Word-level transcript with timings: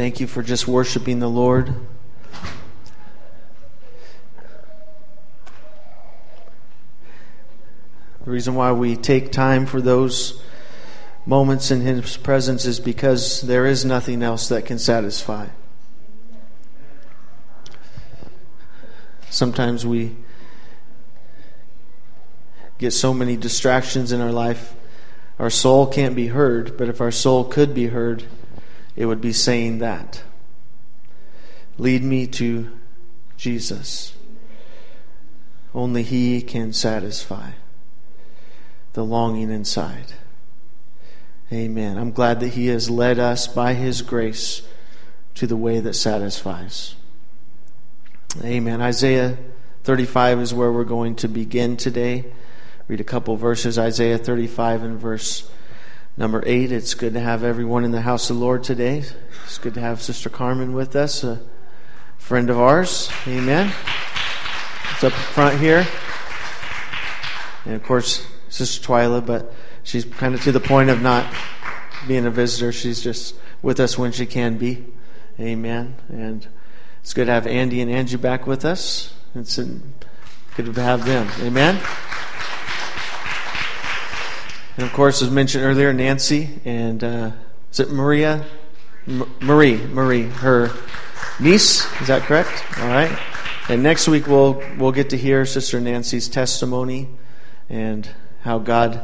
Thank 0.00 0.18
you 0.18 0.26
for 0.26 0.42
just 0.42 0.66
worshiping 0.66 1.18
the 1.18 1.28
Lord. 1.28 1.74
The 8.24 8.30
reason 8.30 8.54
why 8.54 8.72
we 8.72 8.96
take 8.96 9.30
time 9.30 9.66
for 9.66 9.82
those 9.82 10.42
moments 11.26 11.70
in 11.70 11.82
His 11.82 12.16
presence 12.16 12.64
is 12.64 12.80
because 12.80 13.42
there 13.42 13.66
is 13.66 13.84
nothing 13.84 14.22
else 14.22 14.48
that 14.48 14.64
can 14.64 14.78
satisfy. 14.78 15.48
Sometimes 19.28 19.84
we 19.84 20.16
get 22.78 22.92
so 22.94 23.12
many 23.12 23.36
distractions 23.36 24.12
in 24.12 24.22
our 24.22 24.32
life. 24.32 24.74
Our 25.38 25.50
soul 25.50 25.86
can't 25.86 26.16
be 26.16 26.28
heard, 26.28 26.78
but 26.78 26.88
if 26.88 27.02
our 27.02 27.12
soul 27.12 27.44
could 27.44 27.74
be 27.74 27.88
heard, 27.88 28.24
it 28.96 29.06
would 29.06 29.20
be 29.20 29.32
saying 29.32 29.78
that. 29.78 30.22
Lead 31.78 32.02
me 32.02 32.26
to 32.26 32.70
Jesus. 33.36 34.14
Only 35.74 36.02
He 36.02 36.42
can 36.42 36.72
satisfy 36.72 37.52
the 38.92 39.04
longing 39.04 39.50
inside. 39.50 40.12
Amen. 41.52 41.96
I'm 41.96 42.12
glad 42.12 42.40
that 42.40 42.48
He 42.48 42.66
has 42.68 42.90
led 42.90 43.18
us 43.18 43.46
by 43.46 43.74
His 43.74 44.02
grace 44.02 44.62
to 45.34 45.46
the 45.46 45.56
way 45.56 45.80
that 45.80 45.94
satisfies. 45.94 46.94
Amen. 48.44 48.80
Isaiah 48.80 49.38
35 49.84 50.40
is 50.40 50.54
where 50.54 50.70
we're 50.70 50.84
going 50.84 51.16
to 51.16 51.28
begin 51.28 51.76
today. 51.76 52.26
Read 52.86 53.00
a 53.00 53.04
couple 53.04 53.36
verses. 53.36 53.78
Isaiah 53.78 54.18
35 54.18 54.82
and 54.82 54.98
verse 54.98 55.50
number 56.16 56.42
8. 56.44 56.72
It's 56.72 56.94
good 56.94 57.14
to 57.14 57.20
have 57.20 57.44
everyone 57.44 57.84
in 57.84 57.90
the 57.90 58.02
house 58.02 58.30
of 58.30 58.36
the 58.36 58.42
Lord 58.42 58.62
today. 58.62 59.04
It's 59.44 59.58
good 59.58 59.74
to 59.74 59.80
have 59.80 60.02
Sister 60.02 60.28
Carmen 60.28 60.72
with 60.72 60.96
us, 60.96 61.24
a 61.24 61.40
friend 62.18 62.50
of 62.50 62.58
ours. 62.58 63.10
Amen. 63.26 63.72
It's 64.92 65.04
up 65.04 65.12
front 65.12 65.58
here. 65.60 65.86
And 67.64 67.74
of 67.74 67.82
course, 67.82 68.26
Sister 68.48 68.86
Twyla, 68.86 69.24
but 69.24 69.52
she's 69.82 70.04
kind 70.04 70.34
of 70.34 70.42
to 70.42 70.52
the 70.52 70.60
point 70.60 70.90
of 70.90 71.00
not 71.02 71.32
being 72.06 72.26
a 72.26 72.30
visitor. 72.30 72.72
She's 72.72 73.00
just 73.00 73.34
with 73.62 73.80
us 73.80 73.96
when 73.96 74.12
she 74.12 74.26
can 74.26 74.58
be. 74.58 74.86
Amen. 75.38 75.96
And 76.08 76.46
it's 77.02 77.14
good 77.14 77.26
to 77.26 77.32
have 77.32 77.46
Andy 77.46 77.80
and 77.80 77.90
Angie 77.90 78.16
back 78.16 78.46
with 78.46 78.64
us. 78.64 79.14
It's 79.34 79.56
good 79.56 80.74
to 80.74 80.82
have 80.82 81.06
them. 81.06 81.28
Amen. 81.40 81.80
And 84.80 84.88
of 84.88 84.94
course, 84.94 85.20
as 85.20 85.30
mentioned 85.30 85.62
earlier, 85.62 85.92
Nancy 85.92 86.48
and 86.64 87.04
uh, 87.04 87.32
is 87.70 87.80
it 87.80 87.90
Maria? 87.90 88.46
M- 89.06 89.30
Marie, 89.42 89.76
Marie, 89.76 90.22
her 90.22 90.70
niece. 91.38 91.84
Is 92.00 92.06
that 92.06 92.22
correct? 92.22 92.64
All 92.78 92.88
right. 92.88 93.14
And 93.68 93.82
next 93.82 94.08
week 94.08 94.26
we'll 94.26 94.62
we'll 94.78 94.92
get 94.92 95.10
to 95.10 95.18
hear 95.18 95.44
Sister 95.44 95.82
Nancy's 95.82 96.30
testimony 96.30 97.10
and 97.68 98.08
how 98.40 98.58
God 98.58 99.02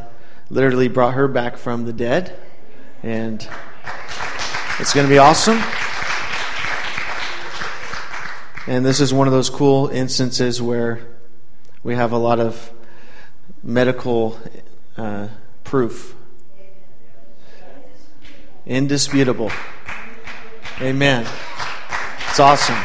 literally 0.49 0.89
brought 0.89 1.13
her 1.13 1.29
back 1.29 1.59
from 1.59 1.85
the 1.85 1.93
dead, 1.93 2.35
and 3.03 3.47
it's 4.81 4.95
going 4.95 5.07
to 5.07 5.13
be 5.13 5.19
awesome. 5.19 5.63
And 8.67 8.83
this 8.83 9.01
is 9.01 9.13
one 9.13 9.29
of 9.29 9.35
those 9.35 9.51
cool 9.51 9.89
instances 9.89 10.63
where 10.63 11.07
we 11.83 11.97
have 11.97 12.13
a 12.13 12.19
lot 12.19 12.41
of 12.41 12.73
medical 13.63 14.41
uh, 14.97 15.29
proof. 15.67 16.15
Indisputable. 18.65 19.51
Amen. 20.81 21.27
It's 22.31 22.41
awesome. 22.41 22.83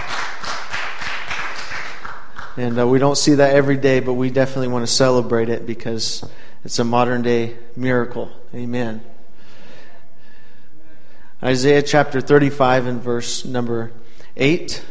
And 2.57 2.79
uh, 2.79 2.87
we 2.87 2.99
don't 2.99 3.17
see 3.17 3.35
that 3.35 3.55
every 3.55 3.77
day, 3.77 3.99
but 3.99 4.13
we 4.13 4.29
definitely 4.29 4.67
want 4.67 4.85
to 4.85 4.91
celebrate 4.91 5.49
it 5.49 5.65
because 5.65 6.23
it's 6.65 6.79
a 6.79 6.83
modern 6.83 7.21
day 7.21 7.57
miracle. 7.75 8.31
Amen. 8.53 9.01
Isaiah 11.41 11.81
chapter 11.81 12.21
35 12.21 12.87
and 12.87 13.01
verse 13.01 13.45
number 13.45 13.91
8. 14.37 14.83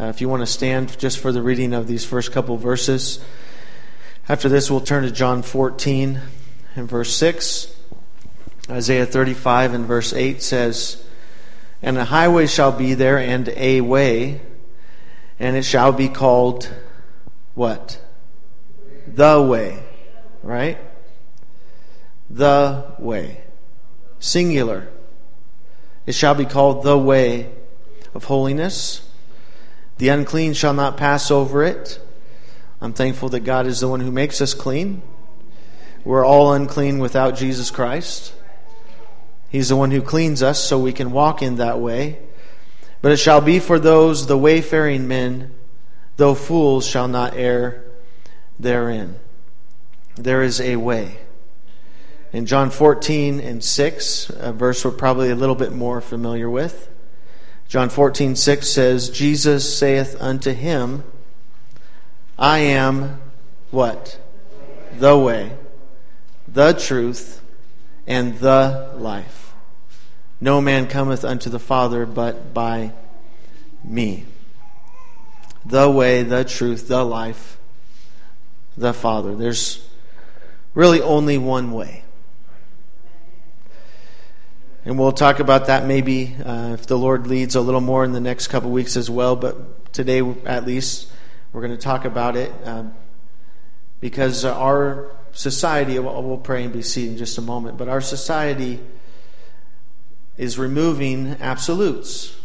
Uh, 0.00 0.04
if 0.04 0.20
you 0.20 0.28
want 0.28 0.40
to 0.40 0.46
stand 0.46 0.98
just 0.98 1.18
for 1.18 1.32
the 1.32 1.42
reading 1.42 1.74
of 1.74 1.86
these 1.86 2.04
first 2.04 2.32
couple 2.32 2.56
verses. 2.56 3.22
After 4.28 4.48
this, 4.48 4.70
we'll 4.70 4.80
turn 4.80 5.04
to 5.04 5.10
John 5.10 5.42
14 5.42 6.20
and 6.74 6.88
verse 6.88 7.14
6. 7.16 7.74
Isaiah 8.70 9.06
35 9.06 9.74
and 9.74 9.86
verse 9.86 10.12
8 10.12 10.42
says, 10.42 11.04
And 11.82 11.98
a 11.98 12.04
highway 12.04 12.46
shall 12.46 12.72
be 12.72 12.94
there, 12.94 13.18
and 13.18 13.48
a 13.50 13.80
way, 13.80 14.40
and 15.38 15.56
it 15.56 15.64
shall 15.64 15.92
be 15.92 16.08
called 16.08 16.72
what? 17.54 18.00
The 19.06 19.42
way. 19.42 19.82
Right? 20.42 20.78
The 22.30 22.94
way. 22.98 23.42
Singular. 24.18 24.88
It 26.06 26.14
shall 26.14 26.34
be 26.34 26.46
called 26.46 26.82
the 26.82 26.98
way 26.98 27.50
of 28.14 28.24
holiness. 28.24 29.08
The 29.98 30.08
unclean 30.08 30.54
shall 30.54 30.74
not 30.74 30.96
pass 30.96 31.30
over 31.30 31.62
it. 31.62 32.00
I'm 32.80 32.92
thankful 32.92 33.28
that 33.30 33.40
God 33.40 33.66
is 33.66 33.80
the 33.80 33.88
one 33.88 34.00
who 34.00 34.10
makes 34.10 34.40
us 34.40 34.54
clean. 34.54 35.02
We're 36.04 36.24
all 36.24 36.52
unclean 36.52 36.98
without 36.98 37.36
Jesus 37.36 37.70
Christ. 37.70 38.34
He's 39.48 39.68
the 39.68 39.76
one 39.76 39.90
who 39.90 40.02
cleans 40.02 40.42
us 40.42 40.62
so 40.62 40.78
we 40.78 40.92
can 40.92 41.12
walk 41.12 41.42
in 41.42 41.56
that 41.56 41.78
way. 41.78 42.18
But 43.02 43.12
it 43.12 43.18
shall 43.18 43.40
be 43.40 43.58
for 43.58 43.78
those, 43.78 44.26
the 44.26 44.38
wayfaring 44.38 45.06
men, 45.06 45.54
though 46.16 46.34
fools 46.34 46.86
shall 46.86 47.08
not 47.08 47.34
err 47.34 47.84
therein. 48.58 49.16
There 50.16 50.42
is 50.42 50.60
a 50.60 50.76
way. 50.76 51.18
In 52.32 52.46
John 52.46 52.70
14 52.70 53.40
and 53.40 53.62
6, 53.62 54.30
a 54.30 54.52
verse 54.52 54.84
we're 54.84 54.90
probably 54.92 55.30
a 55.30 55.36
little 55.36 55.54
bit 55.54 55.72
more 55.72 56.00
familiar 56.00 56.48
with, 56.48 56.88
John 57.68 57.88
14, 57.88 58.36
6 58.36 58.68
says, 58.68 59.08
Jesus 59.08 59.78
saith 59.78 60.20
unto 60.20 60.52
him, 60.52 61.04
I 62.38 62.58
am 62.58 63.20
what? 63.70 64.18
The 64.98 65.16
way, 65.16 65.52
the 66.52 66.72
truth, 66.72 67.40
and 68.06 68.38
the 68.38 68.92
life. 68.96 69.54
No 70.40 70.60
man 70.60 70.86
cometh 70.86 71.24
unto 71.24 71.48
the 71.48 71.58
Father 71.58 72.04
but 72.04 72.52
by 72.52 72.92
me. 73.84 74.24
The 75.64 75.88
way, 75.88 76.24
the 76.24 76.44
truth, 76.44 76.88
the 76.88 77.04
life, 77.04 77.58
the 78.76 78.92
Father. 78.92 79.36
There's 79.36 79.88
really 80.74 81.00
only 81.00 81.38
one 81.38 81.70
way. 81.70 82.02
And 84.84 84.98
we'll 84.98 85.12
talk 85.12 85.38
about 85.38 85.66
that 85.66 85.86
maybe 85.86 86.34
uh, 86.44 86.70
if 86.74 86.88
the 86.88 86.98
Lord 86.98 87.28
leads 87.28 87.54
a 87.54 87.60
little 87.60 87.80
more 87.80 88.04
in 88.04 88.10
the 88.10 88.20
next 88.20 88.48
couple 88.48 88.70
weeks 88.70 88.96
as 88.96 89.08
well. 89.08 89.36
But 89.36 89.92
today, 89.92 90.22
at 90.44 90.66
least, 90.66 91.08
we're 91.52 91.60
going 91.60 91.76
to 91.76 91.82
talk 91.82 92.04
about 92.04 92.34
it 92.34 92.52
uh, 92.64 92.86
because 94.00 94.44
our 94.44 95.08
society, 95.32 95.98
we'll 95.98 96.38
pray 96.38 96.64
and 96.64 96.72
be 96.72 96.82
seated 96.82 97.12
in 97.12 97.18
just 97.18 97.38
a 97.38 97.42
moment, 97.42 97.78
but 97.78 97.88
our 97.88 98.00
society 98.00 98.80
is 100.36 100.58
removing 100.58 101.36
absolutes. 101.40 102.36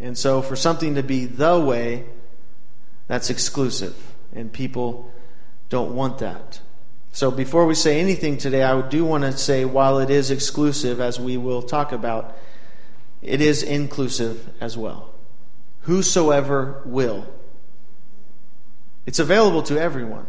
And 0.00 0.18
so, 0.18 0.42
for 0.42 0.56
something 0.56 0.96
to 0.96 1.02
be 1.02 1.24
the 1.24 1.58
way, 1.58 2.04
that's 3.06 3.30
exclusive. 3.30 3.96
And 4.34 4.52
people 4.52 5.12
don't 5.68 5.94
want 5.94 6.18
that. 6.18 6.60
So 7.14 7.30
before 7.30 7.64
we 7.64 7.76
say 7.76 8.00
anything 8.00 8.38
today, 8.38 8.64
I 8.64 8.80
do 8.88 9.04
want 9.04 9.22
to 9.22 9.30
say 9.36 9.64
while 9.64 10.00
it 10.00 10.10
is 10.10 10.32
exclusive, 10.32 11.00
as 11.00 11.20
we 11.20 11.36
will 11.36 11.62
talk 11.62 11.92
about, 11.92 12.36
it 13.22 13.40
is 13.40 13.62
inclusive 13.62 14.50
as 14.60 14.76
well. 14.76 15.14
Whosoever 15.82 16.82
will. 16.84 17.32
It's 19.06 19.20
available 19.20 19.62
to 19.62 19.78
everyone. 19.78 20.26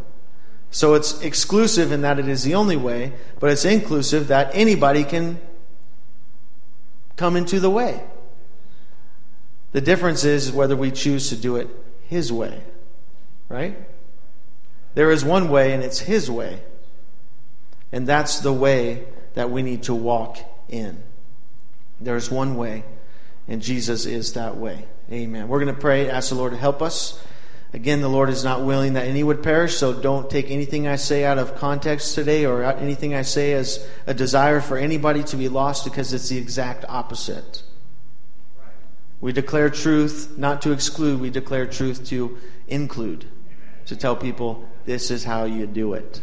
So 0.70 0.94
it's 0.94 1.20
exclusive 1.22 1.92
in 1.92 2.02
that 2.02 2.18
it 2.18 2.28
is 2.28 2.42
the 2.42 2.54
only 2.54 2.76
way, 2.76 3.12
but 3.40 3.50
it's 3.50 3.64
inclusive 3.64 4.28
that 4.28 4.50
anybody 4.52 5.04
can 5.04 5.40
come 7.16 7.36
into 7.36 7.60
the 7.60 7.70
way. 7.70 8.02
The 9.72 9.80
difference 9.80 10.24
is 10.24 10.52
whether 10.52 10.76
we 10.76 10.90
choose 10.90 11.28
to 11.30 11.36
do 11.36 11.56
it 11.56 11.68
His 12.08 12.32
way. 12.32 12.62
Right? 13.48 13.76
There 14.94 15.10
is 15.10 15.24
one 15.24 15.48
way, 15.48 15.72
and 15.72 15.82
it's 15.82 16.00
His 16.00 16.30
way. 16.30 16.62
And 17.92 18.06
that's 18.06 18.40
the 18.40 18.52
way 18.52 19.04
that 19.34 19.50
we 19.50 19.62
need 19.62 19.84
to 19.84 19.94
walk 19.94 20.38
in. 20.68 21.02
There's 22.00 22.30
one 22.30 22.56
way, 22.56 22.84
and 23.48 23.62
Jesus 23.62 24.06
is 24.06 24.32
that 24.34 24.56
way. 24.56 24.86
Amen. 25.10 25.48
We're 25.48 25.60
going 25.60 25.74
to 25.74 25.80
pray, 25.80 26.10
ask 26.10 26.30
the 26.30 26.34
Lord 26.34 26.52
to 26.52 26.58
help 26.58 26.82
us. 26.82 27.22
Again, 27.72 28.00
the 28.00 28.08
Lord 28.08 28.30
is 28.30 28.44
not 28.44 28.62
willing 28.62 28.94
that 28.94 29.06
any 29.06 29.22
would 29.22 29.42
perish, 29.42 29.76
so 29.76 29.92
don't 29.92 30.30
take 30.30 30.50
anything 30.50 30.86
I 30.86 30.96
say 30.96 31.24
out 31.24 31.38
of 31.38 31.56
context 31.56 32.14
today 32.14 32.46
or 32.46 32.62
anything 32.62 33.14
I 33.14 33.22
say 33.22 33.52
as 33.52 33.86
a 34.06 34.14
desire 34.14 34.60
for 34.60 34.78
anybody 34.78 35.22
to 35.24 35.36
be 35.36 35.48
lost 35.48 35.84
because 35.84 36.12
it's 36.12 36.28
the 36.28 36.38
exact 36.38 36.84
opposite. 36.88 37.62
We 39.20 39.32
declare 39.32 39.70
truth 39.70 40.34
not 40.36 40.62
to 40.62 40.72
exclude, 40.72 41.20
we 41.20 41.30
declare 41.30 41.66
truth 41.66 42.06
to 42.08 42.38
include. 42.68 43.26
To 43.86 43.96
tell 43.96 44.16
people 44.16 44.68
this 44.84 45.10
is 45.10 45.24
how 45.24 45.44
you 45.44 45.66
do 45.66 45.94
it 45.94 46.22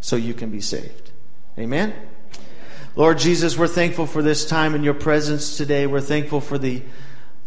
so 0.00 0.16
you 0.16 0.34
can 0.34 0.50
be 0.50 0.60
saved. 0.60 1.10
Amen? 1.58 1.92
Lord 2.94 3.18
Jesus, 3.18 3.58
we're 3.58 3.68
thankful 3.68 4.06
for 4.06 4.22
this 4.22 4.46
time 4.46 4.74
in 4.74 4.82
your 4.82 4.94
presence 4.94 5.56
today. 5.56 5.86
We're 5.86 6.00
thankful 6.00 6.40
for 6.40 6.58
the, 6.58 6.82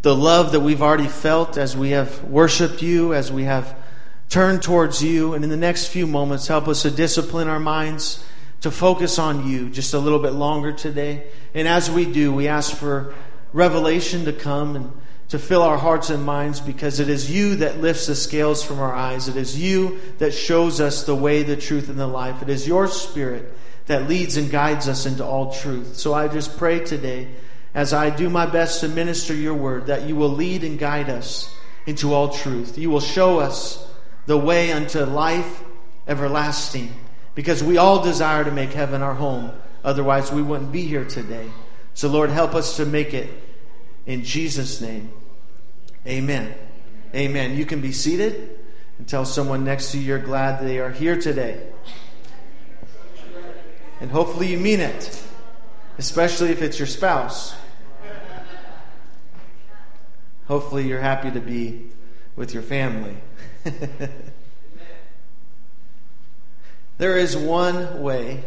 the 0.02 0.16
love 0.16 0.54
that 0.54 0.62
we've 0.62 0.82
already 0.82 1.08
felt 1.08 1.58
as 1.58 1.78
we 1.78 1.92
have 1.92 2.24
worshiped 2.24 2.82
you, 2.82 3.14
as 3.14 3.32
we 3.32 3.44
have 3.44 3.76
turned 4.30 4.64
towards 4.64 5.04
you. 5.04 5.34
And 5.34 5.44
in 5.44 5.50
the 5.50 5.58
next 5.58 5.88
few 5.88 6.08
moments, 6.08 6.48
help 6.48 6.68
us 6.68 6.82
to 6.84 6.92
discipline 6.92 7.48
our 7.48 7.60
minds 7.60 8.24
to 8.62 8.72
focus 8.72 9.20
on 9.20 9.48
you 9.48 9.70
just 9.70 9.94
a 9.94 10.00
little 10.00 10.20
bit 10.20 10.34
longer 10.34 10.72
today. 10.72 11.26
And 11.54 11.68
as 11.68 11.90
we 11.90 12.12
do, 12.12 12.34
we 12.34 12.48
ask 12.48 12.76
for 12.76 13.14
revelation 13.54 14.26
to 14.26 14.34
come 14.34 14.76
and 14.76 14.92
to 15.30 15.40
fill 15.40 15.62
our 15.62 15.78
hearts 15.78 16.10
and 16.10 16.24
minds 16.24 16.60
because 16.60 17.00
it 17.00 17.08
is 17.08 17.32
you 17.32 17.56
that 17.58 17.80
lifts 17.80 18.08
the 18.08 18.16
scales 18.16 18.64
from 18.64 18.80
our 18.80 18.94
eyes. 18.94 19.28
It 19.28 19.38
is 19.38 19.58
you 19.58 20.00
that 20.18 20.34
shows 20.34 20.82
us 20.82 21.06
the 21.06 21.16
way, 21.16 21.44
the 21.44 21.56
truth, 21.56 21.90
and 21.90 22.00
the 22.00 22.08
life. 22.08 22.42
It 22.42 22.50
is 22.50 22.68
your 22.68 22.88
spirit 22.88 23.52
that 23.86 24.10
leads 24.10 24.38
and 24.38 24.52
guides 24.52 24.88
us 24.88 25.06
into 25.06 25.26
all 25.26 25.54
truth. 25.54 25.96
So 25.96 26.14
I 26.14 26.28
just 26.28 26.58
pray 26.58 26.80
today, 26.80 27.30
as 27.74 27.94
I 27.94 28.10
do 28.10 28.30
my 28.30 28.46
best 28.46 28.82
to 28.82 28.88
minister 28.88 29.34
your 29.34 29.54
word, 29.54 29.88
that 29.88 30.04
you 30.04 30.16
will 30.16 30.30
lead 30.30 30.64
and 30.64 30.78
guide 30.78 31.10
us 31.10 31.56
into 31.86 32.14
all 32.14 32.30
truth. 32.30 32.78
You 32.78 32.90
will 32.90 33.00
show 33.00 33.40
us 33.40 33.88
the 34.26 34.38
way 34.38 34.72
unto 34.72 35.04
life 35.04 35.64
everlasting 36.08 36.94
because 37.36 37.64
we 37.64 37.78
all 37.78 38.04
desire 38.04 38.44
to 38.44 38.52
make 38.52 38.74
heaven 38.74 39.02
our 39.02 39.14
home. 39.14 39.52
Otherwise, 39.84 40.32
we 40.32 40.42
wouldn't 40.42 40.72
be 40.72 40.82
here 40.84 41.06
today. 41.06 41.50
So, 41.94 42.08
Lord, 42.08 42.30
help 42.30 42.56
us 42.56 42.78
to 42.78 42.86
make 42.86 43.14
it 43.14 43.30
in 44.06 44.24
Jesus' 44.24 44.82
name. 44.82 45.12
Amen. 46.06 46.54
Amen. 47.14 47.58
You 47.58 47.66
can 47.66 47.82
be 47.82 47.92
seated 47.92 48.60
and 48.98 49.08
tell 49.08 49.26
someone 49.26 49.64
next 49.64 49.92
to 49.92 49.98
you 49.98 50.04
you're 50.04 50.20
glad 50.20 50.62
they 50.62 50.80
are 50.80 50.92
here 50.92 51.20
today. 51.20 51.62
And 54.00 54.10
hopefully 54.10 54.48
you 54.48 54.58
mean 54.58 54.80
it, 54.80 55.24
especially 56.02 56.50
if 56.50 56.64
it's 56.64 56.80
your 56.80 56.88
spouse. 56.88 57.54
Hopefully 60.48 60.88
you're 60.88 61.00
happy 61.00 61.30
to 61.30 61.40
be 61.40 61.92
with 62.36 62.56
your 62.56 62.64
family. 62.64 63.16
there 66.98 67.16
is 67.18 67.38
one 67.38 68.02
way. 68.02 68.44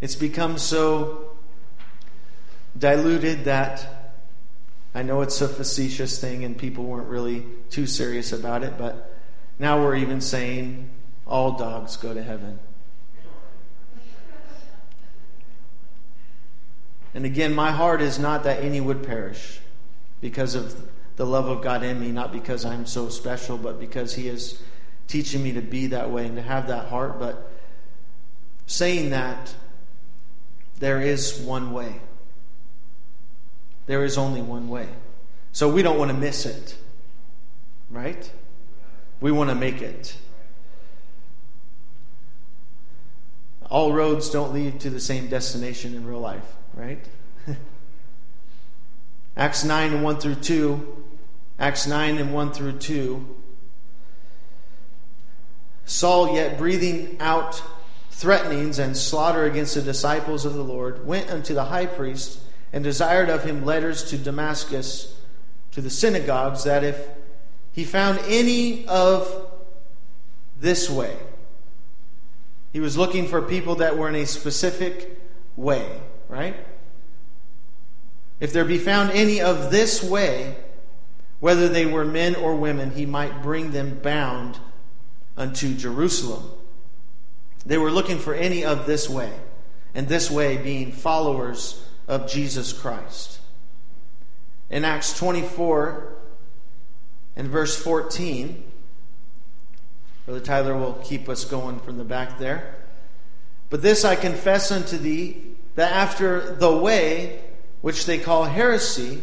It's 0.00 0.16
become 0.16 0.58
so 0.58 1.36
diluted 2.76 3.44
that 3.44 4.16
I 4.92 5.04
know 5.04 5.20
it's 5.20 5.40
a 5.40 5.46
facetious 5.46 6.20
thing 6.20 6.42
and 6.42 6.58
people 6.58 6.82
weren't 6.82 7.06
really 7.06 7.44
too 7.70 7.86
serious 7.86 8.32
about 8.32 8.64
it, 8.64 8.76
but 8.76 9.16
now 9.60 9.80
we're 9.80 9.94
even 9.94 10.20
saying 10.20 10.90
all 11.28 11.52
dogs 11.52 11.96
go 11.96 12.12
to 12.12 12.24
heaven. 12.24 12.58
And 17.14 17.24
again, 17.24 17.54
my 17.54 17.70
heart 17.70 18.00
is 18.00 18.18
not 18.18 18.44
that 18.44 18.62
any 18.62 18.80
would 18.80 19.02
perish 19.02 19.60
because 20.20 20.54
of 20.54 20.88
the 21.16 21.26
love 21.26 21.48
of 21.48 21.62
God 21.62 21.82
in 21.82 22.00
me, 22.00 22.12
not 22.12 22.32
because 22.32 22.64
I'm 22.64 22.86
so 22.86 23.08
special, 23.08 23.58
but 23.58 23.80
because 23.80 24.14
He 24.14 24.28
is 24.28 24.62
teaching 25.08 25.42
me 25.42 25.52
to 25.52 25.60
be 25.60 25.88
that 25.88 26.10
way 26.10 26.26
and 26.26 26.36
to 26.36 26.42
have 26.42 26.68
that 26.68 26.88
heart. 26.88 27.18
But 27.18 27.50
saying 28.66 29.10
that, 29.10 29.54
there 30.78 31.00
is 31.00 31.38
one 31.40 31.72
way. 31.72 32.00
There 33.86 34.04
is 34.04 34.16
only 34.16 34.40
one 34.40 34.68
way. 34.68 34.88
So 35.52 35.68
we 35.68 35.82
don't 35.82 35.98
want 35.98 36.10
to 36.10 36.16
miss 36.16 36.46
it, 36.46 36.76
right? 37.90 38.30
We 39.20 39.32
want 39.32 39.50
to 39.50 39.56
make 39.56 39.82
it. 39.82 40.16
All 43.68 43.92
roads 43.92 44.30
don't 44.30 44.52
lead 44.52 44.80
to 44.80 44.90
the 44.90 45.00
same 45.00 45.28
destination 45.28 45.94
in 45.94 46.06
real 46.06 46.20
life, 46.20 46.56
right? 46.80 47.06
Acts 49.36 49.64
9 49.64 49.92
and 49.92 50.02
1 50.02 50.16
through 50.18 50.36
2. 50.36 51.04
Acts 51.58 51.86
9 51.86 52.16
and 52.16 52.32
1 52.32 52.52
through 52.52 52.78
2. 52.78 53.36
Saul, 55.84 56.34
yet 56.34 56.56
breathing 56.56 57.16
out 57.20 57.62
threatenings 58.10 58.78
and 58.78 58.96
slaughter 58.96 59.44
against 59.44 59.74
the 59.74 59.82
disciples 59.82 60.44
of 60.46 60.54
the 60.54 60.64
Lord, 60.64 61.06
went 61.06 61.30
unto 61.30 61.52
the 61.52 61.64
high 61.64 61.86
priest 61.86 62.40
and 62.72 62.82
desired 62.82 63.28
of 63.28 63.44
him 63.44 63.64
letters 63.64 64.04
to 64.10 64.16
Damascus, 64.16 65.16
to 65.72 65.82
the 65.82 65.90
synagogues, 65.90 66.64
that 66.64 66.82
if 66.82 67.08
he 67.72 67.84
found 67.84 68.18
any 68.26 68.86
of 68.86 69.50
this 70.58 70.88
way, 70.88 71.16
he 72.72 72.80
was 72.80 72.96
looking 72.96 73.26
for 73.26 73.42
people 73.42 73.76
that 73.76 73.98
were 73.98 74.08
in 74.08 74.14
a 74.14 74.26
specific 74.26 75.18
way, 75.56 76.00
right? 76.28 76.56
If 78.40 78.54
there 78.54 78.64
be 78.64 78.78
found 78.78 79.10
any 79.10 79.40
of 79.40 79.70
this 79.70 80.02
way, 80.02 80.56
whether 81.40 81.68
they 81.68 81.86
were 81.86 82.04
men 82.04 82.34
or 82.34 82.56
women, 82.56 82.90
he 82.92 83.06
might 83.06 83.42
bring 83.42 83.70
them 83.70 84.00
bound 84.02 84.58
unto 85.36 85.74
Jerusalem. 85.74 86.50
They 87.66 87.78
were 87.78 87.90
looking 87.90 88.18
for 88.18 88.34
any 88.34 88.64
of 88.64 88.86
this 88.86 89.08
way, 89.08 89.32
and 89.94 90.08
this 90.08 90.30
way 90.30 90.56
being 90.56 90.92
followers 90.92 91.84
of 92.08 92.30
Jesus 92.30 92.72
Christ. 92.72 93.38
In 94.70 94.84
Acts 94.84 95.18
24 95.18 96.16
and 97.36 97.48
verse 97.48 97.76
14, 97.82 98.64
Brother 100.24 100.40
Tyler 100.40 100.76
will 100.76 100.94
keep 101.04 101.28
us 101.28 101.44
going 101.44 101.80
from 101.80 101.98
the 101.98 102.04
back 102.04 102.38
there. 102.38 102.76
But 103.68 103.82
this 103.82 104.04
I 104.04 104.16
confess 104.16 104.70
unto 104.70 104.96
thee, 104.96 105.42
that 105.74 105.92
after 105.92 106.54
the 106.56 106.74
way 106.74 107.40
which 107.80 108.06
they 108.06 108.18
call 108.18 108.44
heresy, 108.44 109.22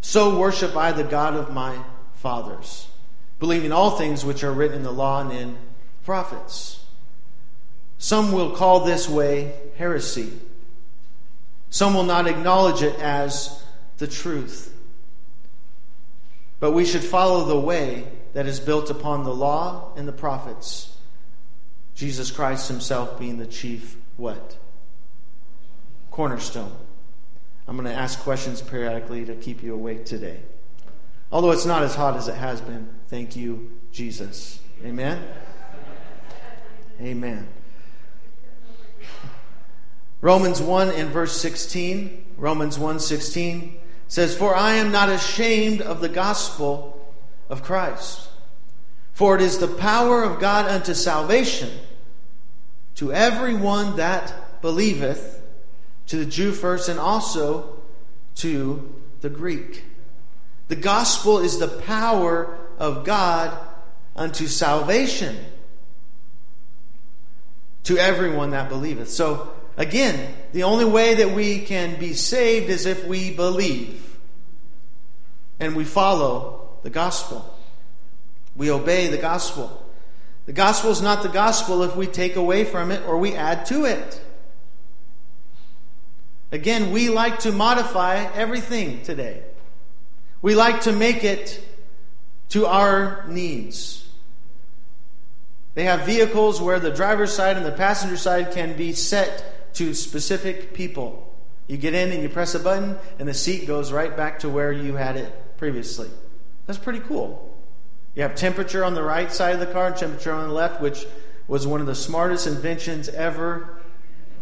so 0.00 0.38
worship 0.38 0.76
I 0.76 0.92
the 0.92 1.04
God 1.04 1.34
of 1.34 1.52
my 1.52 1.78
fathers, 2.14 2.88
believing 3.38 3.72
all 3.72 3.92
things 3.92 4.24
which 4.24 4.44
are 4.44 4.52
written 4.52 4.78
in 4.78 4.82
the 4.82 4.92
law 4.92 5.20
and 5.20 5.32
in 5.32 5.58
prophets. 6.04 6.84
Some 7.98 8.32
will 8.32 8.50
call 8.50 8.80
this 8.80 9.08
way 9.08 9.54
heresy. 9.76 10.32
Some 11.70 11.94
will 11.94 12.04
not 12.04 12.26
acknowledge 12.26 12.82
it 12.82 12.98
as 13.00 13.62
the 13.98 14.06
truth. 14.06 14.74
But 16.60 16.72
we 16.72 16.84
should 16.84 17.04
follow 17.04 17.44
the 17.44 17.58
way 17.58 18.06
that 18.32 18.46
is 18.46 18.60
built 18.60 18.90
upon 18.90 19.24
the 19.24 19.34
law 19.34 19.92
and 19.96 20.06
the 20.06 20.12
prophets. 20.12 20.96
Jesus 21.94 22.30
Christ 22.30 22.68
himself 22.68 23.18
being 23.18 23.38
the 23.38 23.46
chief 23.46 23.96
what? 24.16 24.56
Cornerstone. 26.10 26.72
I'm 27.66 27.76
going 27.76 27.88
to 27.88 27.94
ask 27.94 28.18
questions 28.20 28.60
periodically 28.60 29.24
to 29.24 29.34
keep 29.34 29.62
you 29.62 29.74
awake 29.74 30.04
today. 30.04 30.40
Although 31.32 31.50
it's 31.52 31.64
not 31.64 31.82
as 31.82 31.94
hot 31.94 32.16
as 32.16 32.28
it 32.28 32.34
has 32.34 32.60
been. 32.60 32.88
Thank 33.08 33.36
you, 33.36 33.72
Jesus. 33.90 34.60
Amen. 34.84 35.26
Amen. 37.00 37.48
Romans 40.20 40.60
1 40.60 40.90
and 40.90 41.10
verse 41.10 41.38
16, 41.40 42.24
Romans 42.36 42.78
1:16 42.78 43.78
says, 44.08 44.34
"For 44.34 44.54
I 44.54 44.74
am 44.74 44.90
not 44.90 45.08
ashamed 45.08 45.82
of 45.82 46.00
the 46.00 46.08
gospel 46.08 47.14
of 47.50 47.62
Christ, 47.62 48.28
for 49.12 49.34
it 49.36 49.42
is 49.42 49.58
the 49.58 49.68
power 49.68 50.22
of 50.22 50.40
God 50.40 50.66
unto 50.66 50.94
salvation 50.94 51.70
to 52.94 53.12
everyone 53.12 53.96
that 53.96 54.62
believeth, 54.62 55.33
to 56.08 56.16
the 56.16 56.26
Jew 56.26 56.52
first 56.52 56.88
and 56.88 56.98
also 56.98 57.78
to 58.36 58.94
the 59.20 59.30
Greek." 59.30 59.84
The 60.68 60.76
gospel 60.76 61.38
is 61.38 61.58
the 61.58 61.68
power 61.68 62.56
of 62.78 63.04
God 63.04 63.56
unto 64.16 64.46
salvation 64.46 65.36
to 67.84 67.98
everyone 67.98 68.50
that 68.50 68.68
believeth. 68.68 69.10
So 69.10 69.50
Again, 69.76 70.34
the 70.52 70.62
only 70.62 70.84
way 70.84 71.14
that 71.14 71.34
we 71.34 71.60
can 71.60 71.98
be 71.98 72.14
saved 72.14 72.70
is 72.70 72.86
if 72.86 73.04
we 73.06 73.32
believe 73.32 74.16
and 75.58 75.74
we 75.74 75.84
follow 75.84 76.78
the 76.82 76.90
gospel. 76.90 77.58
We 78.54 78.70
obey 78.70 79.08
the 79.08 79.18
gospel. 79.18 79.84
The 80.46 80.52
gospel 80.52 80.92
is 80.92 81.02
not 81.02 81.22
the 81.22 81.28
gospel 81.28 81.82
if 81.82 81.96
we 81.96 82.06
take 82.06 82.36
away 82.36 82.64
from 82.64 82.92
it 82.92 83.04
or 83.06 83.18
we 83.18 83.34
add 83.34 83.66
to 83.66 83.84
it. 83.84 84.20
Again, 86.54 86.92
we 86.92 87.08
like 87.08 87.40
to 87.40 87.50
modify 87.50 88.32
everything 88.32 89.02
today. 89.02 89.42
We 90.40 90.54
like 90.54 90.82
to 90.82 90.92
make 90.92 91.24
it 91.24 91.60
to 92.50 92.66
our 92.66 93.24
needs. 93.26 94.08
They 95.74 95.82
have 95.82 96.06
vehicles 96.06 96.60
where 96.60 96.78
the 96.78 96.92
driver's 96.92 97.32
side 97.32 97.56
and 97.56 97.66
the 97.66 97.72
passenger 97.72 98.16
side 98.16 98.52
can 98.52 98.76
be 98.76 98.92
set 98.92 99.74
to 99.74 99.94
specific 99.94 100.74
people. 100.74 101.34
You 101.66 101.76
get 101.76 101.92
in 101.92 102.12
and 102.12 102.22
you 102.22 102.28
press 102.28 102.54
a 102.54 102.60
button, 102.60 102.98
and 103.18 103.28
the 103.28 103.34
seat 103.34 103.66
goes 103.66 103.90
right 103.90 104.16
back 104.16 104.38
to 104.38 104.48
where 104.48 104.70
you 104.70 104.94
had 104.94 105.16
it 105.16 105.56
previously. 105.56 106.08
That's 106.66 106.78
pretty 106.78 107.00
cool. 107.00 107.52
You 108.14 108.22
have 108.22 108.36
temperature 108.36 108.84
on 108.84 108.94
the 108.94 109.02
right 109.02 109.32
side 109.32 109.54
of 109.54 109.60
the 109.60 109.66
car 109.66 109.88
and 109.88 109.96
temperature 109.96 110.30
on 110.30 110.46
the 110.46 110.54
left, 110.54 110.80
which 110.80 111.04
was 111.48 111.66
one 111.66 111.80
of 111.80 111.88
the 111.88 111.96
smartest 111.96 112.46
inventions 112.46 113.08
ever 113.08 113.80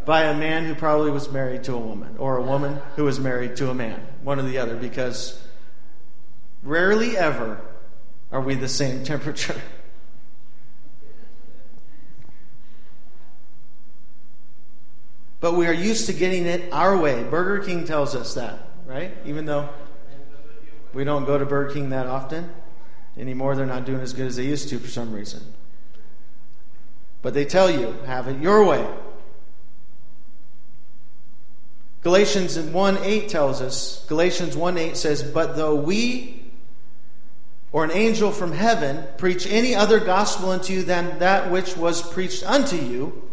by 0.04 0.24
a 0.24 0.34
man 0.34 0.64
who 0.64 0.74
probably 0.74 1.10
was 1.10 1.30
married 1.30 1.64
to 1.64 1.74
a 1.74 1.78
woman, 1.78 2.16
or 2.18 2.36
a 2.36 2.42
woman 2.42 2.80
who 2.96 3.04
was 3.04 3.20
married 3.20 3.56
to 3.56 3.70
a 3.70 3.74
man, 3.74 4.00
one 4.22 4.38
or 4.38 4.42
the 4.42 4.58
other, 4.58 4.76
because 4.76 5.40
rarely 6.62 7.16
ever 7.16 7.60
are 8.30 8.40
we 8.40 8.54
the 8.54 8.68
same 8.68 9.04
temperature. 9.04 9.60
But 15.40 15.54
we 15.54 15.66
are 15.66 15.72
used 15.72 16.06
to 16.06 16.12
getting 16.12 16.46
it 16.46 16.72
our 16.72 16.96
way. 16.96 17.24
Burger 17.24 17.64
King 17.64 17.84
tells 17.84 18.14
us 18.14 18.34
that, 18.34 18.60
right? 18.86 19.12
Even 19.24 19.44
though 19.44 19.68
we 20.94 21.02
don't 21.02 21.24
go 21.24 21.36
to 21.36 21.44
Burger 21.44 21.74
King 21.74 21.90
that 21.90 22.06
often 22.06 22.48
anymore, 23.18 23.56
they're 23.56 23.66
not 23.66 23.84
doing 23.84 24.00
as 24.00 24.12
good 24.12 24.26
as 24.26 24.36
they 24.36 24.44
used 24.44 24.68
to 24.68 24.78
for 24.78 24.88
some 24.88 25.12
reason. 25.12 25.42
But 27.22 27.34
they 27.34 27.44
tell 27.44 27.68
you, 27.68 27.92
have 28.06 28.28
it 28.28 28.40
your 28.40 28.64
way. 28.64 28.86
Galatians 32.02 32.58
1 32.58 32.98
8 32.98 33.28
tells 33.28 33.62
us, 33.62 34.04
Galatians 34.08 34.56
1 34.56 34.76
8 34.76 34.96
says, 34.96 35.22
But 35.22 35.56
though 35.56 35.76
we 35.76 36.42
or 37.70 37.84
an 37.84 37.90
angel 37.92 38.30
from 38.30 38.52
heaven 38.52 39.04
preach 39.16 39.46
any 39.46 39.74
other 39.74 39.98
gospel 39.98 40.50
unto 40.50 40.72
you 40.72 40.82
than 40.82 41.18
that 41.20 41.50
which 41.50 41.76
was 41.76 42.02
preached 42.02 42.44
unto 42.44 42.76
you, 42.76 43.30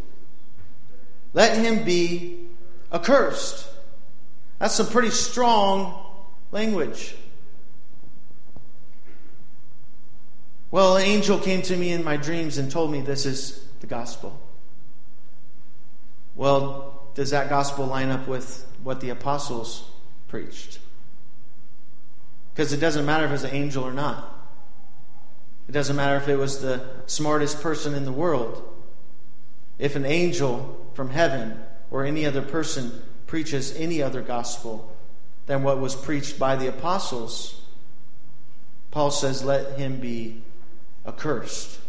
let 1.34 1.58
him 1.58 1.84
be 1.84 2.48
accursed. 2.92 3.68
That's 4.60 4.76
some 4.76 4.88
pretty 4.88 5.12
strong 5.12 6.06
language. 6.52 7.16
Well, 10.72 10.98
an 10.98 11.04
angel 11.04 11.40
came 11.40 11.64
to 11.64 11.76
me 11.76 11.92
in 11.92 12.04
my 12.04 12.18
dreams 12.18 12.58
and 12.58 12.72
told 12.72 12.92
me 12.92 13.02
this 13.02 13.26
is 13.26 13.64
the 13.80 13.88
gospel. 13.88 14.40
Well, 16.36 16.99
does 17.16 17.32
that 17.32 17.50
gospel 17.50 17.86
line 17.86 18.10
up 18.10 18.28
with 18.28 18.66
what 18.84 19.02
the 19.02 19.10
apostles 19.10 19.90
preached? 20.28 20.80
Because 22.54 22.74
it 22.74 22.80
doesn't 22.80 23.06
matter 23.06 23.26
if 23.26 23.32
it's 23.32 23.44
an 23.44 23.56
angel 23.56 23.84
or 23.84 23.94
not. 23.94 24.36
It 25.68 25.72
doesn't 25.72 25.96
matter 25.96 26.18
if 26.18 26.28
it 26.28 26.36
was 26.36 26.60
the 26.60 26.86
smartest 27.06 27.62
person 27.62 27.94
in 27.94 28.06
the 28.06 28.12
world. 28.12 28.64
If 29.78 29.96
an 29.96 30.06
angel 30.06 30.88
from 30.94 31.10
heaven 31.10 31.60
or 31.92 32.04
any 32.04 32.26
other 32.26 32.42
person 32.42 33.04
preaches 33.28 33.76
any 33.76 34.02
other 34.02 34.22
gospel 34.22 34.96
than 35.46 35.64
what 35.64 35.80
was 35.80 35.96
preached 35.96 36.40
by 36.40 36.56
the 36.56 36.68
apostles, 36.68 37.62
Paul 38.92 39.12
says, 39.12 39.44
let 39.44 39.78
him 39.78 40.00
be 40.00 40.42
accursed. 41.06 41.80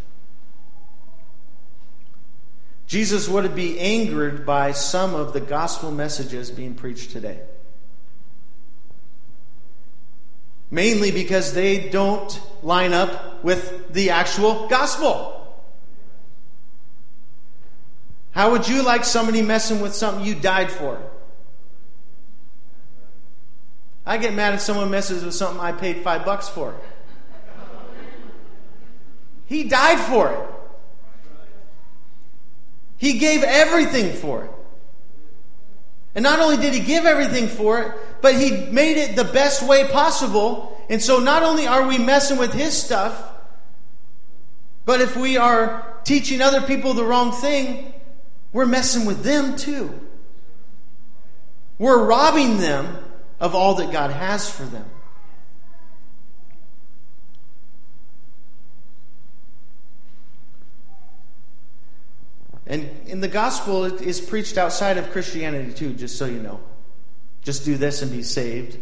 Jesus 2.90 3.28
would 3.28 3.54
be 3.54 3.78
angered 3.78 4.44
by 4.44 4.72
some 4.72 5.14
of 5.14 5.32
the 5.32 5.40
gospel 5.40 5.92
messages 5.92 6.50
being 6.50 6.74
preached 6.74 7.12
today. 7.12 7.38
Mainly 10.72 11.12
because 11.12 11.54
they 11.54 11.88
don't 11.88 12.40
line 12.64 12.92
up 12.92 13.44
with 13.44 13.92
the 13.92 14.10
actual 14.10 14.66
gospel. 14.66 15.56
How 18.32 18.50
would 18.50 18.66
you 18.66 18.82
like 18.82 19.04
somebody 19.04 19.40
messing 19.40 19.80
with 19.80 19.94
something 19.94 20.24
you 20.24 20.34
died 20.34 20.72
for? 20.72 21.00
I 24.04 24.18
get 24.18 24.34
mad 24.34 24.54
if 24.54 24.60
someone 24.62 24.90
messes 24.90 25.22
with 25.22 25.34
something 25.34 25.60
I 25.60 25.70
paid 25.70 25.98
five 25.98 26.24
bucks 26.24 26.48
for. 26.48 26.74
He 29.46 29.62
died 29.62 30.00
for 30.00 30.32
it. 30.32 30.59
He 33.00 33.14
gave 33.14 33.42
everything 33.42 34.12
for 34.12 34.44
it. 34.44 34.50
And 36.14 36.22
not 36.22 36.38
only 36.38 36.58
did 36.58 36.74
he 36.74 36.80
give 36.80 37.06
everything 37.06 37.48
for 37.48 37.80
it, 37.80 37.94
but 38.20 38.34
he 38.34 38.50
made 38.50 38.98
it 38.98 39.16
the 39.16 39.24
best 39.24 39.66
way 39.66 39.88
possible. 39.88 40.78
And 40.90 41.00
so 41.00 41.18
not 41.18 41.42
only 41.42 41.66
are 41.66 41.88
we 41.88 41.96
messing 41.96 42.36
with 42.36 42.52
his 42.52 42.76
stuff, 42.76 43.26
but 44.84 45.00
if 45.00 45.16
we 45.16 45.38
are 45.38 45.98
teaching 46.04 46.42
other 46.42 46.60
people 46.60 46.92
the 46.92 47.04
wrong 47.04 47.32
thing, 47.32 47.94
we're 48.52 48.66
messing 48.66 49.06
with 49.06 49.22
them 49.22 49.56
too. 49.56 49.98
We're 51.78 52.04
robbing 52.04 52.58
them 52.58 52.98
of 53.40 53.54
all 53.54 53.76
that 53.76 53.90
God 53.92 54.10
has 54.10 54.50
for 54.50 54.64
them. 54.64 54.84
And 62.70 62.88
in 63.10 63.20
the 63.20 63.28
gospel, 63.28 63.84
it 63.84 64.00
is 64.00 64.20
preached 64.20 64.56
outside 64.56 64.96
of 64.96 65.10
Christianity 65.10 65.72
too, 65.72 65.92
just 65.94 66.16
so 66.16 66.26
you 66.26 66.40
know. 66.40 66.60
Just 67.42 67.64
do 67.64 67.76
this 67.76 68.02
and 68.02 68.10
be 68.10 68.22
saved. 68.22 68.78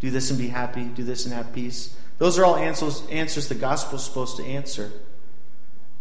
Do 0.00 0.10
this 0.10 0.30
and 0.30 0.38
be 0.38 0.48
happy. 0.48 0.84
Do 0.84 1.04
this 1.04 1.24
and 1.24 1.34
have 1.34 1.52
peace. 1.52 1.96
Those 2.18 2.38
are 2.38 2.44
all 2.44 2.56
answers, 2.56 3.02
answers 3.08 3.48
the 3.48 3.54
gospel 3.54 3.96
is 3.96 4.04
supposed 4.04 4.36
to 4.36 4.44
answer. 4.44 4.92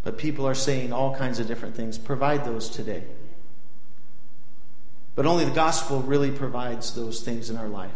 But 0.04 0.18
people 0.18 0.48
are 0.48 0.56
saying 0.56 0.92
all 0.92 1.16
kinds 1.16 1.40
of 1.40 1.48
different 1.48 1.76
things. 1.76 1.98
Provide 1.98 2.44
those 2.44 2.70
today. 2.70 3.04
But 5.16 5.26
only 5.26 5.46
the 5.46 5.52
gospel 5.52 6.02
really 6.02 6.32
provides 6.32 6.94
those 6.96 7.22
things 7.22 7.50
in 7.50 7.58
our 7.58 7.68
life. 7.68 7.92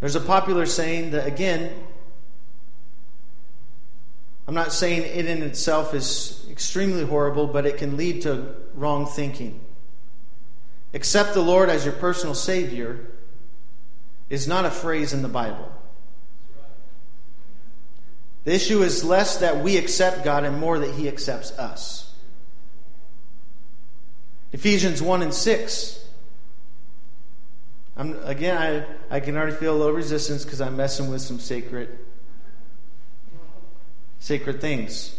There's 0.00 0.16
a 0.16 0.20
popular 0.20 0.66
saying 0.66 1.12
that, 1.12 1.26
again, 1.26 1.72
I'm 4.46 4.54
not 4.54 4.72
saying 4.72 5.02
it 5.02 5.26
in 5.26 5.42
itself 5.42 5.94
is 5.94 6.46
extremely 6.50 7.04
horrible, 7.04 7.46
but 7.46 7.66
it 7.66 7.78
can 7.78 7.96
lead 7.96 8.22
to 8.22 8.54
wrong 8.74 9.06
thinking. 9.06 9.60
Accept 10.92 11.34
the 11.34 11.40
Lord 11.40 11.70
as 11.70 11.84
your 11.84 11.94
personal 11.94 12.34
Savior 12.34 13.06
is 14.28 14.46
not 14.46 14.64
a 14.64 14.70
phrase 14.70 15.12
in 15.12 15.22
the 15.22 15.28
Bible. 15.28 15.70
The 18.44 18.54
issue 18.54 18.82
is 18.82 19.02
less 19.02 19.38
that 19.38 19.62
we 19.62 19.78
accept 19.78 20.24
God 20.24 20.44
and 20.44 20.58
more 20.58 20.78
that 20.78 20.94
He 20.94 21.08
accepts 21.08 21.50
us. 21.52 22.12
Ephesians 24.52 25.02
1 25.02 25.22
and 25.22 25.34
6. 25.34 26.04
I'm, 27.96 28.22
again, 28.24 28.86
I, 29.10 29.16
I 29.16 29.20
can 29.20 29.36
already 29.36 29.56
feel 29.56 29.74
a 29.74 29.78
little 29.78 29.94
resistance 29.94 30.44
because 30.44 30.60
I'm 30.60 30.76
messing 30.76 31.10
with 31.10 31.22
some 31.22 31.40
sacred, 31.40 31.98
sacred 34.24 34.58
things. 34.58 35.14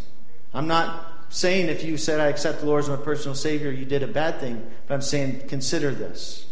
I'm 0.51 0.67
not 0.67 1.07
saying 1.29 1.69
if 1.69 1.83
you 1.83 1.95
said, 1.95 2.19
I 2.19 2.25
accept 2.25 2.61
the 2.61 2.65
Lord 2.65 2.83
as 2.83 2.89
my 2.89 2.95
personal 2.95 3.35
Savior, 3.35 3.69
you 3.69 3.85
did 3.85 4.01
a 4.01 4.07
bad 4.07 4.39
thing, 4.39 4.65
but 4.87 4.95
I'm 4.95 5.01
saying 5.03 5.47
consider 5.47 5.91
this. 5.91 6.47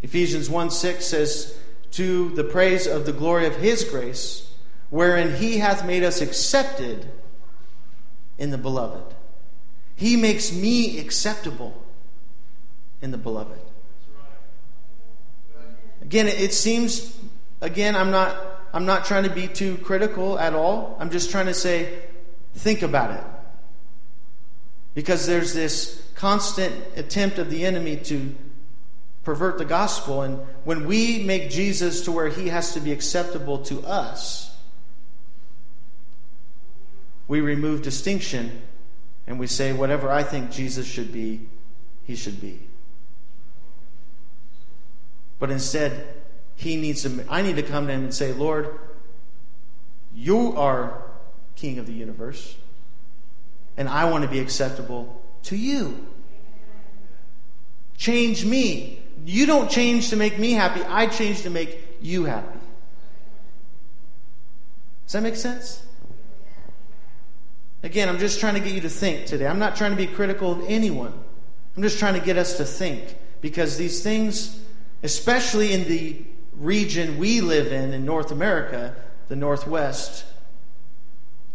Ephesians 0.00 0.48
1 0.48 0.70
6 0.70 1.04
says, 1.04 1.58
To 1.92 2.28
the 2.28 2.44
praise 2.44 2.86
of 2.86 3.06
the 3.06 3.12
glory 3.12 3.46
of 3.46 3.56
His 3.56 3.82
grace 3.82 4.48
wherein 4.90 5.34
he 5.34 5.58
hath 5.58 5.84
made 5.84 6.04
us 6.04 6.20
accepted 6.20 7.10
in 8.38 8.50
the 8.50 8.58
beloved. 8.58 9.14
He 9.96 10.16
makes 10.16 10.52
me 10.52 11.00
acceptable 11.00 11.84
in 13.02 13.10
the 13.10 13.18
beloved. 13.18 13.58
Again, 16.02 16.28
it 16.28 16.54
seems 16.54 17.18
again 17.60 17.96
I'm 17.96 18.12
not 18.12 18.47
I'm 18.72 18.86
not 18.86 19.04
trying 19.04 19.24
to 19.24 19.30
be 19.30 19.48
too 19.48 19.78
critical 19.78 20.38
at 20.38 20.54
all. 20.54 20.96
I'm 21.00 21.10
just 21.10 21.30
trying 21.30 21.46
to 21.46 21.54
say 21.54 22.02
think 22.54 22.82
about 22.82 23.12
it. 23.12 23.24
Because 24.94 25.26
there's 25.26 25.54
this 25.54 26.02
constant 26.14 26.74
attempt 26.96 27.38
of 27.38 27.50
the 27.50 27.64
enemy 27.64 27.96
to 27.96 28.34
pervert 29.22 29.58
the 29.58 29.64
gospel 29.64 30.22
and 30.22 30.40
when 30.64 30.86
we 30.86 31.22
make 31.22 31.50
Jesus 31.50 32.02
to 32.02 32.12
where 32.12 32.28
he 32.28 32.48
has 32.48 32.74
to 32.74 32.80
be 32.80 32.92
acceptable 32.92 33.58
to 33.58 33.80
us, 33.86 34.56
we 37.28 37.40
remove 37.40 37.82
distinction 37.82 38.62
and 39.26 39.38
we 39.38 39.46
say, 39.46 39.72
whatever 39.72 40.10
I 40.10 40.22
think 40.22 40.50
Jesus 40.50 40.86
should 40.86 41.12
be, 41.12 41.46
he 42.04 42.16
should 42.16 42.40
be. 42.40 42.60
But 45.38 45.50
instead, 45.50 46.17
he 46.58 46.74
needs 46.74 47.02
to, 47.02 47.24
I 47.30 47.40
need 47.42 47.54
to 47.54 47.62
come 47.62 47.86
to 47.86 47.92
him 47.92 48.02
and 48.02 48.12
say, 48.12 48.32
Lord, 48.32 48.76
you 50.12 50.56
are 50.56 51.04
King 51.54 51.78
of 51.78 51.86
the 51.86 51.92
universe, 51.92 52.56
and 53.76 53.88
I 53.88 54.10
want 54.10 54.24
to 54.24 54.30
be 54.30 54.40
acceptable 54.40 55.22
to 55.44 55.56
you. 55.56 56.04
Change 57.96 58.44
me. 58.44 59.00
You 59.24 59.46
don't 59.46 59.70
change 59.70 60.10
to 60.10 60.16
make 60.16 60.36
me 60.36 60.52
happy, 60.52 60.82
I 60.82 61.06
change 61.06 61.42
to 61.42 61.50
make 61.50 61.78
you 62.00 62.24
happy. 62.24 62.58
Does 65.06 65.12
that 65.12 65.22
make 65.22 65.36
sense? 65.36 65.84
Again, 67.84 68.08
I'm 68.08 68.18
just 68.18 68.40
trying 68.40 68.54
to 68.54 68.60
get 68.60 68.72
you 68.72 68.80
to 68.80 68.90
think 68.90 69.26
today. 69.26 69.46
I'm 69.46 69.60
not 69.60 69.76
trying 69.76 69.92
to 69.92 69.96
be 69.96 70.08
critical 70.08 70.50
of 70.50 70.64
anyone. 70.66 71.12
I'm 71.76 71.82
just 71.84 72.00
trying 72.00 72.14
to 72.14 72.20
get 72.20 72.36
us 72.36 72.56
to 72.56 72.64
think 72.64 73.16
because 73.40 73.76
these 73.76 74.02
things, 74.02 74.60
especially 75.04 75.72
in 75.72 75.84
the 75.86 76.24
region 76.58 77.18
we 77.18 77.40
live 77.40 77.72
in 77.72 77.92
in 77.92 78.04
North 78.04 78.30
America, 78.30 78.94
the 79.28 79.36
Northwest, 79.36 80.24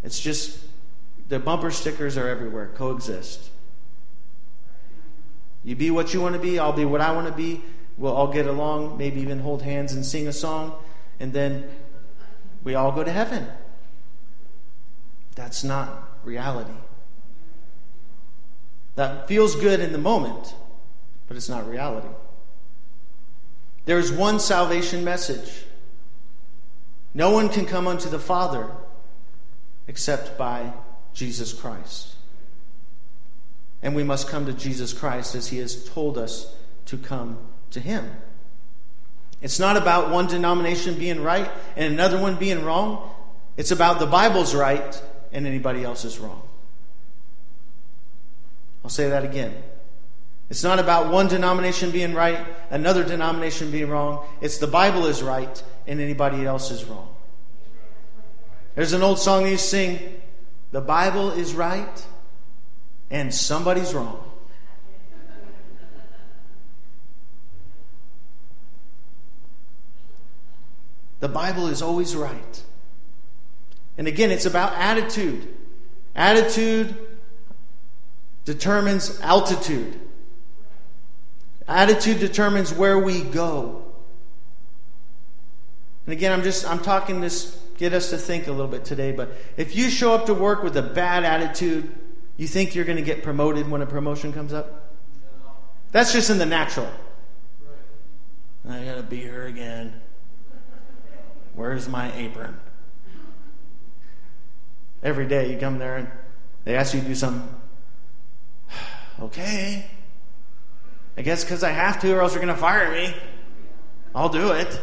it's 0.03 0.19
just 0.19 0.59
the 1.29 1.39
bumper 1.39 1.71
stickers 1.71 2.17
are 2.17 2.27
everywhere, 2.27 2.71
coexist. 2.75 3.49
You 5.63 5.75
be 5.75 5.91
what 5.91 6.13
you 6.13 6.21
want 6.21 6.35
to 6.35 6.41
be, 6.41 6.59
I'll 6.59 6.73
be 6.73 6.85
what 6.85 7.01
I 7.01 7.11
want 7.13 7.27
to 7.27 7.33
be. 7.33 7.61
We'll 7.97 8.13
all 8.13 8.31
get 8.31 8.47
along, 8.47 8.97
maybe 8.97 9.21
even 9.21 9.39
hold 9.39 9.61
hands 9.61 9.93
and 9.93 10.05
sing 10.05 10.27
a 10.27 10.33
song, 10.33 10.73
and 11.19 11.31
then 11.31 11.69
we 12.63 12.75
all 12.75 12.91
go 12.91 13.03
to 13.03 13.11
heaven. 13.11 13.47
That's 15.35 15.63
not 15.63 16.19
reality. 16.23 16.73
That 18.95 19.27
feels 19.27 19.55
good 19.55 19.79
in 19.79 19.91
the 19.91 19.97
moment, 19.97 20.53
but 21.27 21.37
it's 21.37 21.49
not 21.49 21.67
reality. 21.67 22.09
There 23.85 23.99
is 23.99 24.11
one 24.11 24.39
salvation 24.39 25.03
message. 25.03 25.65
No 27.13 27.31
one 27.31 27.49
can 27.49 27.65
come 27.65 27.87
unto 27.87 28.09
the 28.09 28.19
Father 28.19 28.69
except 29.87 30.37
by 30.37 30.73
Jesus 31.13 31.53
Christ. 31.53 32.15
And 33.81 33.95
we 33.95 34.03
must 34.03 34.29
come 34.29 34.45
to 34.45 34.53
Jesus 34.53 34.93
Christ 34.93 35.35
as 35.35 35.47
he 35.47 35.57
has 35.57 35.85
told 35.89 36.17
us 36.17 36.55
to 36.85 36.97
come 36.97 37.37
to 37.71 37.79
him. 37.79 38.09
It's 39.41 39.59
not 39.59 39.75
about 39.75 40.09
one 40.09 40.27
denomination 40.27 40.97
being 40.97 41.21
right 41.21 41.51
and 41.75 41.93
another 41.93 42.17
one 42.17 42.37
being 42.37 42.63
wrong. 42.63 43.09
It's 43.57 43.71
about 43.71 43.99
the 43.99 44.05
Bible's 44.05 44.55
right 44.55 45.01
and 45.33 45.45
anybody 45.45 45.83
else 45.83 46.05
is 46.05 46.17
wrong. 46.17 46.41
I'll 48.83 48.89
say 48.89 49.09
that 49.09 49.25
again. 49.25 49.53
It's 50.49 50.63
not 50.63 50.79
about 50.79 51.11
one 51.11 51.27
denomination 51.27 51.91
being 51.91 52.13
right, 52.13 52.45
another 52.69 53.03
denomination 53.03 53.71
being 53.71 53.89
wrong. 53.89 54.25
It's 54.41 54.57
the 54.57 54.67
Bible 54.67 55.05
is 55.05 55.23
right 55.23 55.63
and 55.87 55.99
anybody 55.99 56.45
else 56.45 56.69
is 56.71 56.85
wrong. 56.85 57.09
There's 58.75 58.93
an 58.93 59.01
old 59.01 59.19
song 59.19 59.43
they 59.43 59.51
used 59.51 59.63
to 59.63 59.69
sing 59.69 60.21
The 60.71 60.81
Bible 60.81 61.31
is 61.31 61.53
right 61.53 62.05
and 63.09 63.33
somebody's 63.33 63.93
wrong. 63.93 64.23
The 71.19 71.29
Bible 71.29 71.67
is 71.67 71.81
always 71.81 72.17
right. 72.17 72.63
And 73.97 74.07
again, 74.07 74.29
it's 74.29 74.45
about 74.45 74.73
attitude. 74.73 75.47
Attitude 76.15 76.95
determines 78.43 79.21
altitude. 79.21 80.01
Attitude 81.73 82.19
determines 82.19 82.71
where 82.71 82.99
we 82.99 83.23
go. 83.23 83.83
And 86.05 86.13
again, 86.13 86.31
I'm 86.31 86.43
just 86.43 86.69
I'm 86.69 86.77
talking 86.77 87.19
this 87.19 87.59
get 87.79 87.93
us 87.93 88.11
to 88.11 88.17
think 88.17 88.45
a 88.45 88.51
little 88.51 88.67
bit 88.67 88.85
today, 88.85 89.11
but 89.11 89.31
if 89.57 89.75
you 89.75 89.89
show 89.89 90.13
up 90.13 90.27
to 90.27 90.35
work 90.35 90.61
with 90.61 90.77
a 90.77 90.83
bad 90.83 91.23
attitude, 91.23 91.91
you 92.37 92.45
think 92.45 92.75
you're 92.75 92.85
going 92.85 92.99
to 92.99 93.03
get 93.03 93.23
promoted 93.23 93.67
when 93.67 93.81
a 93.81 93.87
promotion 93.87 94.31
comes 94.31 94.53
up? 94.53 94.93
No. 95.43 95.51
That's 95.91 96.13
just 96.13 96.29
in 96.29 96.37
the 96.37 96.45
natural. 96.45 96.91
I 98.69 98.85
got 98.85 98.97
to 98.97 99.03
be 99.03 99.17
here 99.17 99.47
again. 99.47 99.99
Where's 101.55 101.89
my 101.89 102.15
apron? 102.15 102.55
Every 105.01 105.27
day 105.27 105.51
you 105.51 105.57
come 105.57 105.79
there 105.79 105.97
and 105.97 106.07
they 106.65 106.75
ask 106.75 106.93
you 106.93 107.01
to 107.01 107.07
do 107.07 107.15
something. 107.15 107.49
okay. 109.19 109.89
I 111.15 111.21
guess 111.21 111.43
because 111.43 111.63
I 111.63 111.71
have 111.71 112.01
to, 112.01 112.13
or 112.13 112.21
else 112.21 112.33
you're 112.33 112.43
going 112.43 112.53
to 112.53 112.59
fire 112.59 112.91
me. 112.91 113.15
I'll 114.15 114.29
do 114.29 114.51
it. 114.51 114.81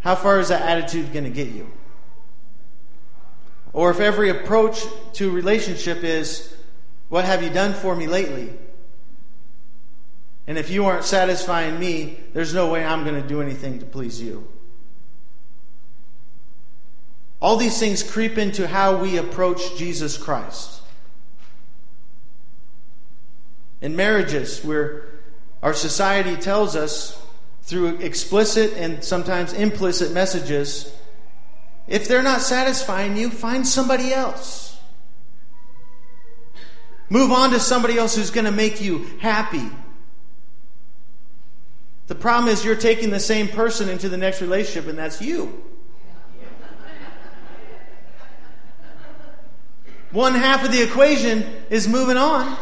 How 0.00 0.14
far 0.14 0.40
is 0.40 0.48
that 0.48 0.62
attitude 0.62 1.12
going 1.12 1.24
to 1.24 1.30
get 1.30 1.48
you? 1.48 1.70
Or 3.72 3.90
if 3.90 4.00
every 4.00 4.30
approach 4.30 4.84
to 5.14 5.30
relationship 5.30 6.02
is, 6.02 6.54
What 7.10 7.24
have 7.24 7.42
you 7.42 7.50
done 7.50 7.74
for 7.74 7.94
me 7.94 8.06
lately? 8.06 8.50
And 10.46 10.56
if 10.56 10.70
you 10.70 10.86
aren't 10.86 11.04
satisfying 11.04 11.78
me, 11.78 12.20
there's 12.32 12.54
no 12.54 12.70
way 12.70 12.84
I'm 12.84 13.04
going 13.04 13.20
to 13.20 13.28
do 13.28 13.42
anything 13.42 13.80
to 13.80 13.84
please 13.84 14.22
you. 14.22 14.48
All 17.42 17.56
these 17.56 17.78
things 17.78 18.02
creep 18.02 18.38
into 18.38 18.68
how 18.68 18.96
we 18.96 19.16
approach 19.16 19.76
Jesus 19.76 20.16
Christ. 20.16 20.79
In 23.80 23.96
marriages, 23.96 24.64
where 24.64 25.06
our 25.62 25.74
society 25.74 26.36
tells 26.36 26.76
us 26.76 27.20
through 27.62 27.96
explicit 27.98 28.72
and 28.74 29.02
sometimes 29.02 29.52
implicit 29.52 30.12
messages 30.12 30.92
if 31.90 32.06
they're 32.06 32.22
not 32.22 32.40
satisfying 32.40 33.16
you, 33.16 33.30
find 33.30 33.66
somebody 33.66 34.12
else. 34.14 34.78
Move 37.08 37.32
on 37.32 37.50
to 37.50 37.58
somebody 37.58 37.98
else 37.98 38.14
who's 38.14 38.30
going 38.30 38.44
to 38.44 38.52
make 38.52 38.80
you 38.80 39.10
happy. 39.18 39.68
The 42.06 42.14
problem 42.14 42.52
is 42.52 42.64
you're 42.64 42.76
taking 42.76 43.10
the 43.10 43.18
same 43.18 43.48
person 43.48 43.88
into 43.88 44.08
the 44.08 44.16
next 44.16 44.40
relationship, 44.40 44.88
and 44.88 44.96
that's 44.96 45.20
you. 45.20 45.64
One 50.12 50.34
half 50.34 50.64
of 50.64 50.70
the 50.70 50.82
equation 50.82 51.44
is 51.70 51.88
moving 51.88 52.16
on. 52.16 52.56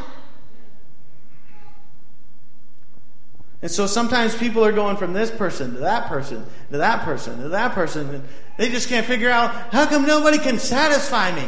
And 3.60 3.70
so 3.70 3.86
sometimes 3.86 4.36
people 4.36 4.64
are 4.64 4.72
going 4.72 4.96
from 4.96 5.12
this 5.12 5.30
person 5.30 5.74
to 5.74 5.80
that 5.80 6.08
person 6.08 6.46
to 6.70 6.78
that 6.78 7.04
person 7.04 7.40
to 7.42 7.48
that 7.50 7.72
person, 7.72 8.14
and 8.14 8.28
they 8.56 8.70
just 8.70 8.88
can't 8.88 9.06
figure 9.06 9.30
out 9.30 9.52
how 9.72 9.86
come 9.86 10.06
nobody 10.06 10.38
can 10.38 10.58
satisfy 10.58 11.34
me. 11.34 11.46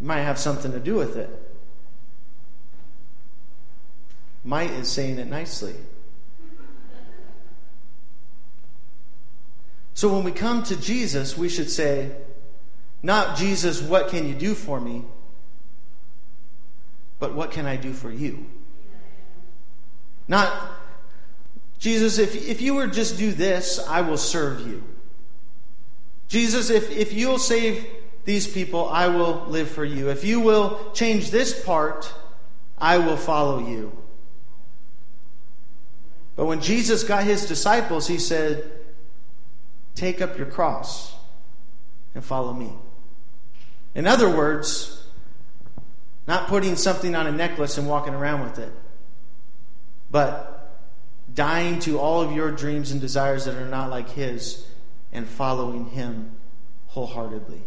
Might 0.00 0.20
have 0.20 0.38
something 0.38 0.72
to 0.72 0.78
do 0.78 0.94
with 0.94 1.16
it. 1.16 1.28
Might 4.44 4.70
is 4.70 4.90
saying 4.90 5.18
it 5.18 5.26
nicely. 5.26 5.74
So 9.94 10.14
when 10.14 10.22
we 10.22 10.30
come 10.30 10.62
to 10.62 10.76
Jesus, 10.80 11.36
we 11.36 11.48
should 11.48 11.68
say, 11.68 12.12
not 13.02 13.36
Jesus, 13.36 13.82
what 13.82 14.08
can 14.08 14.28
you 14.28 14.34
do 14.34 14.54
for 14.54 14.80
me? 14.80 15.04
But 17.18 17.34
what 17.34 17.50
can 17.50 17.66
I 17.66 17.76
do 17.76 17.92
for 17.92 18.10
you? 18.10 18.46
Not, 20.28 20.52
Jesus, 21.78 22.18
if, 22.18 22.36
if 22.36 22.60
you 22.60 22.74
would 22.74 22.92
just 22.92 23.16
do 23.16 23.32
this, 23.32 23.78
I 23.88 24.02
will 24.02 24.18
serve 24.18 24.66
you. 24.66 24.84
Jesus, 26.28 26.68
if, 26.70 26.90
if 26.90 27.12
you'll 27.12 27.38
save 27.38 27.86
these 28.24 28.46
people, 28.46 28.88
I 28.88 29.08
will 29.08 29.46
live 29.48 29.70
for 29.70 29.84
you. 29.84 30.10
If 30.10 30.22
you 30.22 30.40
will 30.40 30.90
change 30.92 31.30
this 31.30 31.64
part, 31.64 32.12
I 32.76 32.98
will 32.98 33.16
follow 33.16 33.66
you. 33.66 33.96
But 36.36 36.46
when 36.46 36.60
Jesus 36.60 37.02
got 37.02 37.24
his 37.24 37.46
disciples, 37.46 38.06
he 38.06 38.18
said, 38.18 38.70
Take 39.94 40.20
up 40.20 40.36
your 40.36 40.46
cross 40.46 41.16
and 42.14 42.24
follow 42.24 42.52
me. 42.52 42.72
In 43.96 44.06
other 44.06 44.28
words, 44.28 44.97
not 46.28 46.46
putting 46.46 46.76
something 46.76 47.16
on 47.16 47.26
a 47.26 47.32
necklace 47.32 47.78
and 47.78 47.88
walking 47.88 48.12
around 48.12 48.42
with 48.42 48.58
it, 48.58 48.70
but 50.10 50.78
dying 51.32 51.78
to 51.80 51.98
all 51.98 52.20
of 52.20 52.32
your 52.32 52.52
dreams 52.52 52.92
and 52.92 53.00
desires 53.00 53.46
that 53.46 53.54
are 53.54 53.66
not 53.66 53.88
like 53.88 54.10
His 54.10 54.66
and 55.10 55.26
following 55.26 55.86
Him 55.86 56.32
wholeheartedly. 56.88 57.62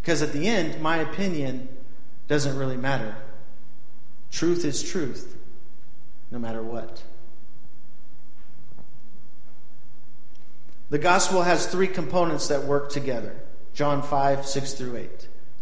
Because 0.00 0.22
at 0.22 0.32
the 0.32 0.46
end, 0.46 0.80
my 0.80 0.98
opinion 0.98 1.68
doesn't 2.28 2.56
really 2.56 2.76
matter. 2.76 3.16
Truth 4.30 4.64
is 4.64 4.80
truth, 4.80 5.36
no 6.30 6.38
matter 6.38 6.62
what. 6.62 7.02
The 10.90 10.98
gospel 10.98 11.42
has 11.42 11.66
three 11.66 11.88
components 11.88 12.46
that 12.46 12.62
work 12.62 12.90
together. 12.90 13.34
John 13.76 14.00
5, 14.00 14.46
6 14.46 14.72
through 14.72 14.96
8. 14.96 15.02
I'm 15.04 15.10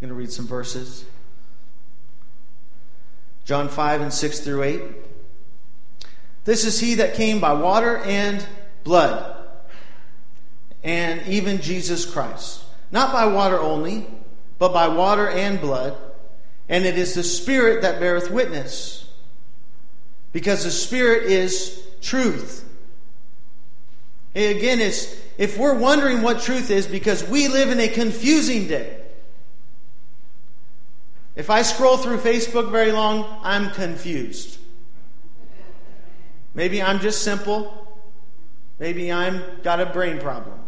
going 0.00 0.08
to 0.08 0.14
read 0.14 0.30
some 0.30 0.46
verses. 0.46 1.04
John 3.44 3.68
5 3.68 4.02
and 4.02 4.12
6 4.12 4.38
through 4.38 4.62
8. 4.62 4.82
This 6.44 6.64
is 6.64 6.78
he 6.78 6.94
that 6.94 7.14
came 7.14 7.40
by 7.40 7.54
water 7.54 7.96
and 7.96 8.46
blood, 8.84 9.34
and 10.84 11.26
even 11.26 11.60
Jesus 11.60 12.06
Christ. 12.06 12.62
Not 12.92 13.12
by 13.12 13.26
water 13.26 13.58
only, 13.58 14.06
but 14.60 14.72
by 14.72 14.86
water 14.86 15.28
and 15.28 15.60
blood. 15.60 15.96
And 16.68 16.84
it 16.84 16.96
is 16.96 17.14
the 17.14 17.24
Spirit 17.24 17.82
that 17.82 17.98
beareth 17.98 18.30
witness. 18.30 19.10
Because 20.32 20.62
the 20.62 20.70
Spirit 20.70 21.24
is 21.24 21.84
truth. 22.00 22.64
Again, 24.36 24.80
it's, 24.80 25.23
if 25.36 25.58
we're 25.58 25.74
wondering 25.78 26.22
what 26.22 26.40
truth 26.40 26.70
is 26.70 26.86
because 26.86 27.26
we 27.28 27.48
live 27.48 27.70
in 27.70 27.80
a 27.80 27.88
confusing 27.88 28.66
day. 28.66 29.00
If 31.34 31.50
I 31.50 31.62
scroll 31.62 31.96
through 31.96 32.18
Facebook 32.18 32.70
very 32.70 32.92
long, 32.92 33.26
I'm 33.42 33.70
confused. 33.70 34.58
Maybe 36.54 36.80
I'm 36.80 37.00
just 37.00 37.22
simple. 37.22 38.00
Maybe 38.78 39.10
I'm 39.10 39.42
got 39.62 39.80
a 39.80 39.86
brain 39.86 40.20
problem. 40.20 40.58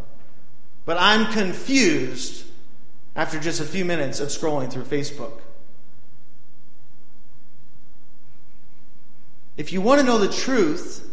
But 0.85 0.97
I'm 0.99 1.33
confused 1.33 2.45
after 3.15 3.39
just 3.39 3.61
a 3.61 3.65
few 3.65 3.85
minutes 3.85 4.21
of 4.21 4.29
scrolling 4.29 4.71
through 4.71 4.85
Facebook. 4.85 5.41
If 9.57 9.73
you 9.73 9.81
want 9.81 10.01
to 10.01 10.07
know 10.07 10.19
the 10.19 10.29
truth, 10.29 11.09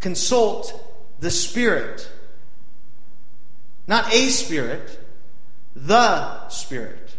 consult 0.00 0.80
the 1.20 1.30
Spirit. 1.30 2.08
Not 3.86 4.12
a 4.12 4.28
spirit, 4.28 4.98
the 5.76 6.48
Spirit. 6.48 7.14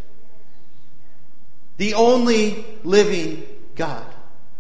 The 1.77 1.93
only 1.93 2.65
living 2.83 3.43
God. 3.75 4.05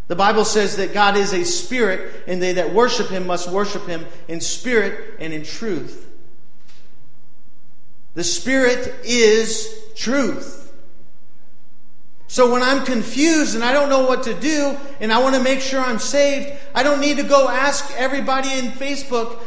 The 0.07 0.15
Bible 0.15 0.45
says 0.45 0.77
that 0.77 0.93
God 0.93 1.17
is 1.17 1.33
a 1.33 1.43
spirit, 1.43 2.23
and 2.27 2.41
they 2.41 2.53
that 2.53 2.73
worship 2.73 3.07
him 3.07 3.25
must 3.25 3.49
worship 3.49 3.87
him 3.87 4.05
in 4.27 4.41
spirit 4.41 5.15
and 5.19 5.33
in 5.33 5.43
truth. 5.43 6.07
The 8.13 8.23
Spirit 8.23 8.93
is 9.03 9.67
truth. 9.95 10.61
So 12.27 12.51
when 12.51 12.63
I'm 12.63 12.85
confused 12.85 13.55
and 13.55 13.63
I 13.63 13.71
don't 13.71 13.89
know 13.89 14.05
what 14.05 14.23
to 14.23 14.33
do 14.33 14.77
and 14.99 15.11
I 15.11 15.19
want 15.19 15.35
to 15.35 15.41
make 15.41 15.61
sure 15.61 15.79
I'm 15.79 15.99
saved, 15.99 16.51
I 16.73 16.83
don't 16.83 16.99
need 16.99 17.17
to 17.17 17.23
go 17.23 17.47
ask 17.47 17.91
everybody 17.95 18.51
in 18.51 18.65
Facebook 18.65 19.41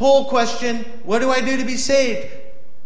poll 0.00 0.24
question, 0.24 0.78
what 1.04 1.18
do 1.18 1.30
I 1.30 1.42
do 1.42 1.58
to 1.58 1.64
be 1.64 1.76
saved? 1.76 2.26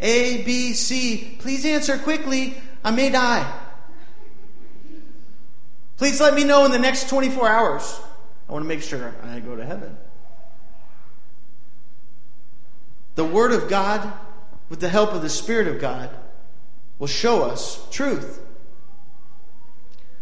A, 0.01 0.43
B, 0.43 0.73
C. 0.73 1.37
Please 1.39 1.65
answer 1.65 1.97
quickly. 1.97 2.61
I 2.83 2.91
may 2.91 3.09
die. 3.09 3.61
Please 5.97 6.21
let 6.21 6.35
me 6.35 6.43
know 6.43 6.65
in 6.65 6.73
the 6.73 6.79
next 6.81 7.09
24 7.09 7.49
hours. 7.49 8.01
I 8.49 8.53
want 8.53 8.65
to 8.65 8.69
make 8.69 8.83
sure 8.83 9.15
I 9.23 9.39
go 9.39 9.55
to 9.55 9.65
heaven. 9.65 9.97
The 13.15 13.25
Word 13.25 13.53
of 13.53 13.69
God, 13.69 14.13
with 14.69 14.81
the 14.81 14.89
help 14.89 15.13
of 15.13 15.23
the 15.23 15.31
Spirit 15.31 15.69
of 15.69 15.81
God, 15.81 16.11
will 16.99 17.07
show 17.07 17.45
us 17.45 17.87
truth. 17.93 18.45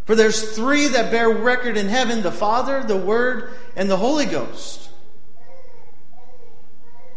For 0.04 0.14
there's 0.14 0.54
three 0.54 0.88
that 0.88 1.10
bear 1.10 1.30
record 1.30 1.78
in 1.78 1.88
heaven 1.88 2.22
the 2.22 2.30
Father, 2.30 2.82
the 2.82 2.98
Word, 2.98 3.54
and 3.76 3.88
the 3.88 3.96
Holy 3.96 4.26
Ghost. 4.26 4.90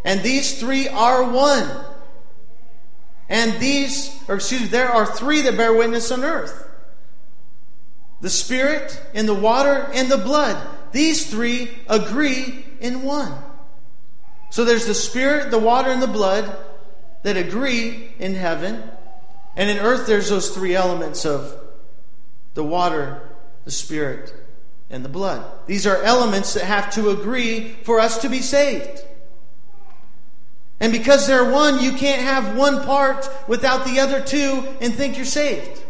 And 0.06 0.22
these 0.22 0.58
three 0.58 0.88
are 0.88 1.30
one. 1.30 1.70
And 3.28 3.60
these, 3.60 4.18
or 4.30 4.36
excuse 4.36 4.62
me, 4.62 4.68
there 4.68 4.90
are 4.90 5.06
three 5.06 5.42
that 5.42 5.58
bear 5.58 5.74
witness 5.74 6.12
on 6.12 6.24
earth 6.24 6.62
the 8.22 8.30
Spirit, 8.30 9.00
and 9.14 9.28
the 9.28 9.36
water, 9.36 9.88
and 9.94 10.10
the 10.10 10.18
blood. 10.18 10.58
These 10.92 11.30
three 11.30 11.70
agree 11.88 12.66
in 12.80 13.04
one. 13.04 13.32
So 14.50 14.66
there's 14.66 14.88
the 14.88 14.96
Spirit, 14.96 15.52
the 15.52 15.60
water, 15.60 15.92
and 15.92 16.02
the 16.02 16.08
blood 16.08 16.58
that 17.22 17.38
agree 17.38 18.10
in 18.18 18.34
heaven. 18.34 18.82
And 19.56 19.70
in 19.70 19.78
earth, 19.78 20.08
there's 20.08 20.30
those 20.30 20.50
three 20.50 20.74
elements 20.76 21.24
of 21.26 21.56
the 22.56 22.64
water, 22.64 23.30
the 23.64 23.70
Spirit, 23.70 24.34
and 24.90 25.06
the 25.06 25.10
blood. 25.10 25.46
These 25.68 25.86
are 25.86 26.02
elements 26.02 26.56
that 26.56 26.64
have 26.64 26.92
to 26.96 27.10
agree 27.10 27.76
for 27.84 28.00
us 28.00 28.20
to 28.20 28.30
be 28.30 28.40
saved. 28.40 29.05
And 30.80 30.92
because 30.92 31.26
they're 31.26 31.50
one, 31.50 31.82
you 31.82 31.94
can't 31.94 32.22
have 32.22 32.58
one 32.58 32.84
part 32.84 33.30
without 33.48 33.86
the 33.86 34.00
other 34.00 34.22
two 34.22 34.68
and 34.82 34.94
think 34.94 35.16
you're 35.16 35.26
saved. 35.26 35.82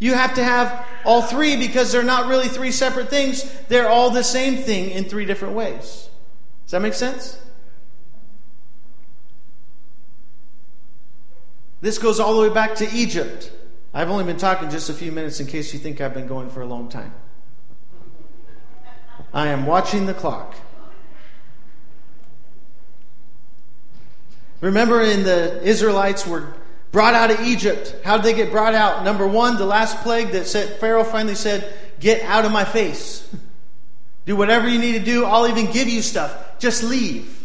You 0.00 0.14
have 0.14 0.34
to 0.34 0.42
have 0.42 0.84
all 1.04 1.22
three 1.22 1.56
because 1.56 1.92
they're 1.92 2.02
not 2.02 2.26
really 2.26 2.48
three 2.48 2.72
separate 2.72 3.08
things. 3.08 3.44
They're 3.68 3.88
all 3.88 4.10
the 4.10 4.24
same 4.24 4.56
thing 4.56 4.90
in 4.90 5.04
three 5.04 5.24
different 5.24 5.54
ways. 5.54 6.08
Does 6.64 6.72
that 6.72 6.82
make 6.82 6.94
sense? 6.94 7.38
This 11.80 11.98
goes 11.98 12.18
all 12.18 12.34
the 12.34 12.48
way 12.48 12.52
back 12.52 12.74
to 12.76 12.90
Egypt. 12.92 13.52
I've 13.94 14.10
only 14.10 14.24
been 14.24 14.38
talking 14.38 14.70
just 14.70 14.88
a 14.88 14.94
few 14.94 15.12
minutes 15.12 15.38
in 15.38 15.46
case 15.46 15.72
you 15.72 15.78
think 15.78 16.00
I've 16.00 16.14
been 16.14 16.26
going 16.26 16.50
for 16.50 16.62
a 16.62 16.66
long 16.66 16.88
time. 16.88 17.12
I 19.32 19.48
am 19.48 19.66
watching 19.66 20.06
the 20.06 20.14
clock. 20.14 20.56
Remember, 24.62 25.02
in 25.02 25.24
the 25.24 25.60
Israelites 25.62 26.24
were 26.24 26.54
brought 26.92 27.14
out 27.14 27.32
of 27.32 27.40
Egypt. 27.40 27.96
How 28.04 28.16
did 28.16 28.24
they 28.24 28.32
get 28.32 28.52
brought 28.52 28.74
out? 28.74 29.04
Number 29.04 29.26
one, 29.26 29.56
the 29.56 29.66
last 29.66 29.98
plague 29.98 30.30
that 30.30 30.46
said 30.46 30.78
Pharaoh 30.78 31.04
finally 31.04 31.34
said, 31.34 31.74
"Get 31.98 32.22
out 32.22 32.44
of 32.44 32.52
my 32.52 32.64
face. 32.64 33.28
do 34.24 34.36
whatever 34.36 34.68
you 34.68 34.78
need 34.78 34.92
to 34.92 35.04
do. 35.04 35.24
I'll 35.24 35.48
even 35.48 35.70
give 35.70 35.88
you 35.88 36.00
stuff. 36.00 36.58
Just 36.58 36.82
leave." 36.82 37.44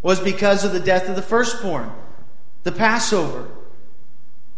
Was 0.00 0.18
because 0.20 0.64
of 0.64 0.72
the 0.72 0.80
death 0.80 1.08
of 1.08 1.14
the 1.14 1.22
firstborn, 1.22 1.92
the 2.64 2.72
Passover. 2.72 3.42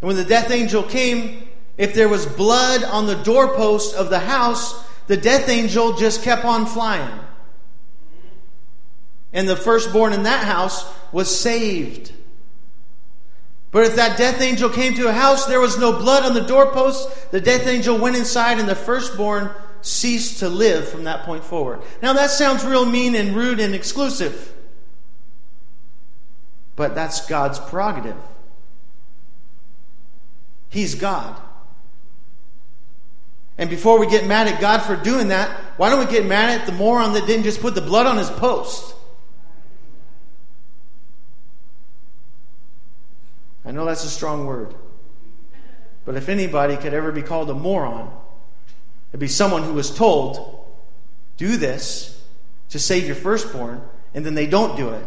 And 0.00 0.08
when 0.08 0.16
the 0.16 0.24
death 0.24 0.50
angel 0.50 0.82
came, 0.82 1.48
if 1.76 1.92
there 1.92 2.08
was 2.08 2.24
blood 2.24 2.84
on 2.84 3.06
the 3.06 3.16
doorpost 3.16 3.94
of 3.94 4.08
the 4.08 4.20
house, 4.20 4.82
the 5.06 5.16
death 5.18 5.48
angel 5.48 5.96
just 5.96 6.22
kept 6.22 6.44
on 6.44 6.64
flying. 6.64 7.20
And 9.34 9.46
the 9.46 9.56
firstborn 9.56 10.14
in 10.14 10.22
that 10.22 10.44
house 10.44 10.90
was 11.12 11.38
saved. 11.38 12.12
But 13.72 13.84
if 13.86 13.96
that 13.96 14.16
death 14.16 14.40
angel 14.40 14.70
came 14.70 14.94
to 14.94 15.08
a 15.08 15.12
house, 15.12 15.46
there 15.46 15.58
was 15.58 15.76
no 15.76 15.92
blood 15.92 16.24
on 16.24 16.32
the 16.32 16.40
doorpost, 16.40 17.32
the 17.32 17.40
death 17.40 17.66
angel 17.66 17.98
went 17.98 18.14
inside, 18.14 18.60
and 18.60 18.68
the 18.68 18.76
firstborn 18.76 19.50
ceased 19.82 20.38
to 20.38 20.48
live 20.48 20.88
from 20.88 21.04
that 21.04 21.24
point 21.24 21.42
forward. 21.42 21.82
Now 22.00 22.12
that 22.12 22.30
sounds 22.30 22.64
real 22.64 22.86
mean 22.86 23.16
and 23.16 23.34
rude 23.34 23.58
and 23.58 23.74
exclusive. 23.74 24.52
But 26.76 26.94
that's 26.94 27.26
God's 27.26 27.58
prerogative. 27.58 28.16
He's 30.70 30.94
God. 30.94 31.40
And 33.58 33.68
before 33.70 33.98
we 33.98 34.08
get 34.08 34.26
mad 34.26 34.48
at 34.48 34.60
God 34.60 34.82
for 34.82 34.96
doing 34.96 35.28
that, 35.28 35.50
why 35.76 35.90
don't 35.90 35.98
we 36.04 36.10
get 36.10 36.26
mad 36.26 36.60
at 36.60 36.66
the 36.66 36.72
moron 36.72 37.12
that 37.14 37.26
didn't 37.26 37.44
just 37.44 37.60
put 37.60 37.74
the 37.74 37.80
blood 37.80 38.06
on 38.06 38.18
his 38.18 38.30
post? 38.30 38.93
I 43.64 43.70
know 43.70 43.84
that's 43.84 44.04
a 44.04 44.10
strong 44.10 44.46
word. 44.46 44.74
But 46.04 46.16
if 46.16 46.28
anybody 46.28 46.76
could 46.76 46.92
ever 46.92 47.12
be 47.12 47.22
called 47.22 47.48
a 47.50 47.54
moron, 47.54 48.12
it'd 49.10 49.20
be 49.20 49.28
someone 49.28 49.62
who 49.62 49.72
was 49.72 49.94
told, 49.94 50.66
do 51.36 51.56
this 51.56 52.22
to 52.70 52.78
save 52.78 53.06
your 53.06 53.16
firstborn, 53.16 53.82
and 54.12 54.24
then 54.24 54.34
they 54.34 54.46
don't 54.46 54.76
do 54.76 54.90
it. 54.90 55.06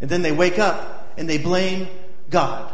And 0.00 0.08
then 0.08 0.22
they 0.22 0.32
wake 0.32 0.58
up 0.58 1.12
and 1.18 1.28
they 1.28 1.38
blame 1.38 1.88
God. 2.30 2.72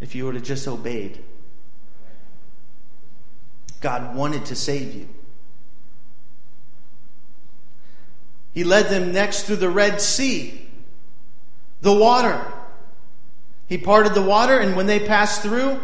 if 0.00 0.14
you 0.14 0.24
would 0.26 0.34
have 0.34 0.44
just 0.44 0.68
obeyed. 0.68 1.22
God 3.80 4.14
wanted 4.14 4.46
to 4.46 4.54
save 4.54 4.94
you. 4.94 5.08
He 8.52 8.64
led 8.64 8.88
them 8.88 9.12
next 9.12 9.42
through 9.42 9.56
the 9.56 9.68
Red 9.68 10.00
Sea, 10.00 10.65
the 11.86 11.92
water. 11.92 12.44
He 13.68 13.78
parted 13.78 14.12
the 14.12 14.20
water, 14.22 14.58
and 14.58 14.74
when 14.74 14.86
they 14.86 14.98
passed 14.98 15.40
through, 15.40 15.80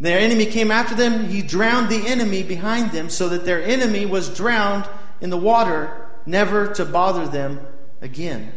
their 0.00 0.18
enemy 0.18 0.46
came 0.46 0.70
after 0.70 0.94
them. 0.94 1.28
He 1.28 1.42
drowned 1.42 1.90
the 1.90 2.06
enemy 2.06 2.42
behind 2.42 2.92
them 2.92 3.10
so 3.10 3.28
that 3.28 3.44
their 3.44 3.62
enemy 3.62 4.06
was 4.06 4.34
drowned 4.34 4.88
in 5.20 5.28
the 5.28 5.36
water, 5.36 6.08
never 6.24 6.72
to 6.74 6.86
bother 6.86 7.28
them 7.28 7.60
again. 8.00 8.52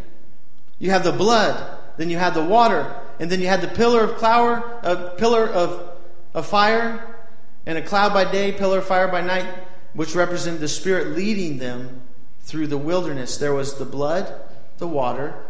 You 0.79 0.91
have 0.91 1.03
the 1.03 1.11
blood, 1.11 1.77
then 1.97 2.09
you 2.09 2.17
have 2.17 2.33
the 2.33 2.43
water, 2.43 3.01
and 3.19 3.29
then 3.29 3.41
you 3.41 3.47
had 3.47 3.59
the 3.59 3.67
pillar 3.67 4.05
of 4.05 4.15
cloud, 4.15 4.63
uh, 4.81 5.11
a 5.11 5.17
pillar 5.17 5.45
of, 5.45 5.89
of 6.33 6.45
fire, 6.45 7.17
and 7.65 7.77
a 7.77 7.81
cloud 7.81 8.13
by 8.13 8.31
day, 8.31 8.53
pillar 8.53 8.77
of 8.77 8.85
fire 8.85 9.09
by 9.09 9.19
night, 9.19 9.47
which 9.93 10.15
represented 10.15 10.61
the 10.61 10.69
Spirit 10.69 11.17
leading 11.17 11.57
them 11.57 12.01
through 12.43 12.67
the 12.67 12.77
wilderness. 12.77 13.37
There 13.37 13.53
was 13.53 13.75
the 13.75 13.85
blood, 13.85 14.33
the 14.77 14.87
water, 14.87 15.44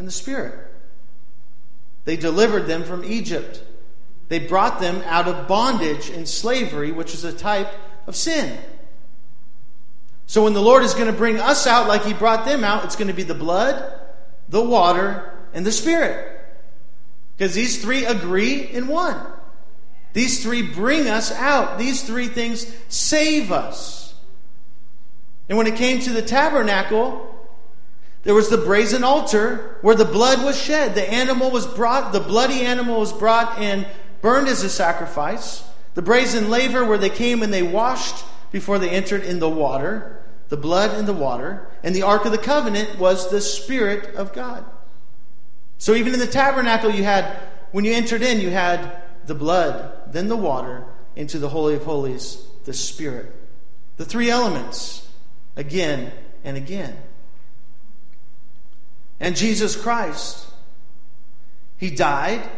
and 0.00 0.08
the 0.08 0.12
Spirit. 0.12 0.58
They 2.06 2.16
delivered 2.16 2.66
them 2.66 2.84
from 2.84 3.04
Egypt. 3.04 3.62
They 4.28 4.38
brought 4.38 4.80
them 4.80 5.02
out 5.04 5.28
of 5.28 5.46
bondage 5.46 6.08
and 6.08 6.26
slavery, 6.26 6.90
which 6.90 7.12
is 7.12 7.22
a 7.22 7.34
type 7.34 7.70
of 8.06 8.16
sin. 8.16 8.58
So 10.26 10.44
when 10.44 10.54
the 10.54 10.62
Lord 10.62 10.84
is 10.84 10.94
going 10.94 11.08
to 11.08 11.12
bring 11.12 11.38
us 11.38 11.66
out 11.66 11.86
like 11.86 12.04
He 12.04 12.14
brought 12.14 12.46
them 12.46 12.64
out, 12.64 12.86
it's 12.86 12.96
going 12.96 13.08
to 13.08 13.14
be 13.14 13.24
the 13.24 13.34
blood, 13.34 13.92
the 14.48 14.62
water, 14.62 15.38
and 15.52 15.66
the 15.66 15.72
Spirit. 15.72 16.40
Because 17.36 17.54
these 17.54 17.82
three 17.82 18.06
agree 18.06 18.62
in 18.62 18.88
one. 18.88 19.20
These 20.14 20.42
three 20.42 20.62
bring 20.62 21.08
us 21.08 21.30
out. 21.30 21.78
These 21.78 22.04
three 22.04 22.28
things 22.28 22.74
save 22.88 23.52
us. 23.52 24.14
And 25.50 25.58
when 25.58 25.66
it 25.66 25.76
came 25.76 26.00
to 26.00 26.10
the 26.10 26.22
tabernacle, 26.22 27.39
there 28.22 28.34
was 28.34 28.50
the 28.50 28.58
brazen 28.58 29.02
altar 29.02 29.78
where 29.80 29.94
the 29.94 30.04
blood 30.04 30.44
was 30.44 30.60
shed. 30.60 30.94
The 30.94 31.10
animal 31.10 31.50
was 31.50 31.66
brought, 31.66 32.12
the 32.12 32.20
bloody 32.20 32.62
animal 32.62 33.00
was 33.00 33.12
brought 33.12 33.58
and 33.58 33.86
burned 34.20 34.48
as 34.48 34.62
a 34.62 34.68
sacrifice. 34.68 35.64
The 35.94 36.02
brazen 36.02 36.50
laver 36.50 36.84
where 36.84 36.98
they 36.98 37.10
came 37.10 37.42
and 37.42 37.52
they 37.52 37.62
washed 37.62 38.24
before 38.52 38.78
they 38.78 38.90
entered 38.90 39.22
in 39.22 39.38
the 39.38 39.48
water, 39.48 40.22
the 40.48 40.56
blood 40.56 40.98
in 40.98 41.06
the 41.06 41.14
water. 41.14 41.66
And 41.82 41.94
the 41.94 42.02
Ark 42.02 42.26
of 42.26 42.32
the 42.32 42.38
Covenant 42.38 42.98
was 42.98 43.30
the 43.30 43.40
Spirit 43.40 44.14
of 44.14 44.34
God. 44.34 44.64
So 45.78 45.94
even 45.94 46.12
in 46.12 46.20
the 46.20 46.26
tabernacle, 46.26 46.90
you 46.90 47.04
had, 47.04 47.24
when 47.72 47.86
you 47.86 47.92
entered 47.92 48.22
in, 48.22 48.40
you 48.40 48.50
had 48.50 49.02
the 49.26 49.34
blood, 49.34 50.12
then 50.12 50.28
the 50.28 50.36
water, 50.36 50.84
into 51.16 51.38
the 51.38 51.48
Holy 51.48 51.74
of 51.74 51.84
Holies, 51.84 52.44
the 52.66 52.74
Spirit. 52.74 53.34
The 53.96 54.04
three 54.04 54.28
elements, 54.28 55.08
again 55.56 56.12
and 56.44 56.58
again. 56.58 56.96
And 59.20 59.36
Jesus 59.36 59.76
Christ, 59.76 60.46
He 61.76 61.90
died, 61.90 62.48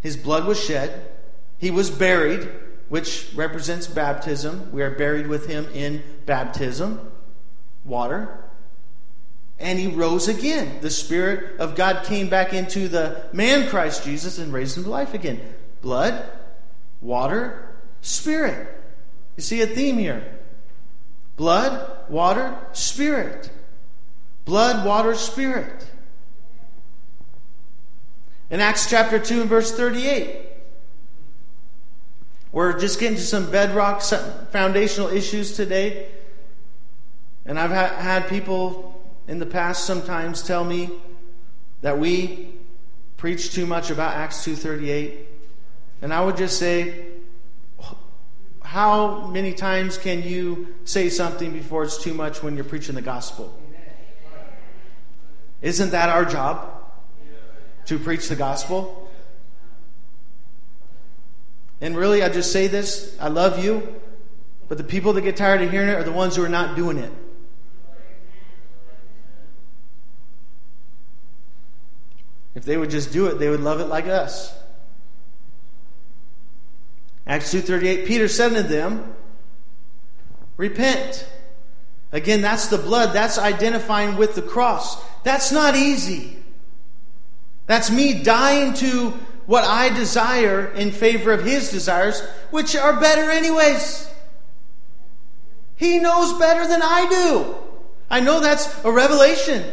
His 0.00 0.16
blood 0.16 0.44
was 0.44 0.62
shed, 0.62 1.08
He 1.56 1.70
was 1.70 1.90
buried, 1.90 2.48
which 2.88 3.30
represents 3.34 3.86
baptism. 3.86 4.72
We 4.72 4.82
are 4.82 4.90
buried 4.90 5.28
with 5.28 5.46
Him 5.46 5.68
in 5.72 6.02
baptism, 6.26 7.12
water. 7.84 8.44
And 9.60 9.78
He 9.78 9.86
rose 9.86 10.26
again. 10.26 10.80
The 10.80 10.90
Spirit 10.90 11.60
of 11.60 11.76
God 11.76 12.04
came 12.04 12.28
back 12.28 12.52
into 12.52 12.88
the 12.88 13.28
man 13.32 13.68
Christ 13.68 14.04
Jesus 14.04 14.38
and 14.38 14.52
raised 14.52 14.76
Him 14.76 14.84
to 14.84 14.90
life 14.90 15.14
again. 15.14 15.40
Blood, 15.80 16.28
water, 17.00 17.76
Spirit. 18.00 18.74
You 19.36 19.42
see 19.42 19.62
a 19.62 19.66
theme 19.66 19.98
here 19.98 20.34
blood, 21.36 22.10
water, 22.10 22.58
Spirit. 22.72 23.50
Blood, 24.48 24.86
water, 24.86 25.14
spirit. 25.14 25.86
In 28.48 28.60
Acts 28.60 28.88
chapter 28.88 29.18
2 29.18 29.42
and 29.42 29.50
verse 29.50 29.76
38, 29.76 30.38
we're 32.50 32.80
just 32.80 32.98
getting 32.98 33.18
to 33.18 33.22
some 33.22 33.50
bedrock, 33.50 34.00
some 34.00 34.46
foundational 34.46 35.08
issues 35.08 35.54
today. 35.54 36.08
And 37.44 37.60
I've 37.60 37.72
ha- 37.72 37.94
had 38.00 38.26
people 38.28 38.98
in 39.26 39.38
the 39.38 39.44
past 39.44 39.84
sometimes 39.84 40.42
tell 40.42 40.64
me 40.64 40.92
that 41.82 41.98
we 41.98 42.54
preach 43.18 43.52
too 43.52 43.66
much 43.66 43.90
about 43.90 44.14
Acts 44.16 44.42
2:38. 44.44 45.28
And 46.00 46.10
I 46.10 46.24
would 46.24 46.38
just 46.38 46.58
say 46.58 47.04
how 48.62 49.26
many 49.26 49.52
times 49.52 49.98
can 49.98 50.22
you 50.22 50.74
say 50.86 51.10
something 51.10 51.52
before 51.52 51.84
it's 51.84 52.02
too 52.02 52.14
much 52.14 52.42
when 52.42 52.54
you're 52.54 52.64
preaching 52.64 52.94
the 52.94 53.02
gospel? 53.02 53.57
Isn't 55.60 55.90
that 55.90 56.08
our 56.08 56.24
job? 56.24 56.74
To 57.86 57.98
preach 57.98 58.28
the 58.28 58.36
gospel? 58.36 59.10
And 61.80 61.96
really, 61.96 62.22
I 62.22 62.28
just 62.28 62.52
say 62.52 62.66
this 62.66 63.16
I 63.20 63.28
love 63.28 63.62
you, 63.62 64.00
but 64.68 64.78
the 64.78 64.84
people 64.84 65.12
that 65.14 65.22
get 65.22 65.36
tired 65.36 65.62
of 65.62 65.70
hearing 65.70 65.88
it 65.88 65.94
are 65.94 66.04
the 66.04 66.12
ones 66.12 66.36
who 66.36 66.44
are 66.44 66.48
not 66.48 66.76
doing 66.76 66.98
it. 66.98 67.12
If 72.54 72.64
they 72.64 72.76
would 72.76 72.90
just 72.90 73.12
do 73.12 73.26
it, 73.26 73.38
they 73.38 73.48
would 73.48 73.60
love 73.60 73.78
it 73.80 73.86
like 73.86 74.06
us. 74.06 74.52
Acts 77.26 77.52
2:38 77.52 78.06
Peter 78.06 78.26
said 78.26 78.54
to 78.54 78.62
them, 78.62 79.14
"Repent." 80.56 81.26
Again, 82.10 82.40
that's 82.40 82.68
the 82.68 82.78
blood. 82.78 83.12
That's 83.12 83.38
identifying 83.38 84.16
with 84.16 84.34
the 84.34 84.42
cross. 84.42 84.96
That's 85.24 85.52
not 85.52 85.76
easy. 85.76 86.36
That's 87.66 87.90
me 87.90 88.22
dying 88.22 88.74
to 88.74 89.10
what 89.46 89.64
I 89.64 89.88
desire 89.88 90.66
in 90.66 90.90
favor 90.90 91.32
of 91.32 91.44
His 91.44 91.70
desires, 91.70 92.22
which 92.50 92.76
are 92.76 93.00
better, 93.00 93.30
anyways. 93.30 94.08
He 95.76 95.98
knows 95.98 96.38
better 96.38 96.66
than 96.66 96.82
I 96.82 97.06
do. 97.08 97.54
I 98.10 98.20
know 98.20 98.40
that's 98.40 98.84
a 98.84 98.92
revelation. 98.92 99.64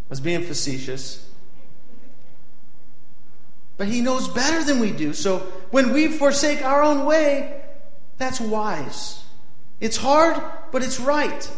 I 0.00 0.10
was 0.10 0.20
being 0.20 0.42
facetious. 0.42 1.26
But 3.76 3.88
He 3.88 4.00
knows 4.00 4.28
better 4.28 4.62
than 4.64 4.80
we 4.80 4.92
do. 4.92 5.12
So 5.12 5.38
when 5.70 5.92
we 5.92 6.08
forsake 6.08 6.64
our 6.64 6.82
own 6.82 7.04
way, 7.04 7.62
that's 8.18 8.40
wise. 8.40 9.23
It's 9.80 9.96
hard, 9.96 10.40
but 10.72 10.82
it's 10.82 11.00
right. 11.00 11.50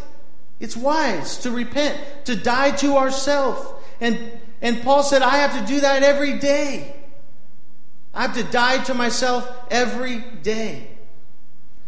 It's 0.58 0.76
wise 0.76 1.38
to 1.38 1.50
repent, 1.50 2.00
to 2.24 2.34
die 2.34 2.70
to 2.72 2.96
ourselves. 2.96 3.66
And, 4.00 4.18
and 4.62 4.82
Paul 4.82 5.02
said, 5.02 5.22
I 5.22 5.38
have 5.38 5.58
to 5.60 5.66
do 5.66 5.80
that 5.80 6.02
every 6.02 6.38
day. 6.38 6.96
I 8.14 8.22
have 8.22 8.34
to 8.34 8.44
die 8.44 8.82
to 8.84 8.94
myself 8.94 9.50
every 9.70 10.20
day. 10.42 10.88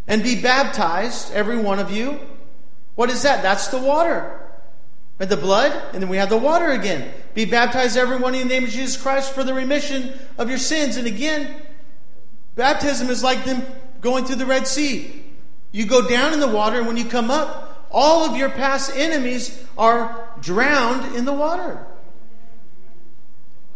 And 0.07 0.23
be 0.23 0.41
baptized, 0.41 1.33
every 1.33 1.57
one 1.59 1.79
of 1.79 1.91
you. 1.91 2.21
What 2.95 3.11
is 3.11 3.23
that? 3.23 3.43
That's 3.43 3.69
the 3.69 3.79
water. 3.79 4.35
And 5.19 5.29
the 5.29 5.37
blood, 5.37 5.73
and 5.93 6.03
then 6.03 6.09
we 6.09 6.19
have 6.19 6.29
the 6.29 6.37
water 6.37 6.71
again. 6.71 7.12
Be 7.35 7.45
baptized, 7.45 7.97
every 7.97 8.19
one 8.19 8.35
in 8.35 8.47
the 8.47 8.55
name 8.55 8.64
of 8.64 8.71
Jesus 8.71 9.01
Christ, 9.01 9.33
for 9.33 9.43
the 9.43 9.55
remission 9.55 10.12
of 10.37 10.49
your 10.49 10.59
sins. 10.59 10.97
And 10.97 11.07
again, 11.07 11.62
baptism 12.55 13.09
is 13.09 13.23
like 13.23 13.45
them 13.45 13.64
going 14.01 14.27
through 14.27 14.37
the 14.37 14.47
Red 14.47 14.67
Sea. 14.67 15.17
You 15.72 15.87
go 15.87 16.09
down 16.09 16.33
in 16.33 16.40
the 16.40 16.48
water, 16.48 16.78
and 16.78 16.87
when 16.87 16.96
you 16.96 17.04
come 17.04 17.31
up, 17.31 17.87
all 17.90 18.28
of 18.28 18.37
your 18.37 18.50
past 18.50 18.92
enemies 18.94 19.64
are 19.76 20.28
drowned 20.40 21.14
in 21.16 21.24
the 21.24 21.33
water. 21.33 21.87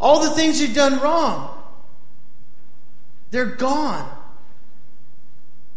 All 0.00 0.22
the 0.22 0.30
things 0.30 0.60
you've 0.60 0.74
done 0.74 0.98
wrong, 1.00 1.62
they're 3.30 3.44
gone, 3.46 4.10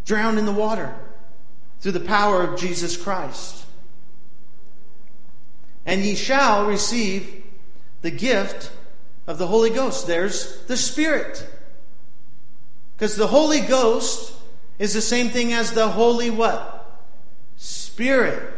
drowned 0.04 0.38
in 0.38 0.46
the 0.46 0.52
water 0.52 0.94
through 1.80 1.92
the 1.92 2.00
power 2.00 2.42
of 2.42 2.58
Jesus 2.58 2.96
Christ. 2.96 3.64
And 5.84 6.02
ye 6.02 6.16
shall 6.16 6.66
receive 6.66 7.44
the 8.02 8.10
gift 8.10 8.72
of 9.26 9.38
the 9.38 9.46
Holy 9.46 9.70
Ghost. 9.70 10.06
There's 10.06 10.64
the 10.64 10.76
Spirit. 10.76 11.46
Because 12.96 13.16
the 13.16 13.28
Holy 13.28 13.60
Ghost 13.60 14.35
is 14.78 14.92
the 14.92 15.00
same 15.00 15.30
thing 15.30 15.52
as 15.52 15.72
the 15.72 15.88
Holy 15.88 16.30
what? 16.30 17.04
Spirit. 17.56 18.52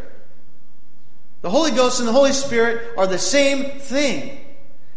The 1.42 1.50
Holy 1.50 1.70
Ghost 1.70 2.00
and 2.00 2.08
the 2.08 2.12
Holy 2.12 2.32
Spirit 2.32 2.96
are 2.98 3.06
the 3.06 3.18
same 3.18 3.64
thing. 3.80 4.44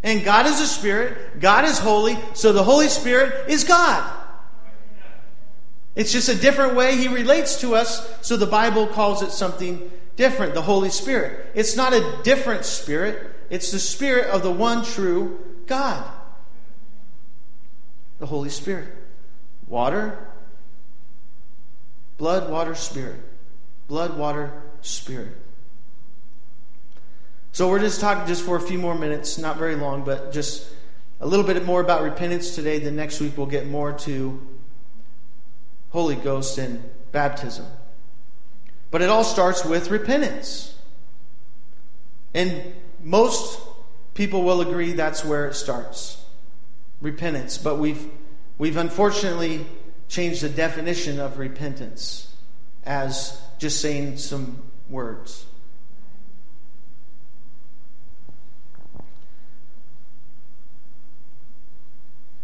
And 0.03 0.23
God 0.23 0.47
is 0.47 0.59
a 0.59 0.65
spirit, 0.65 1.39
God 1.39 1.63
is 1.63 1.77
holy, 1.77 2.17
so 2.33 2.51
the 2.51 2.63
Holy 2.63 2.87
Spirit 2.87 3.49
is 3.49 3.63
God. 3.63 4.11
It's 5.93 6.11
just 6.11 6.29
a 6.29 6.35
different 6.35 6.75
way 6.75 6.97
He 6.97 7.07
relates 7.07 7.61
to 7.61 7.75
us, 7.75 8.09
so 8.21 8.35
the 8.35 8.47
Bible 8.47 8.87
calls 8.87 9.21
it 9.21 9.31
something 9.31 9.91
different 10.15 10.55
the 10.55 10.61
Holy 10.61 10.89
Spirit. 10.89 11.51
It's 11.53 11.75
not 11.75 11.93
a 11.93 12.19
different 12.23 12.65
spirit, 12.65 13.31
it's 13.51 13.71
the 13.71 13.79
Spirit 13.79 14.27
of 14.27 14.41
the 14.41 14.51
one 14.51 14.83
true 14.83 15.39
God. 15.67 16.03
The 18.17 18.25
Holy 18.25 18.49
Spirit. 18.49 18.89
Water, 19.67 20.30
Blood, 22.21 22.51
water, 22.51 22.75
spirit. 22.75 23.19
Blood, 23.87 24.15
water, 24.15 24.53
spirit. 24.81 25.35
So 27.51 27.67
we're 27.67 27.79
just 27.79 27.99
talking 27.99 28.27
just 28.27 28.45
for 28.45 28.55
a 28.57 28.61
few 28.61 28.77
more 28.77 28.93
minutes, 28.93 29.39
not 29.39 29.57
very 29.57 29.75
long, 29.75 30.03
but 30.03 30.31
just 30.31 30.69
a 31.19 31.25
little 31.25 31.43
bit 31.43 31.65
more 31.65 31.81
about 31.81 32.03
repentance 32.03 32.53
today. 32.53 32.77
Then 32.77 32.95
next 32.95 33.19
week 33.21 33.35
we'll 33.35 33.47
get 33.47 33.65
more 33.65 33.93
to 33.93 34.39
Holy 35.89 36.15
Ghost 36.15 36.59
and 36.59 36.87
baptism. 37.11 37.65
But 38.91 39.01
it 39.01 39.09
all 39.09 39.23
starts 39.23 39.65
with 39.65 39.89
repentance. 39.89 40.75
And 42.35 42.75
most 43.01 43.59
people 44.13 44.43
will 44.43 44.61
agree 44.61 44.93
that's 44.93 45.25
where 45.25 45.47
it 45.47 45.55
starts. 45.55 46.23
Repentance. 47.01 47.57
But 47.57 47.79
we've 47.79 48.05
we've 48.59 48.77
unfortunately 48.77 49.65
change 50.11 50.41
the 50.41 50.49
definition 50.49 51.21
of 51.21 51.39
repentance 51.39 52.35
as 52.83 53.41
just 53.57 53.79
saying 53.79 54.17
some 54.17 54.61
words. 54.89 55.45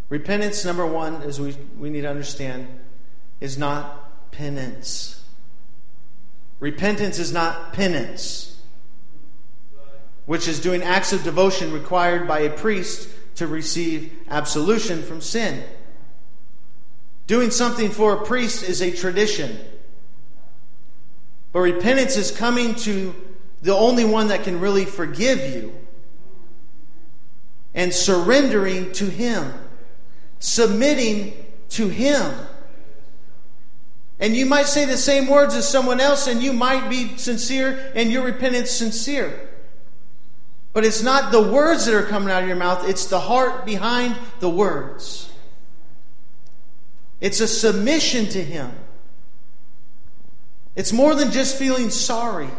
Repentance, 0.08 0.64
number 0.64 0.86
one, 0.86 1.22
as 1.24 1.42
we, 1.42 1.58
we 1.78 1.90
need 1.90 2.02
to 2.02 2.10
understand, 2.10 2.70
is 3.42 3.58
not 3.58 4.32
penance. 4.32 5.22
Repentance 6.62 7.20
is 7.20 7.34
not 7.34 7.74
penance. 7.74 8.58
which 10.26 10.48
is 10.48 10.62
doing 10.62 10.84
acts 10.84 11.12
of 11.12 11.24
devotion 11.24 11.74
required 11.74 12.28
by 12.28 12.40
a 12.40 12.50
priest 12.50 13.10
to 13.36 13.46
receive 13.46 14.14
absolution 14.30 15.04
from 15.04 15.20
sin. 15.20 15.64
Doing 17.28 17.52
something 17.52 17.92
for 17.92 18.14
a 18.14 18.26
priest 18.26 18.64
is 18.64 18.82
a 18.82 18.90
tradition. 18.90 19.60
But 21.52 21.60
repentance 21.60 22.16
is 22.16 22.32
coming 22.32 22.76
to 22.76 23.14
the 23.62 23.76
only 23.76 24.06
one 24.06 24.30
that 24.30 24.44
can 24.44 24.60
really 24.60 24.86
forgive 24.86 25.40
you 25.54 25.74
and 27.74 27.94
surrendering 27.94 28.92
to 28.94 29.06
Him, 29.06 29.54
submitting 30.40 31.34
to 31.70 31.90
Him. 31.90 32.34
And 34.20 34.36
you 34.36 34.46
might 34.46 34.66
say 34.66 34.86
the 34.86 34.98
same 34.98 35.28
words 35.28 35.54
as 35.54 35.68
someone 35.68 36.00
else, 36.00 36.28
and 36.28 36.42
you 36.42 36.54
might 36.54 36.90
be 36.90 37.18
sincere, 37.18 37.92
and 37.94 38.12
your 38.12 38.24
repentance 38.24 38.72
sincere. 38.72 39.48
But 40.74 40.86
it's 40.86 41.04
not 41.04 41.32
the 41.32 41.42
words 41.42 41.86
that 41.86 41.94
are 41.94 42.04
coming 42.04 42.30
out 42.30 42.42
of 42.42 42.48
your 42.48 42.58
mouth, 42.58 42.88
it's 42.88 43.08
the 43.08 43.20
heart 43.20 43.66
behind 43.66 44.16
the 44.40 44.50
words. 44.50 45.30
It's 47.20 47.40
a 47.40 47.48
submission 47.48 48.28
to 48.30 48.44
Him. 48.44 48.72
It's 50.76 50.94
more 50.94 51.16
than 51.16 51.32
just 51.32 51.58
feeling 51.58 51.90
sorry. 51.90 52.50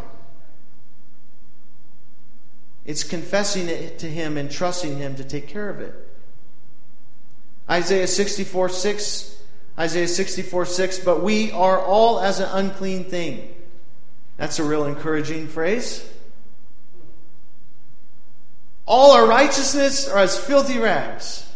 It's 2.85 3.05
confessing 3.05 3.69
it 3.69 3.99
to 4.01 4.11
Him 4.11 4.37
and 4.37 4.51
trusting 4.51 4.97
Him 4.97 5.15
to 5.17 5.25
take 5.25 5.47
care 5.47 5.71
of 5.71 5.81
it. 5.81 5.95
Isaiah 7.71 8.07
64 8.07 8.71
6. 8.71 9.43
Isaiah 9.79 10.09
64 10.09 10.65
6. 10.65 10.99
But 11.01 11.23
we 11.23 11.53
are 11.53 11.79
all 11.79 12.19
as 12.19 12.41
an 12.41 12.49
unclean 12.51 13.05
thing. 13.05 13.55
That's 14.37 14.59
a 14.59 14.65
real 14.65 14.85
encouraging 14.85 15.49
phrase. 15.49 16.09
All 18.87 19.13
our 19.13 19.27
righteousness 19.27 20.09
are 20.09 20.21
as 20.21 20.39
filthy 20.39 20.79
rags. 20.79 21.48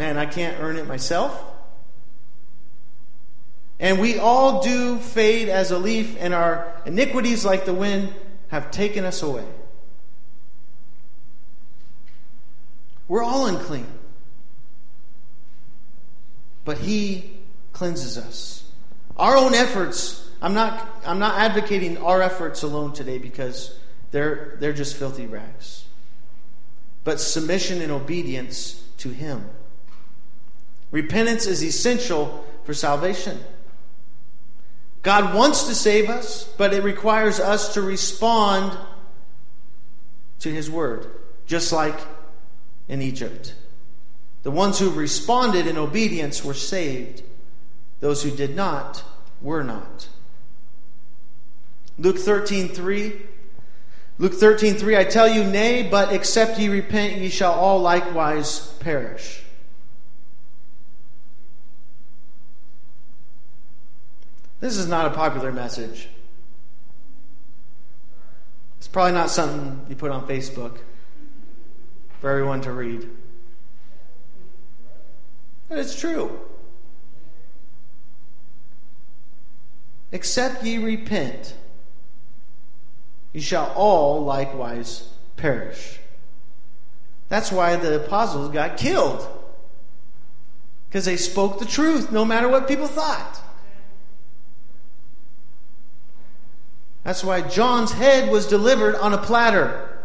Man, 0.00 0.16
I 0.16 0.24
can't 0.24 0.58
earn 0.60 0.76
it 0.76 0.86
myself. 0.86 1.38
And 3.78 4.00
we 4.00 4.18
all 4.18 4.62
do 4.62 4.96
fade 4.96 5.50
as 5.50 5.72
a 5.72 5.78
leaf, 5.78 6.16
and 6.18 6.32
our 6.32 6.74
iniquities, 6.86 7.44
like 7.44 7.66
the 7.66 7.74
wind, 7.74 8.14
have 8.48 8.70
taken 8.70 9.04
us 9.04 9.22
away. 9.22 9.44
We're 13.08 13.22
all 13.22 13.44
unclean. 13.44 13.86
But 16.64 16.78
He 16.78 17.36
cleanses 17.74 18.16
us. 18.16 18.64
Our 19.18 19.36
own 19.36 19.52
efforts, 19.52 20.30
I'm 20.40 20.54
not, 20.54 20.88
I'm 21.04 21.18
not 21.18 21.38
advocating 21.38 21.98
our 21.98 22.22
efforts 22.22 22.62
alone 22.62 22.94
today 22.94 23.18
because 23.18 23.78
they're, 24.12 24.56
they're 24.60 24.72
just 24.72 24.96
filthy 24.96 25.26
rags. 25.26 25.84
But 27.04 27.20
submission 27.20 27.82
and 27.82 27.92
obedience 27.92 28.82
to 28.96 29.10
Him. 29.10 29.50
Repentance 30.90 31.46
is 31.46 31.62
essential 31.62 32.44
for 32.64 32.74
salvation. 32.74 33.38
God 35.02 35.34
wants 35.34 35.64
to 35.64 35.74
save 35.74 36.10
us, 36.10 36.44
but 36.58 36.74
it 36.74 36.82
requires 36.82 37.40
us 37.40 37.74
to 37.74 37.80
respond 37.80 38.76
to 40.40 40.50
His 40.50 40.70
word, 40.70 41.06
just 41.46 41.72
like 41.72 41.98
in 42.88 43.00
Egypt. 43.00 43.54
The 44.42 44.50
ones 44.50 44.78
who 44.78 44.90
responded 44.90 45.66
in 45.66 45.76
obedience 45.76 46.44
were 46.44 46.54
saved, 46.54 47.22
those 48.00 48.22
who 48.22 48.30
did 48.30 48.56
not 48.56 49.04
were 49.40 49.62
not. 49.62 50.08
Luke 51.98 52.18
13 52.18 52.68
3. 52.68 53.12
Luke 54.18 54.34
13 54.34 54.74
3, 54.74 54.96
I 54.98 55.04
tell 55.04 55.28
you, 55.28 55.44
nay, 55.44 55.82
but 55.82 56.12
except 56.12 56.58
ye 56.58 56.68
repent, 56.68 57.18
ye 57.18 57.30
shall 57.30 57.52
all 57.52 57.80
likewise 57.80 58.74
perish. 58.80 59.42
This 64.60 64.76
is 64.76 64.86
not 64.86 65.06
a 65.06 65.10
popular 65.10 65.50
message. 65.50 66.08
It's 68.76 68.88
probably 68.88 69.12
not 69.12 69.30
something 69.30 69.86
you 69.88 69.96
put 69.96 70.10
on 70.10 70.26
Facebook 70.28 70.78
for 72.20 72.30
everyone 72.30 72.60
to 72.62 72.72
read. 72.72 73.08
But 75.68 75.78
it's 75.78 75.98
true. 75.98 76.38
Except 80.12 80.64
ye 80.64 80.78
repent, 80.78 81.54
ye 83.32 83.40
shall 83.40 83.72
all 83.76 84.24
likewise 84.24 85.08
perish. 85.36 85.98
That's 87.28 87.52
why 87.52 87.76
the 87.76 88.04
apostles 88.04 88.50
got 88.50 88.76
killed. 88.76 89.26
Because 90.88 91.04
they 91.04 91.16
spoke 91.16 91.60
the 91.60 91.64
truth, 91.64 92.10
no 92.10 92.24
matter 92.24 92.48
what 92.48 92.66
people 92.66 92.88
thought. 92.88 93.40
That's 97.10 97.24
why 97.24 97.40
John's 97.40 97.90
head 97.90 98.30
was 98.30 98.46
delivered 98.46 98.94
on 98.94 99.12
a 99.12 99.18
platter. 99.18 99.98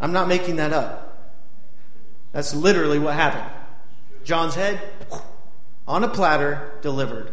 I'm 0.00 0.10
not 0.10 0.26
making 0.26 0.56
that 0.56 0.72
up. 0.72 1.30
That's 2.32 2.52
literally 2.52 2.98
what 2.98 3.14
happened. 3.14 3.48
John's 4.24 4.56
head 4.56 4.80
on 5.86 6.02
a 6.02 6.08
platter 6.08 6.72
delivered. 6.82 7.30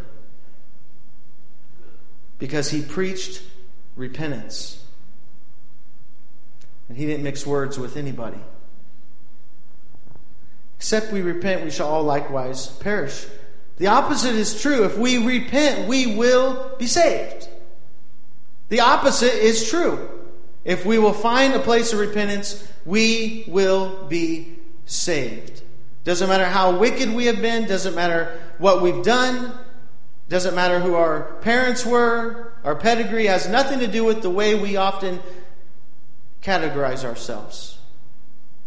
Because 2.38 2.70
he 2.70 2.82
preached 2.82 3.42
repentance. 3.96 4.80
And 6.88 6.96
he 6.96 7.04
didn't 7.04 7.24
mix 7.24 7.44
words 7.44 7.80
with 7.80 7.96
anybody. 7.96 8.38
Except 10.76 11.12
we 11.12 11.20
repent, 11.20 11.64
we 11.64 11.72
shall 11.72 11.88
all 11.88 12.04
likewise 12.04 12.68
perish. 12.68 13.26
The 13.80 13.86
opposite 13.86 14.34
is 14.34 14.60
true. 14.60 14.84
If 14.84 14.98
we 14.98 15.16
repent, 15.16 15.88
we 15.88 16.14
will 16.14 16.76
be 16.78 16.86
saved. 16.86 17.48
The 18.68 18.80
opposite 18.80 19.32
is 19.32 19.70
true. 19.70 20.06
If 20.64 20.84
we 20.84 20.98
will 20.98 21.14
find 21.14 21.54
a 21.54 21.60
place 21.60 21.94
of 21.94 21.98
repentance, 21.98 22.70
we 22.84 23.42
will 23.48 24.04
be 24.04 24.58
saved. 24.84 25.62
Doesn't 26.04 26.28
matter 26.28 26.44
how 26.44 26.76
wicked 26.76 27.10
we 27.14 27.24
have 27.24 27.40
been, 27.40 27.66
doesn't 27.66 27.94
matter 27.94 28.38
what 28.58 28.82
we've 28.82 29.02
done, 29.02 29.58
doesn't 30.28 30.54
matter 30.54 30.78
who 30.78 30.94
our 30.94 31.32
parents 31.40 31.86
were, 31.86 32.52
our 32.64 32.76
pedigree 32.76 33.28
has 33.28 33.48
nothing 33.48 33.78
to 33.78 33.86
do 33.86 34.04
with 34.04 34.20
the 34.20 34.28
way 34.28 34.56
we 34.56 34.76
often 34.76 35.20
categorize 36.42 37.02
ourselves. 37.02 37.78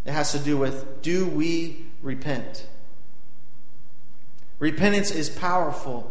It 0.04 0.10
has 0.10 0.32
to 0.32 0.40
do 0.40 0.56
with 0.56 1.02
do 1.02 1.28
we 1.28 1.86
repent? 2.02 2.66
Repentance 4.64 5.10
is 5.10 5.28
powerful 5.28 6.10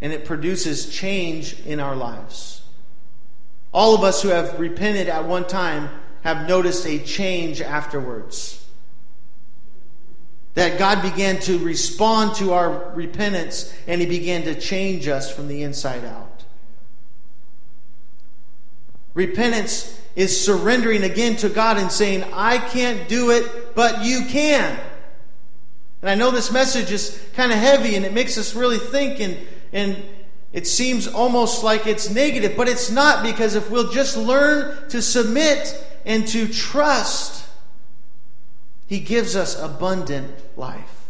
and 0.00 0.12
it 0.12 0.24
produces 0.24 0.90
change 0.90 1.60
in 1.60 1.78
our 1.78 1.94
lives. 1.94 2.62
All 3.72 3.94
of 3.94 4.02
us 4.02 4.20
who 4.20 4.30
have 4.30 4.58
repented 4.58 5.08
at 5.08 5.26
one 5.26 5.46
time 5.46 5.88
have 6.22 6.48
noticed 6.48 6.84
a 6.86 6.98
change 6.98 7.60
afterwards. 7.60 8.66
That 10.54 10.76
God 10.76 11.02
began 11.02 11.38
to 11.42 11.56
respond 11.60 12.34
to 12.38 12.52
our 12.52 12.90
repentance 12.96 13.72
and 13.86 14.00
He 14.00 14.08
began 14.08 14.42
to 14.42 14.58
change 14.58 15.06
us 15.06 15.32
from 15.32 15.46
the 15.46 15.62
inside 15.62 16.04
out. 16.04 16.42
Repentance 19.14 20.00
is 20.16 20.44
surrendering 20.44 21.04
again 21.04 21.36
to 21.36 21.48
God 21.48 21.76
and 21.76 21.92
saying, 21.92 22.24
I 22.32 22.58
can't 22.58 23.08
do 23.08 23.30
it, 23.30 23.76
but 23.76 24.04
you 24.04 24.24
can. 24.26 24.80
And 26.02 26.10
I 26.10 26.16
know 26.16 26.32
this 26.32 26.50
message 26.50 26.90
is 26.90 27.24
kind 27.34 27.52
of 27.52 27.58
heavy 27.58 27.94
and 27.94 28.04
it 28.04 28.12
makes 28.12 28.36
us 28.36 28.54
really 28.54 28.78
think 28.78 29.20
and, 29.20 29.38
and 29.72 30.02
it 30.52 30.66
seems 30.66 31.06
almost 31.06 31.62
like 31.62 31.86
it's 31.86 32.10
negative, 32.10 32.56
but 32.56 32.68
it's 32.68 32.90
not 32.90 33.22
because 33.22 33.54
if 33.54 33.70
we'll 33.70 33.90
just 33.90 34.16
learn 34.16 34.88
to 34.90 35.00
submit 35.00 35.82
and 36.04 36.26
to 36.28 36.46
trust, 36.48 37.46
He 38.86 38.98
gives 38.98 39.36
us 39.36 39.58
abundant 39.58 40.34
life. 40.58 41.06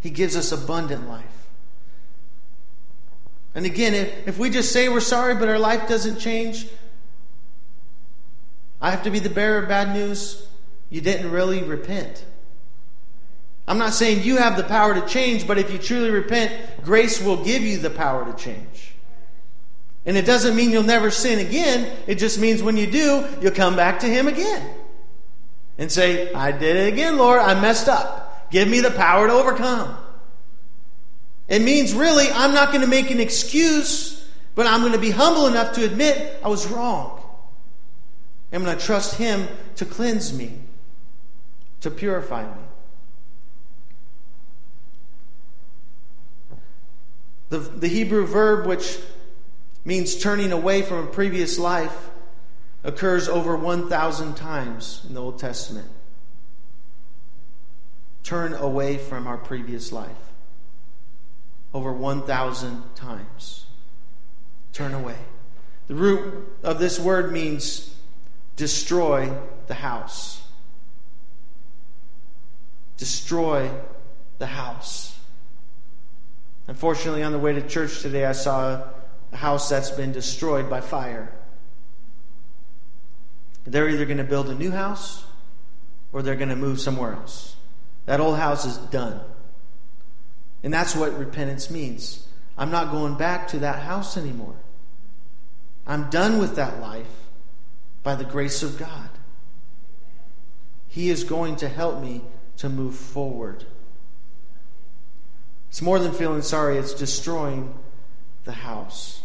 He 0.00 0.10
gives 0.10 0.34
us 0.34 0.50
abundant 0.50 1.08
life. 1.08 1.24
And 3.54 3.66
again, 3.66 3.94
if, 3.94 4.28
if 4.28 4.38
we 4.38 4.50
just 4.50 4.72
say 4.72 4.88
we're 4.88 5.00
sorry 5.00 5.34
but 5.34 5.48
our 5.48 5.58
life 5.58 5.88
doesn't 5.88 6.18
change, 6.18 6.66
I 8.80 8.90
have 8.90 9.02
to 9.04 9.10
be 9.10 9.18
the 9.18 9.30
bearer 9.30 9.62
of 9.62 9.68
bad 9.68 9.92
news. 9.92 10.46
You 10.90 11.00
didn't 11.00 11.30
really 11.30 11.62
repent. 11.62 12.24
I'm 13.68 13.76
not 13.76 13.92
saying 13.92 14.24
you 14.24 14.38
have 14.38 14.56
the 14.56 14.64
power 14.64 14.94
to 14.94 15.06
change, 15.06 15.46
but 15.46 15.58
if 15.58 15.70
you 15.70 15.78
truly 15.78 16.10
repent, 16.10 16.52
grace 16.82 17.20
will 17.20 17.44
give 17.44 17.60
you 17.62 17.76
the 17.76 17.90
power 17.90 18.24
to 18.24 18.32
change. 18.36 18.94
And 20.06 20.16
it 20.16 20.24
doesn't 20.24 20.56
mean 20.56 20.70
you'll 20.70 20.84
never 20.84 21.10
sin 21.10 21.38
again. 21.38 21.94
It 22.06 22.14
just 22.14 22.40
means 22.40 22.62
when 22.62 22.78
you 22.78 22.90
do, 22.90 23.26
you'll 23.42 23.52
come 23.52 23.76
back 23.76 24.00
to 24.00 24.06
Him 24.06 24.26
again 24.26 24.74
and 25.76 25.92
say, 25.92 26.32
I 26.32 26.50
did 26.50 26.76
it 26.76 26.92
again, 26.94 27.18
Lord. 27.18 27.40
I 27.40 27.60
messed 27.60 27.88
up. 27.88 28.50
Give 28.50 28.66
me 28.66 28.80
the 28.80 28.90
power 28.90 29.26
to 29.26 29.34
overcome. 29.34 29.98
It 31.46 31.60
means 31.60 31.92
really, 31.92 32.26
I'm 32.32 32.54
not 32.54 32.68
going 32.68 32.80
to 32.80 32.88
make 32.88 33.10
an 33.10 33.20
excuse, 33.20 34.26
But 34.54 34.66
I'm 34.66 34.80
going 34.80 34.92
to 34.92 34.98
be 34.98 35.10
humble 35.10 35.46
enough 35.46 35.74
to 35.74 35.84
admit 35.84 36.40
I 36.42 36.48
was 36.48 36.66
wrong. 36.66 37.22
I'm 38.52 38.64
going 38.64 38.76
to 38.76 38.84
trust 38.84 39.14
Him 39.16 39.46
to 39.76 39.84
cleanse 39.84 40.32
me, 40.32 40.58
to 41.82 41.90
purify 41.90 42.44
me. 42.44 42.62
The, 47.48 47.58
the 47.58 47.88
Hebrew 47.88 48.26
verb, 48.26 48.66
which 48.66 48.98
means 49.84 50.16
turning 50.16 50.52
away 50.52 50.82
from 50.82 51.04
a 51.04 51.06
previous 51.06 51.58
life, 51.58 52.10
occurs 52.84 53.28
over 53.28 53.56
1,000 53.56 54.34
times 54.34 55.04
in 55.08 55.14
the 55.14 55.22
Old 55.22 55.38
Testament. 55.38 55.88
Turn 58.22 58.52
away 58.52 58.98
from 58.98 59.26
our 59.26 59.38
previous 59.38 59.90
life. 59.92 60.10
Over 61.72 61.92
1,000 61.92 62.94
times. 62.94 63.66
Turn 64.72 64.92
away. 64.92 65.16
The 65.86 65.94
root 65.94 66.58
of 66.62 66.78
this 66.78 67.00
word 67.00 67.32
means 67.32 67.94
destroy 68.56 69.32
the 69.66 69.74
house. 69.74 70.42
Destroy 72.98 73.70
the 74.38 74.46
house. 74.46 75.17
Unfortunately, 76.68 77.22
on 77.22 77.32
the 77.32 77.38
way 77.38 77.54
to 77.54 77.66
church 77.66 78.02
today, 78.02 78.26
I 78.26 78.32
saw 78.32 78.82
a 79.32 79.36
house 79.36 79.70
that's 79.70 79.90
been 79.90 80.12
destroyed 80.12 80.68
by 80.68 80.82
fire. 80.82 81.32
They're 83.64 83.88
either 83.88 84.04
going 84.04 84.18
to 84.18 84.24
build 84.24 84.48
a 84.50 84.54
new 84.54 84.70
house 84.70 85.24
or 86.12 86.22
they're 86.22 86.36
going 86.36 86.50
to 86.50 86.56
move 86.56 86.78
somewhere 86.78 87.14
else. 87.14 87.56
That 88.06 88.20
old 88.20 88.36
house 88.36 88.64
is 88.64 88.76
done. 88.76 89.20
And 90.62 90.72
that's 90.72 90.94
what 90.94 91.18
repentance 91.18 91.70
means. 91.70 92.26
I'm 92.56 92.70
not 92.70 92.90
going 92.90 93.14
back 93.14 93.48
to 93.48 93.60
that 93.60 93.80
house 93.80 94.16
anymore. 94.16 94.56
I'm 95.86 96.10
done 96.10 96.38
with 96.38 96.56
that 96.56 96.80
life 96.80 97.06
by 98.02 98.14
the 98.14 98.24
grace 98.24 98.62
of 98.62 98.78
God. 98.78 99.08
He 100.86 101.08
is 101.08 101.24
going 101.24 101.56
to 101.56 101.68
help 101.68 102.00
me 102.00 102.22
to 102.58 102.68
move 102.68 102.94
forward. 102.94 103.64
It's 105.68 105.82
more 105.82 105.98
than 105.98 106.12
feeling 106.12 106.42
sorry, 106.42 106.78
it's 106.78 106.94
destroying 106.94 107.74
the 108.44 108.52
house. 108.52 109.22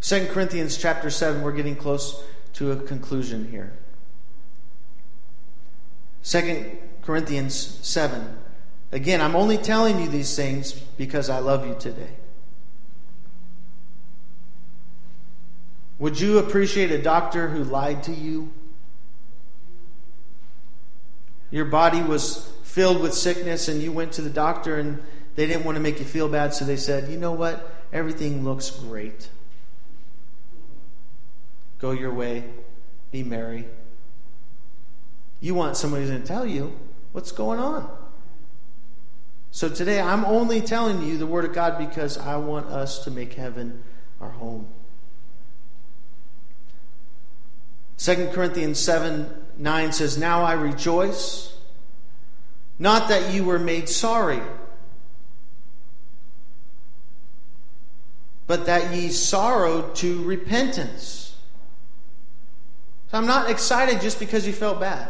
2 0.00 0.28
Corinthians 0.30 0.76
chapter 0.76 1.10
7, 1.10 1.42
we're 1.42 1.52
getting 1.52 1.76
close 1.76 2.22
to 2.54 2.72
a 2.72 2.76
conclusion 2.76 3.50
here. 3.50 3.72
2 6.24 6.78
Corinthians 7.02 7.54
7. 7.54 8.36
Again, 8.92 9.20
I'm 9.20 9.36
only 9.36 9.56
telling 9.56 10.00
you 10.00 10.08
these 10.08 10.34
things 10.34 10.72
because 10.72 11.30
I 11.30 11.38
love 11.38 11.66
you 11.66 11.76
today. 11.78 12.10
Would 15.98 16.18
you 16.18 16.38
appreciate 16.38 16.90
a 16.90 17.00
doctor 17.00 17.48
who 17.48 17.62
lied 17.62 18.02
to 18.04 18.12
you? 18.12 18.52
Your 21.50 21.66
body 21.66 22.00
was 22.00 22.50
filled 22.62 23.02
with 23.02 23.12
sickness, 23.12 23.68
and 23.68 23.82
you 23.82 23.92
went 23.92 24.12
to 24.12 24.22
the 24.22 24.30
doctor, 24.30 24.78
and 24.78 25.02
they 25.40 25.46
didn't 25.46 25.64
want 25.64 25.76
to 25.76 25.80
make 25.80 25.98
you 25.98 26.04
feel 26.04 26.28
bad, 26.28 26.52
so 26.52 26.66
they 26.66 26.76
said, 26.76 27.10
You 27.10 27.16
know 27.16 27.32
what? 27.32 27.74
Everything 27.94 28.44
looks 28.44 28.68
great. 28.68 29.30
Go 31.78 31.92
your 31.92 32.12
way, 32.12 32.44
be 33.10 33.22
merry. 33.22 33.64
You 35.40 35.54
want 35.54 35.78
somebody 35.78 36.04
to 36.08 36.20
tell 36.20 36.44
you 36.44 36.78
what's 37.12 37.32
going 37.32 37.58
on. 37.58 37.90
So 39.50 39.70
today, 39.70 39.98
I'm 39.98 40.26
only 40.26 40.60
telling 40.60 41.00
you 41.00 41.16
the 41.16 41.26
Word 41.26 41.46
of 41.46 41.54
God 41.54 41.78
because 41.78 42.18
I 42.18 42.36
want 42.36 42.66
us 42.66 43.04
to 43.04 43.10
make 43.10 43.32
heaven 43.32 43.82
our 44.20 44.32
home. 44.32 44.66
2 47.96 48.28
Corinthians 48.34 48.78
7 48.78 49.46
9 49.56 49.92
says, 49.92 50.18
Now 50.18 50.42
I 50.42 50.52
rejoice, 50.52 51.56
not 52.78 53.08
that 53.08 53.32
you 53.32 53.44
were 53.44 53.58
made 53.58 53.88
sorry 53.88 54.42
but 58.50 58.66
that 58.66 58.92
ye 58.92 59.10
sorrowed 59.10 59.94
to 59.94 60.24
repentance. 60.24 61.36
So 63.08 63.18
I'm 63.18 63.26
not 63.28 63.48
excited 63.48 64.00
just 64.00 64.18
because 64.18 64.44
you 64.44 64.52
felt 64.52 64.80
bad. 64.80 65.08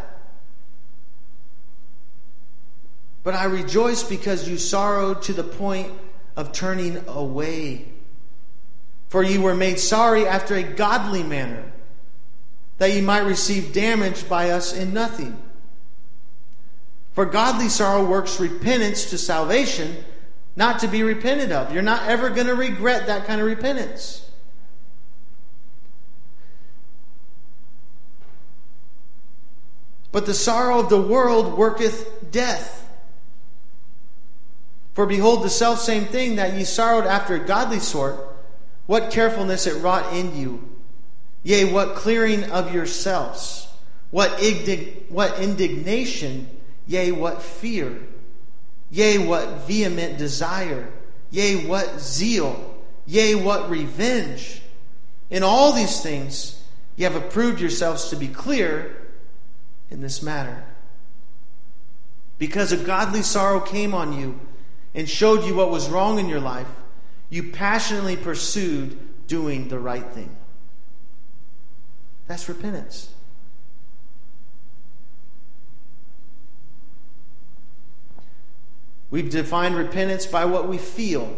But 3.23 3.33
I 3.33 3.45
rejoice 3.45 4.03
because 4.03 4.47
you 4.47 4.59
sorrowed 4.59 5.23
to 5.23 5.33
the 5.33 5.43
point 5.43 5.91
of 6.37 6.53
turning 6.53 7.03
away. 7.09 7.87
For 9.09 9.23
you 9.23 9.41
were 9.41 9.55
made 9.55 9.79
sorry 9.79 10.27
after 10.27 10.55
a 10.55 10.63
godly 10.63 11.23
manner, 11.23 11.73
that 12.77 12.93
ye 12.93 13.01
might 13.01 13.21
receive 13.21 13.73
damage 13.73 14.29
by 14.29 14.51
us 14.51 14.77
in 14.77 14.93
nothing. 14.93 15.41
For 17.15 17.25
godly 17.25 17.71
sorrow 17.71 18.05
works 18.05 18.39
repentance 18.39 19.09
to 19.09 19.17
salvation 19.17 20.05
not 20.57 20.81
to 20.81 20.89
be 20.89 21.03
repented 21.03 21.53
of. 21.53 21.73
You're 21.73 21.83
not 21.83 22.09
ever 22.09 22.31
going 22.31 22.47
to 22.47 22.55
regret 22.55 23.07
that 23.07 23.27
kind 23.27 23.41
of 23.41 23.47
repentance. 23.47 24.27
But 30.13 30.27
the 30.27 30.35
sorrow 30.35 30.81
of 30.81 30.89
the 30.89 31.01
world 31.01 31.57
worketh 31.57 32.31
death. 32.31 32.89
For 34.95 35.07
behold, 35.07 35.45
the 35.45 35.51
self 35.51 35.81
same 35.81 36.07
thing 36.07 36.37
that 36.37 36.55
ye 36.55 36.65
sorrowed 36.65 37.07
after 37.07 37.35
a 37.37 37.45
godly 37.45 37.79
sort, 37.79 38.17
what 38.87 39.13
carefulness 39.13 39.67
it 39.67 39.81
wrought 39.83 40.13
in 40.13 40.37
you. 40.37 40.69
Yea, 41.43 41.73
what 41.73 41.95
clearing 41.95 42.45
of 42.51 42.75
yourselves, 42.75 43.69
what, 44.11 44.31
what 45.09 45.39
indignation, 45.39 46.49
yea, 46.87 47.13
what 47.13 47.41
fear. 47.41 48.03
Yea, 48.91 49.19
what 49.19 49.67
vehement 49.67 50.19
desire. 50.19 50.89
Yea, 51.31 51.67
what 51.67 52.01
zeal. 52.01 52.77
Yea, 53.07 53.35
what 53.35 53.71
revenge. 53.71 54.63
In 55.31 55.43
all 55.43 55.73
these 55.73 56.03
things, 56.03 56.63
you 56.97 57.05
have 57.05 57.17
approved 57.17 57.61
yourselves 57.61 58.11
to 58.11 58.17
be 58.17 58.29
clear 58.29 58.97
in 59.91 60.01
this 60.01 60.23
matter. 60.23 60.65
Because 62.39 62.73
a 62.73 62.77
godly 62.77 63.23
sorrow 63.23 63.61
came 63.61 63.95
on 63.95 64.19
you 64.19 64.41
and 64.95 65.09
showed 65.09 65.45
you 65.45 65.55
what 65.55 65.71
was 65.71 65.89
wrong 65.89 66.19
in 66.19 66.29
your 66.29 66.41
life, 66.41 66.67
you 67.29 67.53
passionately 67.53 68.17
pursued 68.17 68.99
doing 69.29 69.69
the 69.69 69.79
right 69.79 70.07
thing. 70.13 70.37
That's 72.27 72.49
repentance. 72.49 73.09
We've 79.11 79.29
defined 79.29 79.77
repentance 79.77 80.27
by 80.27 80.45
what 80.45 80.69
we 80.69 80.79
feel. 80.79 81.37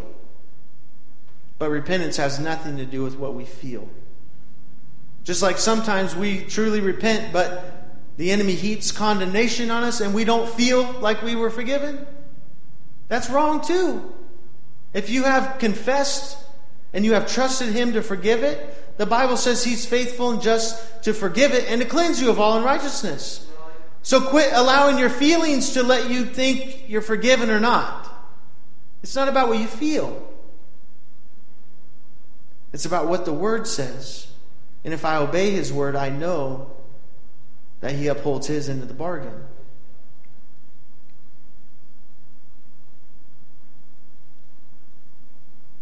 But 1.57 1.69
repentance 1.69 2.17
has 2.17 2.39
nothing 2.39 2.77
to 2.77 2.85
do 2.85 3.03
with 3.03 3.17
what 3.17 3.33
we 3.33 3.45
feel. 3.45 3.89
Just 5.23 5.41
like 5.41 5.57
sometimes 5.57 6.15
we 6.15 6.43
truly 6.43 6.81
repent, 6.81 7.31
but 7.31 7.73
the 8.17 8.31
enemy 8.31 8.53
heaps 8.53 8.91
condemnation 8.91 9.71
on 9.71 9.83
us 9.83 10.01
and 10.01 10.13
we 10.13 10.23
don't 10.23 10.49
feel 10.49 10.83
like 10.99 11.21
we 11.23 11.35
were 11.35 11.49
forgiven. 11.49 12.05
That's 13.07 13.29
wrong 13.29 13.61
too. 13.61 14.13
If 14.93 15.09
you 15.09 15.23
have 15.23 15.57
confessed 15.59 16.37
and 16.93 17.03
you 17.03 17.13
have 17.13 17.31
trusted 17.31 17.69
Him 17.69 17.93
to 17.93 18.03
forgive 18.03 18.43
it, 18.43 18.97
the 18.97 19.05
Bible 19.05 19.37
says 19.37 19.63
He's 19.63 19.85
faithful 19.85 20.31
and 20.31 20.41
just 20.41 21.03
to 21.03 21.13
forgive 21.13 21.53
it 21.53 21.65
and 21.69 21.81
to 21.81 21.87
cleanse 21.87 22.21
you 22.21 22.29
of 22.29 22.39
all 22.39 22.57
unrighteousness. 22.57 23.47
So 24.03 24.19
quit 24.19 24.51
allowing 24.53 24.97
your 24.97 25.09
feelings 25.09 25.71
to 25.71 25.81
let 25.81 26.09
you 26.09 26.25
think 26.25 26.89
you're 26.89 27.01
forgiven 27.01 27.49
or 27.49 27.59
not. 27.59 28.09
It's 29.01 29.15
not 29.15 29.29
about 29.29 29.47
what 29.47 29.59
you 29.59 29.67
feel, 29.67 30.29
it's 32.71 32.85
about 32.85 33.07
what 33.07 33.25
the 33.25 33.33
Word 33.33 33.65
says. 33.65 34.27
And 34.85 34.93
if 34.93 35.05
I 35.05 35.15
obey 35.15 35.51
His 35.51 35.71
Word, 35.71 35.95
I 35.95 36.09
know 36.09 36.75
that 37.79 37.93
He 37.93 38.07
upholds 38.07 38.47
His 38.47 38.67
end 38.67 38.81
of 38.81 38.89
the 38.89 38.93
bargain. 38.93 39.45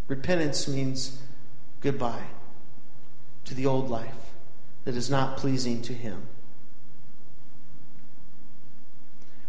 Repentance 0.07 0.67
means 0.67 1.19
goodbye 1.80 2.26
to 3.45 3.55
the 3.55 3.65
old 3.65 3.89
life 3.89 4.34
that 4.84 4.95
is 4.95 5.09
not 5.09 5.38
pleasing 5.38 5.82
to 5.84 5.93
Him. 5.93 6.28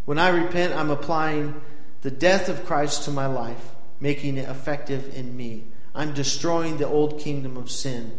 When 0.05 0.19
I 0.19 0.29
repent, 0.29 0.75
I'm 0.75 0.91
applying 0.91 1.61
the 2.03 2.11
death 2.11 2.49
of 2.49 2.65
Christ 2.65 3.05
to 3.05 3.11
my 3.11 3.27
life, 3.27 3.71
making 4.01 4.37
it 4.37 4.49
effective 4.49 5.17
in 5.17 5.37
me. 5.37 5.65
I'm 5.95 6.13
destroying 6.15 6.79
the 6.79 6.89
old 6.89 7.21
kingdom 7.21 7.57
of 7.57 7.71
sin 7.71 8.19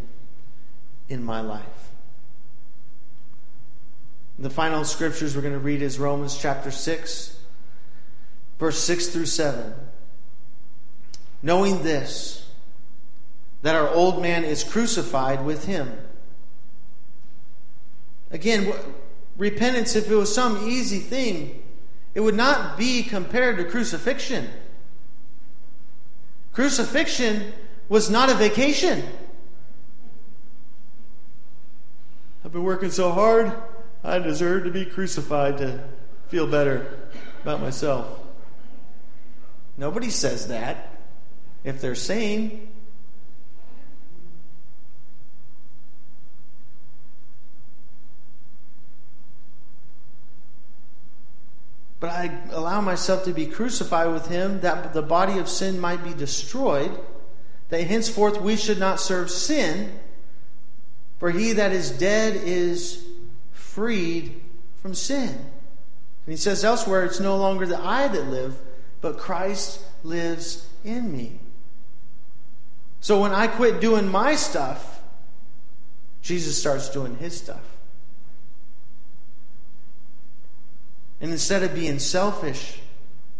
in 1.09 1.23
my 1.23 1.41
life. 1.41 1.91
The 4.39 4.49
final 4.49 4.83
scriptures 4.83 5.35
we're 5.35 5.41
going 5.41 5.53
to 5.53 5.59
read 5.59 5.81
is 5.81 5.99
Romans 5.99 6.37
chapter 6.37 6.71
6, 6.71 7.37
verse 8.59 8.79
6 8.79 9.07
through 9.07 9.25
7. 9.25 9.73
Knowing 11.41 11.83
this, 11.83 12.49
that 13.61 13.75
our 13.75 13.89
old 13.89 14.21
man 14.21 14.43
is 14.43 14.63
crucified 14.63 15.45
with 15.45 15.65
him. 15.65 15.97
Again, 18.31 18.73
repentance, 19.37 19.95
if 19.95 20.09
it 20.09 20.15
was 20.15 20.33
some 20.33 20.67
easy 20.67 20.99
thing, 20.99 21.62
it 22.13 22.19
would 22.19 22.35
not 22.35 22.77
be 22.77 23.03
compared 23.03 23.57
to 23.57 23.63
crucifixion. 23.63 24.49
Crucifixion 26.51 27.53
was 27.89 28.09
not 28.09 28.29
a 28.29 28.35
vacation. 28.35 29.03
I've 32.45 32.51
been 32.51 32.63
working 32.63 32.91
so 32.91 33.11
hard, 33.11 33.53
I 34.03 34.19
deserve 34.19 34.65
to 34.65 34.71
be 34.71 34.85
crucified 34.85 35.57
to 35.59 35.83
feel 36.27 36.45
better 36.45 37.09
about 37.41 37.61
myself. 37.61 38.19
Nobody 39.77 40.09
says 40.09 40.47
that 40.49 40.97
if 41.63 41.81
they're 41.81 41.95
sane. 41.95 42.72
I 52.23 52.39
allow 52.51 52.79
myself 52.79 53.25
to 53.25 53.33
be 53.33 53.45
crucified 53.45 54.11
with 54.11 54.27
him 54.27 54.61
that 54.61 54.93
the 54.93 55.01
body 55.01 55.39
of 55.39 55.49
sin 55.49 55.79
might 55.79 56.03
be 56.03 56.13
destroyed, 56.13 56.97
that 57.69 57.83
henceforth 57.83 58.39
we 58.39 58.55
should 58.55 58.79
not 58.79 58.99
serve 58.99 59.29
sin. 59.29 59.99
For 61.19 61.31
he 61.31 61.53
that 61.53 61.71
is 61.71 61.91
dead 61.91 62.35
is 62.35 63.05
freed 63.51 64.41
from 64.81 64.93
sin. 64.93 65.29
And 65.29 66.31
he 66.31 66.37
says 66.37 66.63
elsewhere, 66.63 67.03
it's 67.03 67.19
no 67.19 67.35
longer 67.35 67.65
the 67.65 67.79
I 67.79 68.07
that 68.07 68.27
live, 68.29 68.57
but 69.01 69.17
Christ 69.17 69.81
lives 70.03 70.67
in 70.85 71.11
me. 71.11 71.39
So 73.01 73.19
when 73.19 73.33
I 73.33 73.47
quit 73.47 73.81
doing 73.81 74.07
my 74.07 74.35
stuff, 74.35 75.01
Jesus 76.21 76.57
starts 76.57 76.87
doing 76.87 77.17
his 77.17 77.37
stuff. 77.37 77.63
And 81.23 81.31
instead 81.31 81.63
of 81.63 81.73
being 81.73 81.99
selfish 81.99 82.81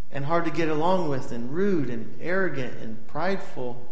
and 0.09 0.23
hard 0.23 0.45
to 0.45 0.51
get 0.51 0.69
along 0.69 1.09
with 1.09 1.33
and 1.33 1.53
rude 1.53 1.89
and 1.89 2.17
arrogant 2.21 2.77
and 2.77 3.05
prideful, 3.07 3.85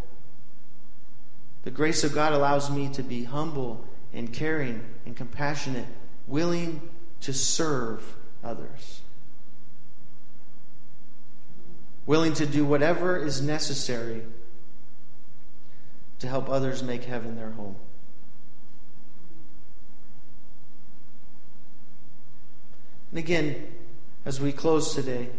the 1.63 1.71
grace 1.71 2.05
of 2.05 2.13
God 2.13 2.31
allows 2.31 2.71
me 2.71 2.87
to 2.93 3.03
be 3.03 3.25
humble 3.25 3.85
and 4.13 4.31
caring 4.31 4.81
and 5.05 5.13
compassionate, 5.13 5.87
willing 6.25 6.79
to 7.19 7.33
serve 7.33 8.15
others, 8.41 9.01
willing 12.05 12.33
to 12.35 12.45
do 12.45 12.63
whatever 12.63 13.17
is 13.17 13.41
necessary 13.41 14.23
to 16.19 16.29
help 16.29 16.49
others 16.49 16.81
make 16.81 17.03
heaven 17.03 17.35
their 17.35 17.51
home. 17.51 17.75
And 23.11 23.19
again, 23.19 23.67
as 24.26 24.39
we 24.39 24.51
close 24.51 24.93
today. 24.93 25.30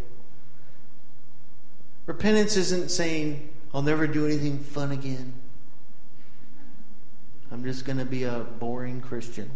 Repentance 2.06 2.56
isn't 2.56 2.90
saying, 2.90 3.50
I'll 3.72 3.82
never 3.82 4.06
do 4.06 4.26
anything 4.26 4.58
fun 4.58 4.90
again. 4.90 5.34
I'm 7.50 7.64
just 7.64 7.84
going 7.84 7.98
to 7.98 8.04
be 8.04 8.24
a 8.24 8.40
boring 8.40 9.00
Christian. 9.00 9.50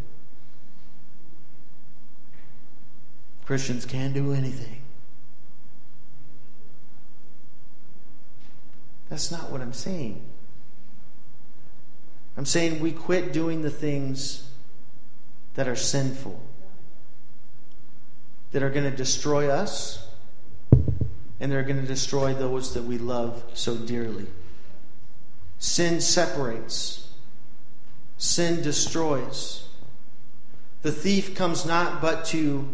Christians 3.45 3.85
can't 3.85 4.13
do 4.13 4.33
anything. 4.33 4.83
That's 9.09 9.31
not 9.31 9.51
what 9.51 9.61
I'm 9.61 9.73
saying. 9.73 10.23
I'm 12.37 12.45
saying 12.45 12.81
we 12.81 12.93
quit 12.93 13.33
doing 13.33 13.63
the 13.63 13.71
things 13.71 14.51
that 15.55 15.69
are 15.69 15.77
sinful 15.77 16.46
that 18.53 18.63
are 18.63 18.71
going 18.71 18.91
to 18.91 18.97
destroy 18.97 19.49
us 19.49 20.07
and 21.41 21.53
they're 21.53 21.63
going 21.63 21.81
to 21.81 21.87
destroy 21.87 22.33
those 22.33 22.75
that 22.75 22.85
we 22.85 22.99
love 22.99 23.43
so 23.55 23.77
dearly. 23.77 24.27
Sin 25.59 26.01
separates, 26.01 27.09
sin 28.17 28.63
destroys. 28.63 29.69
The 30.83 30.93
thief 30.93 31.35
comes 31.35 31.67
not 31.67 32.01
but 32.01 32.25
to 32.27 32.69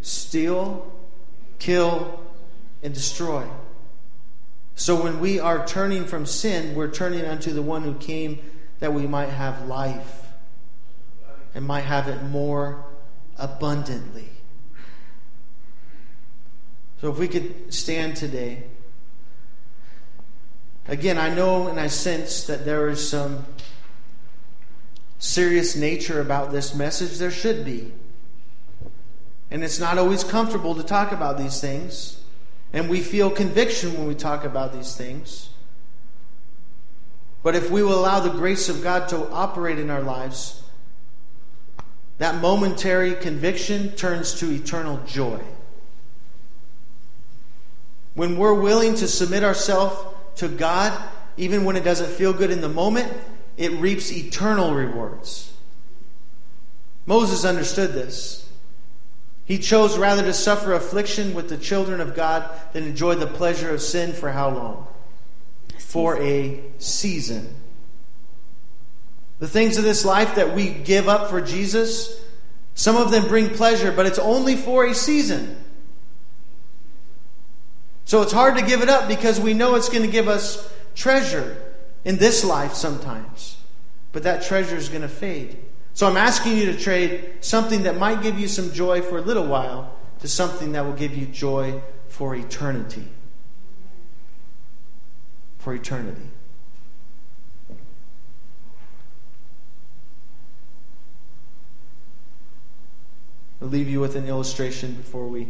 steal, 0.00 0.92
kill, 1.58 2.20
and 2.82 2.94
destroy. 2.94 3.46
So 4.74 5.02
when 5.02 5.18
we 5.18 5.40
are 5.40 5.66
turning 5.66 6.04
from 6.04 6.24
sin, 6.24 6.76
we're 6.76 6.90
turning 6.90 7.24
unto 7.24 7.52
the 7.52 7.62
one 7.62 7.82
who 7.82 7.94
came 7.94 8.38
that 8.78 8.94
we 8.94 9.06
might 9.08 9.30
have 9.30 9.66
life 9.66 10.26
and 11.54 11.66
might 11.66 11.80
have 11.80 12.06
it 12.06 12.22
more 12.22 12.84
abundantly. 13.36 14.27
So 17.00 17.10
if 17.10 17.18
we 17.18 17.28
could 17.28 17.72
stand 17.72 18.16
today. 18.16 18.64
Again, 20.88 21.18
I 21.18 21.32
know 21.32 21.68
and 21.68 21.78
I 21.78 21.86
sense 21.86 22.44
that 22.44 22.64
there 22.64 22.88
is 22.88 23.08
some 23.08 23.44
serious 25.18 25.76
nature 25.76 26.20
about 26.20 26.50
this 26.50 26.74
message. 26.74 27.18
There 27.18 27.30
should 27.30 27.64
be. 27.64 27.92
And 29.50 29.62
it's 29.62 29.78
not 29.78 29.98
always 29.98 30.24
comfortable 30.24 30.74
to 30.74 30.82
talk 30.82 31.12
about 31.12 31.38
these 31.38 31.60
things. 31.60 32.20
And 32.72 32.88
we 32.88 33.00
feel 33.00 33.30
conviction 33.30 33.96
when 33.96 34.06
we 34.06 34.14
talk 34.14 34.44
about 34.44 34.72
these 34.72 34.96
things. 34.96 35.50
But 37.42 37.54
if 37.54 37.70
we 37.70 37.82
will 37.82 37.98
allow 37.98 38.20
the 38.20 38.30
grace 38.30 38.68
of 38.68 38.82
God 38.82 39.08
to 39.10 39.30
operate 39.30 39.78
in 39.78 39.90
our 39.90 40.02
lives, 40.02 40.62
that 42.18 42.42
momentary 42.42 43.14
conviction 43.14 43.92
turns 43.92 44.34
to 44.40 44.50
eternal 44.50 45.00
joy. 45.06 45.40
When 48.18 48.36
we're 48.36 48.52
willing 48.52 48.96
to 48.96 49.06
submit 49.06 49.44
ourselves 49.44 49.96
to 50.38 50.48
God, 50.48 50.92
even 51.36 51.64
when 51.64 51.76
it 51.76 51.84
doesn't 51.84 52.10
feel 52.10 52.32
good 52.32 52.50
in 52.50 52.60
the 52.60 52.68
moment, 52.68 53.12
it 53.56 53.70
reaps 53.74 54.10
eternal 54.10 54.74
rewards. 54.74 55.52
Moses 57.06 57.44
understood 57.44 57.92
this. 57.92 58.50
He 59.44 59.56
chose 59.56 59.96
rather 59.96 60.24
to 60.24 60.32
suffer 60.32 60.72
affliction 60.72 61.32
with 61.32 61.48
the 61.48 61.56
children 61.56 62.00
of 62.00 62.16
God 62.16 62.50
than 62.72 62.82
enjoy 62.82 63.14
the 63.14 63.28
pleasure 63.28 63.70
of 63.70 63.80
sin 63.80 64.12
for 64.12 64.32
how 64.32 64.50
long? 64.50 64.88
For 65.78 66.20
a 66.20 66.60
season. 66.78 67.54
The 69.38 69.46
things 69.46 69.78
of 69.78 69.84
this 69.84 70.04
life 70.04 70.34
that 70.34 70.56
we 70.56 70.70
give 70.70 71.08
up 71.08 71.30
for 71.30 71.40
Jesus, 71.40 72.20
some 72.74 72.96
of 72.96 73.12
them 73.12 73.28
bring 73.28 73.50
pleasure, 73.50 73.92
but 73.92 74.06
it's 74.06 74.18
only 74.18 74.56
for 74.56 74.86
a 74.86 74.92
season. 74.92 75.56
So 78.08 78.22
it's 78.22 78.32
hard 78.32 78.56
to 78.56 78.62
give 78.62 78.80
it 78.80 78.88
up 78.88 79.06
because 79.06 79.38
we 79.38 79.52
know 79.52 79.74
it's 79.74 79.90
going 79.90 80.00
to 80.00 80.10
give 80.10 80.28
us 80.28 80.72
treasure 80.94 81.62
in 82.06 82.16
this 82.16 82.42
life 82.42 82.72
sometimes. 82.72 83.58
But 84.12 84.22
that 84.22 84.42
treasure 84.42 84.76
is 84.76 84.88
going 84.88 85.02
to 85.02 85.08
fade. 85.08 85.58
So 85.92 86.06
I'm 86.06 86.16
asking 86.16 86.56
you 86.56 86.72
to 86.72 86.78
trade 86.78 87.34
something 87.42 87.82
that 87.82 87.98
might 87.98 88.22
give 88.22 88.40
you 88.40 88.48
some 88.48 88.72
joy 88.72 89.02
for 89.02 89.18
a 89.18 89.20
little 89.20 89.44
while 89.44 89.94
to 90.20 90.26
something 90.26 90.72
that 90.72 90.86
will 90.86 90.94
give 90.94 91.14
you 91.14 91.26
joy 91.26 91.82
for 92.06 92.34
eternity. 92.34 93.04
For 95.58 95.74
eternity. 95.74 96.30
I'll 103.60 103.68
leave 103.68 103.90
you 103.90 104.00
with 104.00 104.16
an 104.16 104.26
illustration 104.26 104.94
before 104.94 105.26
we 105.26 105.48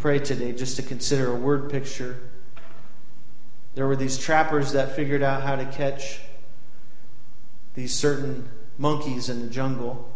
pray 0.00 0.18
today 0.18 0.52
just 0.52 0.76
to 0.76 0.82
consider 0.82 1.30
a 1.30 1.34
word 1.34 1.70
picture. 1.70 2.18
There 3.74 3.86
were 3.86 3.96
these 3.96 4.18
trappers 4.18 4.72
that 4.72 4.96
figured 4.96 5.22
out 5.22 5.42
how 5.42 5.56
to 5.56 5.66
catch 5.66 6.20
these 7.74 7.94
certain 7.94 8.48
monkeys 8.78 9.28
in 9.28 9.42
the 9.42 9.46
jungle. 9.46 10.10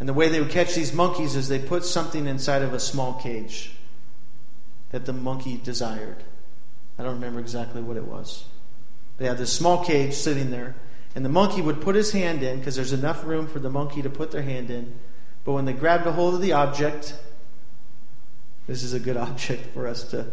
And 0.00 0.08
the 0.08 0.12
way 0.12 0.28
they 0.28 0.40
would 0.40 0.50
catch 0.50 0.74
these 0.74 0.92
monkeys 0.92 1.36
is 1.36 1.48
they 1.48 1.60
put 1.60 1.84
something 1.84 2.26
inside 2.26 2.62
of 2.62 2.74
a 2.74 2.80
small 2.80 3.14
cage 3.14 3.76
that 4.90 5.06
the 5.06 5.12
monkey 5.12 5.60
desired. 5.62 6.24
I 6.98 7.04
don't 7.04 7.14
remember 7.14 7.38
exactly 7.40 7.80
what 7.80 7.96
it 7.96 8.06
was. 8.06 8.44
They 9.18 9.26
had 9.26 9.38
this 9.38 9.52
small 9.52 9.84
cage 9.84 10.14
sitting 10.14 10.50
there, 10.50 10.74
and 11.14 11.24
the 11.24 11.30
monkey 11.30 11.62
would 11.62 11.80
put 11.80 11.94
his 11.94 12.12
hand 12.12 12.42
in 12.42 12.58
because 12.58 12.74
there's 12.74 12.92
enough 12.92 13.24
room 13.24 13.46
for 13.46 13.60
the 13.60 13.70
monkey 13.70 14.02
to 14.02 14.10
put 14.10 14.32
their 14.32 14.42
hand 14.42 14.70
in 14.70 14.98
but 15.46 15.52
when 15.52 15.64
they 15.64 15.72
grabbed 15.72 16.04
a 16.06 16.12
hold 16.12 16.34
of 16.34 16.40
the 16.42 16.52
object, 16.52 17.14
this 18.66 18.82
is 18.82 18.92
a 18.92 18.98
good 19.00 19.16
object 19.28 19.72
for 19.72 19.86
us 19.86 20.02
to 20.10 20.26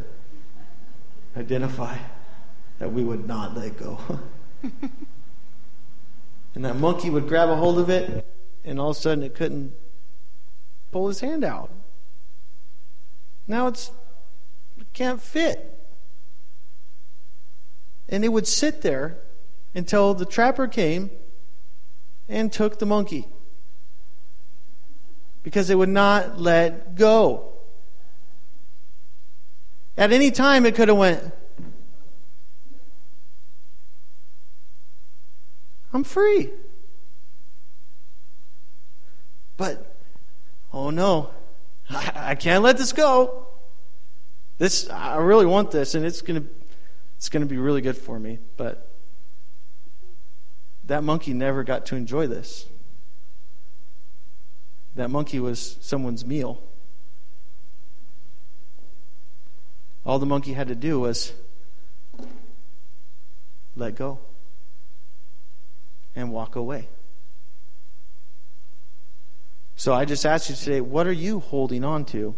identify 1.38 1.97
that 2.80 2.91
we 2.91 3.03
would 3.03 3.28
not 3.28 3.55
let 3.55 3.78
go. 3.78 3.99
and 6.55 6.66
that 6.66 6.76
monkey 6.76 7.11
would 7.11 7.28
grab 7.28 7.47
a 7.47 7.55
hold 7.55 7.78
of 7.78 7.91
it, 7.91 8.28
and 8.66 8.80
all 8.80 8.89
of 8.89 8.97
a 8.97 8.99
sudden 8.99 9.24
it 9.24 9.36
couldn't 9.36 9.74
pull 10.91 11.07
his 11.07 11.20
hand 11.20 11.43
out. 11.43 11.70
Now 13.47 13.68
it's 13.68 13.91
it 14.80 14.91
can't 14.93 15.22
fit. 15.22 15.70
and 18.09 18.26
it 18.26 18.30
would 18.30 18.47
sit 18.47 18.82
there 18.82 19.18
until 19.76 20.14
the 20.14 20.26
trapper 20.26 20.68
came 20.68 21.11
and 22.28 22.51
took 22.51 22.80
the 22.80 22.86
monkey. 22.86 23.28
Because 25.43 25.69
it 25.69 25.75
would 25.75 25.89
not 25.89 26.39
let 26.39 26.95
go. 26.95 27.53
At 29.97 30.11
any 30.11 30.31
time 30.31 30.65
it 30.65 30.73
could 30.73 30.87
have 30.87 30.97
went 30.97 31.31
I'm 35.93 36.03
free. 36.03 36.49
But 39.57 39.95
oh 40.73 40.89
no. 40.89 41.29
I, 41.89 42.33
can't 42.35 42.63
let 42.63 42.77
this 42.77 42.91
go. 42.91 43.47
This 44.57 44.89
I 44.89 45.17
really 45.17 45.45
want 45.45 45.71
this 45.71 45.93
and 45.93 46.05
it's 46.05 46.21
to 46.23 46.43
it's 47.17 47.29
going 47.29 47.41
to 47.41 47.47
be 47.47 47.57
really 47.57 47.81
good 47.81 47.95
for 47.95 48.19
me, 48.19 48.39
but 48.57 48.89
that 50.85 51.03
monkey 51.03 51.33
never 51.33 51.63
got 51.63 51.85
to 51.85 51.95
enjoy 51.95 52.27
this. 52.27 52.65
That 54.95 55.09
monkey 55.09 55.39
was 55.39 55.77
someone's 55.81 56.25
meal. 56.25 56.61
All 60.05 60.19
the 60.19 60.25
monkey 60.25 60.53
had 60.53 60.67
to 60.67 60.75
do 60.75 60.99
was 60.99 61.33
let 63.75 63.95
go 63.95 64.19
and 66.15 66.31
walk 66.31 66.55
away. 66.55 66.87
So 69.75 69.93
I 69.93 70.05
just 70.05 70.25
ask 70.25 70.49
you 70.49 70.55
today, 70.55 70.81
what 70.81 71.07
are 71.07 71.11
you 71.11 71.39
holding 71.39 71.83
on 71.83 72.05
to? 72.05 72.35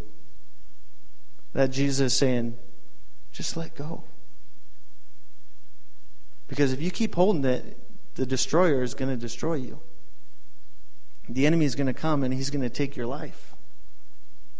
That 1.54 1.72
Jesus 1.72 2.14
is 2.14 2.18
saying, 2.18 2.58
just 3.32 3.58
let 3.58 3.76
go. 3.76 4.04
Because 6.48 6.72
if 6.72 6.82
you 6.82 6.92
keep 6.92 7.16
holding 7.16 7.44
it, 7.44 7.78
the 8.16 8.26
destroyer 8.26 8.82
is 8.82 8.94
going 8.94 9.12
to 9.12 9.18
destroy 9.18 9.56
you. 9.56 9.80
The 11.28 11.46
enemy 11.46 11.66
is 11.66 11.76
going 11.76 11.88
to 11.88 11.94
come 11.94 12.24
and 12.24 12.34
he's 12.34 12.50
going 12.50 12.62
to 12.62 12.70
take 12.70 12.96
your 12.96 13.08
life. 13.08 13.56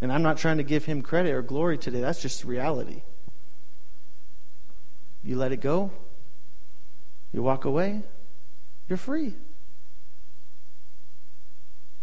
And 0.02 0.12
I'm 0.12 0.24
not 0.24 0.38
trying 0.38 0.58
to 0.58 0.64
give 0.64 0.86
him 0.86 1.02
credit 1.02 1.32
or 1.32 1.42
glory 1.42 1.78
today. 1.78 2.02
That's 2.02 2.22
just 2.22 2.44
reality. 2.44 3.04
You 5.24 5.38
let 5.38 5.52
it 5.52 5.62
go, 5.62 5.92
you 7.34 7.42
walk 7.42 7.66
away, 7.66 8.04
you're 8.88 8.98
free. 8.98 9.34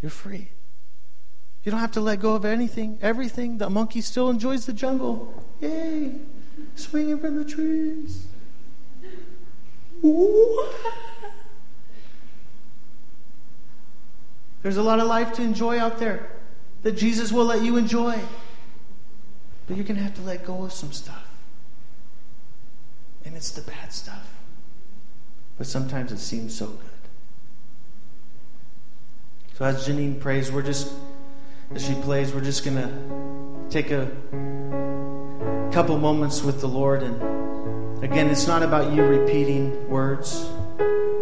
You're 0.01 0.09
free. 0.09 0.49
You 1.63 1.71
don't 1.71 1.79
have 1.79 1.93
to 1.93 2.01
let 2.01 2.19
go 2.19 2.35
of 2.35 2.43
anything, 2.43 2.99
everything. 3.01 3.57
The 3.57 3.69
monkey 3.69 4.01
still 4.01 4.29
enjoys 4.29 4.65
the 4.65 4.73
jungle. 4.73 5.45
Yay! 5.61 6.15
Swinging 6.75 7.19
from 7.19 7.37
the 7.37 7.45
trees. 7.45 8.27
Ooh. 10.03 10.67
There's 14.63 14.77
a 14.77 14.83
lot 14.83 14.99
of 14.99 15.07
life 15.07 15.33
to 15.33 15.41
enjoy 15.41 15.77
out 15.77 15.99
there 15.99 16.29
that 16.83 16.93
Jesus 16.93 17.31
will 17.31 17.45
let 17.45 17.61
you 17.61 17.77
enjoy. 17.77 18.17
But 19.67 19.77
you're 19.77 19.85
going 19.85 19.97
to 19.97 20.03
have 20.03 20.15
to 20.15 20.21
let 20.21 20.45
go 20.45 20.63
of 20.63 20.73
some 20.73 20.91
stuff. 20.91 21.27
And 23.25 23.35
it's 23.35 23.51
the 23.51 23.61
bad 23.61 23.93
stuff. 23.93 24.27
But 25.57 25.67
sometimes 25.67 26.11
it 26.11 26.17
seems 26.17 26.55
so 26.55 26.67
good. 26.67 26.79
So 29.57 29.65
as 29.65 29.87
Janine 29.87 30.19
prays, 30.19 30.51
we're 30.51 30.63
just, 30.63 30.91
as 31.75 31.85
she 31.85 31.93
plays, 31.95 32.33
we're 32.33 32.41
just 32.41 32.65
going 32.65 32.77
to 32.77 33.69
take 33.69 33.91
a 33.91 34.09
couple 35.71 35.97
moments 35.97 36.41
with 36.41 36.59
the 36.59 36.67
Lord. 36.67 37.03
And 37.03 38.03
again, 38.03 38.29
it's 38.29 38.47
not 38.47 38.63
about 38.63 38.93
you 38.93 39.03
repeating 39.03 39.89
words, 39.89 40.49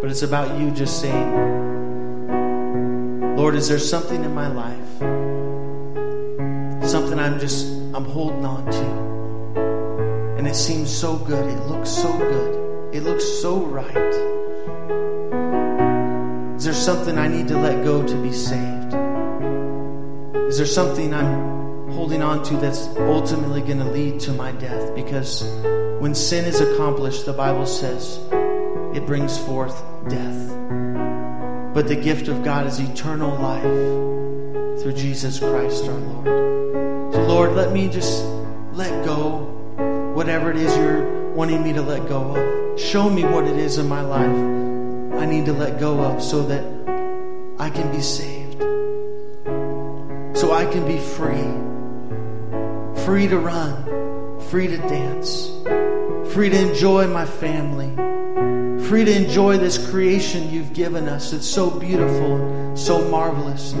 but 0.00 0.10
it's 0.10 0.22
about 0.22 0.58
you 0.58 0.70
just 0.70 1.00
saying, 1.00 1.61
Lord, 3.42 3.56
is 3.56 3.68
there 3.68 3.80
something 3.80 4.22
in 4.22 4.32
my 4.32 4.46
life? 4.46 4.98
Something 6.88 7.18
I'm 7.18 7.40
just, 7.40 7.66
I'm 7.92 8.04
holding 8.04 8.44
on 8.44 8.64
to. 8.70 10.38
And 10.38 10.46
it 10.46 10.54
seems 10.54 10.96
so 10.96 11.16
good. 11.16 11.44
It 11.50 11.58
looks 11.66 11.90
so 11.90 12.16
good. 12.16 12.94
It 12.94 13.02
looks 13.02 13.24
so 13.24 13.56
right. 13.64 14.14
Is 16.54 16.62
there 16.62 16.72
something 16.72 17.18
I 17.18 17.26
need 17.26 17.48
to 17.48 17.58
let 17.58 17.82
go 17.82 18.06
to 18.06 18.22
be 18.22 18.30
saved? 18.30 18.94
Is 20.46 20.56
there 20.56 20.64
something 20.64 21.12
I'm 21.12 21.90
holding 21.90 22.22
on 22.22 22.44
to 22.44 22.56
that's 22.58 22.86
ultimately 22.96 23.62
going 23.62 23.80
to 23.80 23.90
lead 23.90 24.20
to 24.20 24.32
my 24.34 24.52
death? 24.52 24.94
Because 24.94 25.42
when 25.98 26.14
sin 26.14 26.44
is 26.44 26.60
accomplished, 26.60 27.26
the 27.26 27.32
Bible 27.32 27.66
says 27.66 28.20
it 28.94 29.04
brings 29.04 29.36
forth 29.36 29.82
death. 30.08 30.52
But 31.74 31.88
the 31.88 31.96
gift 31.96 32.28
of 32.28 32.44
God 32.44 32.66
is 32.66 32.78
eternal 32.78 33.34
life 33.38 33.62
through 34.82 34.92
Jesus 34.92 35.38
Christ 35.38 35.84
our 35.88 35.94
Lord. 35.94 37.14
So, 37.14 37.22
Lord, 37.26 37.52
let 37.52 37.72
me 37.72 37.88
just 37.88 38.22
let 38.72 39.04
go 39.06 39.38
whatever 40.14 40.50
it 40.50 40.58
is 40.58 40.76
you're 40.76 41.32
wanting 41.32 41.62
me 41.62 41.72
to 41.72 41.80
let 41.80 42.06
go 42.08 42.36
of. 42.36 42.80
Show 42.80 43.08
me 43.08 43.24
what 43.24 43.44
it 43.44 43.56
is 43.56 43.78
in 43.78 43.88
my 43.88 44.02
life 44.02 44.62
I 45.22 45.24
need 45.24 45.46
to 45.46 45.52
let 45.54 45.78
go 45.78 46.00
of 46.00 46.22
so 46.22 46.42
that 46.46 46.62
I 47.58 47.70
can 47.70 47.90
be 47.90 48.02
saved. 48.02 48.60
So 50.36 50.52
I 50.52 50.66
can 50.66 50.86
be 50.86 50.98
free. 50.98 51.46
Free 53.06 53.28
to 53.28 53.38
run, 53.38 54.40
free 54.50 54.66
to 54.66 54.76
dance, 54.76 55.48
free 56.34 56.50
to 56.50 56.68
enjoy 56.70 57.06
my 57.06 57.24
family 57.24 58.01
free 58.88 59.04
to 59.04 59.14
enjoy 59.14 59.56
this 59.56 59.90
creation 59.90 60.50
you've 60.50 60.72
given 60.72 61.08
us. 61.08 61.32
It's 61.32 61.48
so 61.48 61.70
beautiful, 61.70 62.76
so 62.76 63.08
marvelous. 63.08 63.72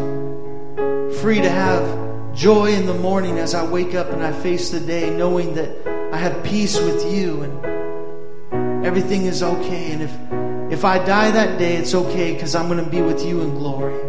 Free 1.20 1.40
to 1.40 1.50
have 1.50 2.34
joy 2.34 2.72
in 2.72 2.86
the 2.86 2.94
morning 2.94 3.38
as 3.38 3.54
I 3.54 3.64
wake 3.64 3.94
up 3.94 4.10
and 4.10 4.22
I 4.22 4.32
face 4.32 4.70
the 4.70 4.80
day, 4.80 5.10
knowing 5.10 5.54
that 5.54 5.70
I 6.12 6.16
have 6.16 6.42
peace 6.44 6.78
with 6.78 7.12
you 7.12 7.42
and 7.42 8.84
everything 8.84 9.26
is 9.26 9.42
okay. 9.42 9.92
And 9.92 10.02
if, 10.02 10.78
if 10.78 10.84
I 10.84 10.98
die 11.04 11.30
that 11.30 11.58
day, 11.58 11.76
it's 11.76 11.94
okay 11.94 12.34
because 12.34 12.54
I'm 12.54 12.68
going 12.68 12.82
to 12.82 12.90
be 12.90 13.02
with 13.02 13.24
you 13.24 13.40
in 13.42 13.54
glory. 13.54 14.00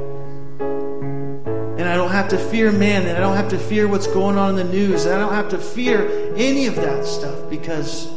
And 1.79 1.89
I 1.89 1.95
don't 1.95 2.11
have 2.11 2.29
to 2.29 2.37
fear 2.37 2.71
man, 2.71 3.05
and 3.05 3.17
I 3.17 3.19
don't 3.19 3.35
have 3.35 3.49
to 3.49 3.57
fear 3.57 3.87
what's 3.87 4.07
going 4.07 4.37
on 4.37 4.51
in 4.51 4.55
the 4.55 4.71
news, 4.71 5.05
and 5.05 5.15
I 5.15 5.19
don't 5.19 5.33
have 5.33 5.49
to 5.49 5.57
fear 5.57 6.33
any 6.35 6.67
of 6.67 6.75
that 6.75 7.05
stuff 7.05 7.49
because 7.49 8.07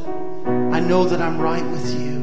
I 0.46 0.78
know 0.78 1.04
that 1.06 1.20
I'm 1.20 1.38
right 1.38 1.64
with 1.64 2.00
you. 2.00 2.15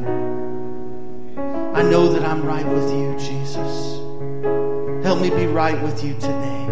I 1.74 1.82
know 1.82 2.14
that 2.14 2.24
I'm 2.24 2.44
right 2.46 2.68
with 2.68 2.90
you, 2.92 3.18
Jesus. 3.18 4.00
Help 5.04 5.20
me 5.20 5.32
be 5.32 5.48
right 5.48 5.82
with 5.82 6.04
you 6.04 6.14
today. 6.14 6.66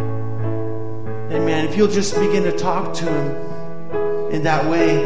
Amen. 1.31 1.65
If 1.67 1.75
you'll 1.75 1.87
just 1.87 2.13
begin 2.15 2.43
to 2.43 2.51
talk 2.51 2.93
to 2.95 3.05
Him 3.05 4.31
in 4.31 4.43
that 4.43 4.69
way, 4.69 5.01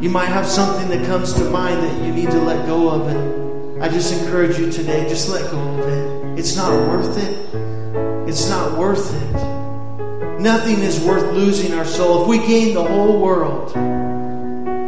you 0.00 0.10
might 0.10 0.26
have 0.26 0.46
something 0.46 0.88
that 0.90 1.04
comes 1.06 1.32
to 1.32 1.44
mind 1.50 1.82
that 1.82 2.06
you 2.06 2.12
need 2.12 2.30
to 2.30 2.38
let 2.38 2.66
go 2.66 2.88
of. 2.88 3.08
And 3.08 3.82
I 3.82 3.88
just 3.88 4.12
encourage 4.12 4.58
you 4.58 4.70
today, 4.70 5.08
just 5.08 5.28
let 5.28 5.50
go 5.50 5.58
of 5.58 5.80
it. 5.80 6.38
It's 6.38 6.56
not 6.56 6.72
worth 6.72 7.18
it. 7.18 8.28
It's 8.28 8.48
not 8.48 8.78
worth 8.78 9.12
it. 9.12 10.40
Nothing 10.40 10.80
is 10.80 11.02
worth 11.04 11.34
losing 11.34 11.74
our 11.74 11.84
soul. 11.84 12.22
If 12.22 12.28
we 12.28 12.38
gain 12.46 12.74
the 12.74 12.84
whole 12.84 13.20
world, 13.20 13.72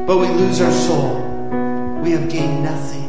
but 0.07 0.19
we 0.19 0.29
lose 0.29 0.61
our 0.61 0.73
soul, 0.73 1.17
we 2.03 2.13
have 2.13 2.29
gained 2.29 2.63
nothing. 2.63 3.06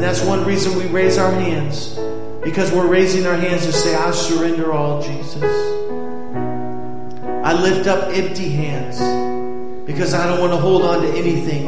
And 0.00 0.08
that's 0.08 0.24
one 0.24 0.46
reason 0.46 0.78
we 0.78 0.86
raise 0.86 1.18
our 1.18 1.30
hands. 1.30 1.94
Because 2.42 2.72
we're 2.72 2.86
raising 2.86 3.26
our 3.26 3.36
hands 3.36 3.66
to 3.66 3.72
say, 3.74 3.94
I 3.94 4.12
surrender 4.12 4.72
all, 4.72 5.02
Jesus. 5.02 5.42
I 7.44 7.52
lift 7.52 7.86
up 7.86 8.08
empty 8.08 8.48
hands 8.48 8.96
because 9.86 10.14
I 10.14 10.26
don't 10.26 10.40
want 10.40 10.54
to 10.54 10.56
hold 10.56 10.84
on 10.84 11.02
to 11.02 11.08
anything 11.08 11.66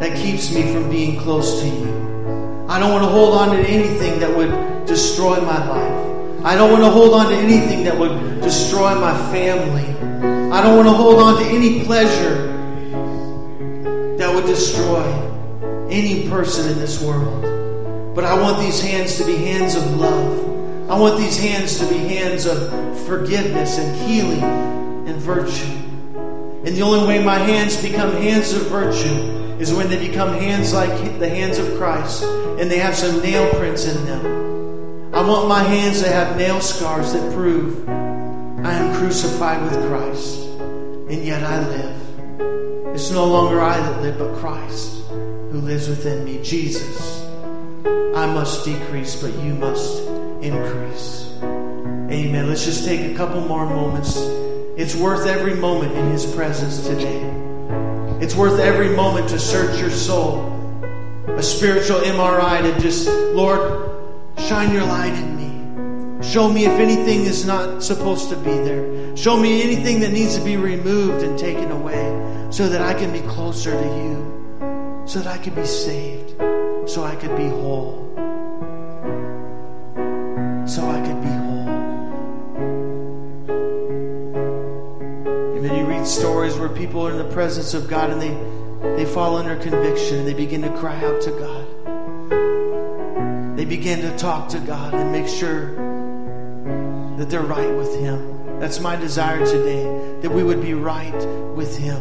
that 0.00 0.16
keeps 0.16 0.52
me 0.52 0.62
from 0.72 0.90
being 0.90 1.20
close 1.20 1.60
to 1.60 1.68
you. 1.68 2.66
I 2.68 2.80
don't 2.80 2.90
want 2.90 3.04
to 3.04 3.10
hold 3.10 3.34
on 3.34 3.56
to 3.58 3.62
anything 3.62 4.18
that 4.18 4.36
would 4.36 4.84
destroy 4.84 5.40
my 5.40 5.68
life. 5.68 6.44
I 6.44 6.56
don't 6.56 6.72
want 6.72 6.82
to 6.82 6.90
hold 6.90 7.14
on 7.14 7.30
to 7.30 7.36
anything 7.36 7.84
that 7.84 7.96
would 7.96 8.40
destroy 8.40 8.92
my 8.96 9.16
family. 9.30 9.88
I 10.50 10.60
don't 10.60 10.74
want 10.74 10.88
to 10.88 10.94
hold 10.94 11.22
on 11.22 11.40
to 11.44 11.48
any 11.48 11.84
pleasure 11.84 12.48
that 14.18 14.34
would 14.34 14.46
destroy 14.46 15.33
any 15.94 16.28
person 16.28 16.68
in 16.72 16.78
this 16.80 17.00
world. 17.00 18.14
But 18.16 18.24
I 18.24 18.40
want 18.40 18.58
these 18.58 18.80
hands 18.80 19.16
to 19.18 19.24
be 19.24 19.36
hands 19.36 19.76
of 19.76 19.96
love. 19.96 20.90
I 20.90 20.98
want 20.98 21.18
these 21.18 21.38
hands 21.38 21.78
to 21.78 21.86
be 21.86 21.98
hands 21.98 22.46
of 22.46 22.68
forgiveness 23.06 23.78
and 23.78 23.96
healing 24.08 24.42
and 25.08 25.16
virtue. 25.20 25.64
And 26.66 26.76
the 26.76 26.82
only 26.82 27.06
way 27.06 27.24
my 27.24 27.38
hands 27.38 27.80
become 27.80 28.10
hands 28.16 28.52
of 28.52 28.62
virtue 28.62 29.60
is 29.60 29.72
when 29.72 29.88
they 29.88 30.08
become 30.08 30.34
hands 30.34 30.74
like 30.74 31.20
the 31.20 31.28
hands 31.28 31.58
of 31.58 31.76
Christ 31.78 32.24
and 32.24 32.68
they 32.68 32.78
have 32.78 32.96
some 32.96 33.20
nail 33.22 33.48
prints 33.54 33.86
in 33.86 34.04
them. 34.04 35.14
I 35.14 35.24
want 35.24 35.48
my 35.48 35.62
hands 35.62 36.02
to 36.02 36.08
have 36.08 36.36
nail 36.36 36.60
scars 36.60 37.12
that 37.12 37.32
prove 37.32 37.88
I 37.88 38.72
am 38.72 38.96
crucified 38.96 39.62
with 39.62 39.88
Christ 39.88 40.40
and 40.40 41.24
yet 41.24 41.44
I 41.44 41.68
live. 41.68 42.94
It's 42.94 43.12
no 43.12 43.26
longer 43.26 43.60
I 43.60 43.78
that 43.78 44.02
live, 44.02 44.18
but 44.18 44.34
Christ 44.38 45.04
who 45.54 45.60
lives 45.60 45.88
within 45.88 46.24
me. 46.24 46.42
Jesus, 46.42 47.24
I 48.16 48.26
must 48.26 48.64
decrease, 48.64 49.14
but 49.14 49.32
you 49.34 49.54
must 49.54 50.02
increase. 50.42 51.30
Amen. 52.10 52.48
Let's 52.48 52.64
just 52.64 52.84
take 52.84 53.12
a 53.12 53.14
couple 53.14 53.40
more 53.40 53.64
moments. 53.64 54.16
It's 54.76 54.96
worth 54.96 55.28
every 55.28 55.54
moment 55.54 55.92
in 55.92 56.10
His 56.10 56.26
presence 56.34 56.84
today. 56.84 57.22
It's 58.20 58.34
worth 58.34 58.58
every 58.58 58.96
moment 58.96 59.28
to 59.28 59.38
search 59.38 59.78
your 59.78 59.90
soul. 59.90 60.50
A 61.28 61.42
spiritual 61.42 62.00
MRI 62.00 62.60
to 62.62 62.80
just, 62.80 63.06
Lord, 63.06 63.92
shine 64.36 64.72
your 64.72 64.84
light 64.84 65.14
in 65.14 65.36
me. 65.36 66.28
Show 66.28 66.52
me 66.52 66.64
if 66.64 66.72
anything 66.80 67.26
is 67.26 67.46
not 67.46 67.80
supposed 67.80 68.28
to 68.30 68.36
be 68.38 68.50
there. 68.50 69.16
Show 69.16 69.36
me 69.36 69.62
anything 69.62 70.00
that 70.00 70.10
needs 70.10 70.36
to 70.36 70.42
be 70.42 70.56
removed 70.56 71.22
and 71.22 71.38
taken 71.38 71.70
away 71.70 72.48
so 72.50 72.68
that 72.68 72.82
I 72.82 72.92
can 72.94 73.12
be 73.12 73.20
closer 73.20 73.70
to 73.70 73.86
you, 73.86 74.43
so 75.06 75.20
that 75.20 75.26
I 75.26 75.38
could 75.38 75.54
be 75.54 75.66
saved, 75.66 76.30
so 76.88 77.04
I 77.04 77.14
could 77.16 77.36
be 77.36 77.46
whole. 77.46 78.10
So 80.66 80.88
I 80.88 81.00
could 81.06 81.20
be 81.20 81.28
whole. 81.28 81.68
And 85.56 85.64
then 85.64 85.76
you 85.76 85.84
read 85.84 86.06
stories 86.06 86.56
where 86.56 86.70
people 86.70 87.06
are 87.06 87.10
in 87.10 87.18
the 87.18 87.32
presence 87.32 87.74
of 87.74 87.86
God 87.88 88.10
and 88.10 88.20
they, 88.20 88.34
they 88.96 89.04
fall 89.04 89.36
under 89.36 89.56
conviction 89.56 90.20
and 90.20 90.26
they 90.26 90.34
begin 90.34 90.62
to 90.62 90.70
cry 90.78 90.96
out 91.04 91.20
to 91.22 91.30
God. 91.32 91.66
They 93.58 93.66
begin 93.66 94.00
to 94.00 94.16
talk 94.16 94.48
to 94.50 94.58
God 94.58 94.94
and 94.94 95.12
make 95.12 95.28
sure 95.28 95.74
that 97.18 97.28
they're 97.28 97.42
right 97.42 97.72
with 97.76 97.94
Him. 98.00 98.58
That's 98.58 98.80
my 98.80 98.96
desire 98.96 99.44
today, 99.44 99.84
that 100.22 100.30
we 100.30 100.42
would 100.42 100.62
be 100.62 100.72
right 100.74 101.14
with 101.54 101.76
Him, 101.76 102.00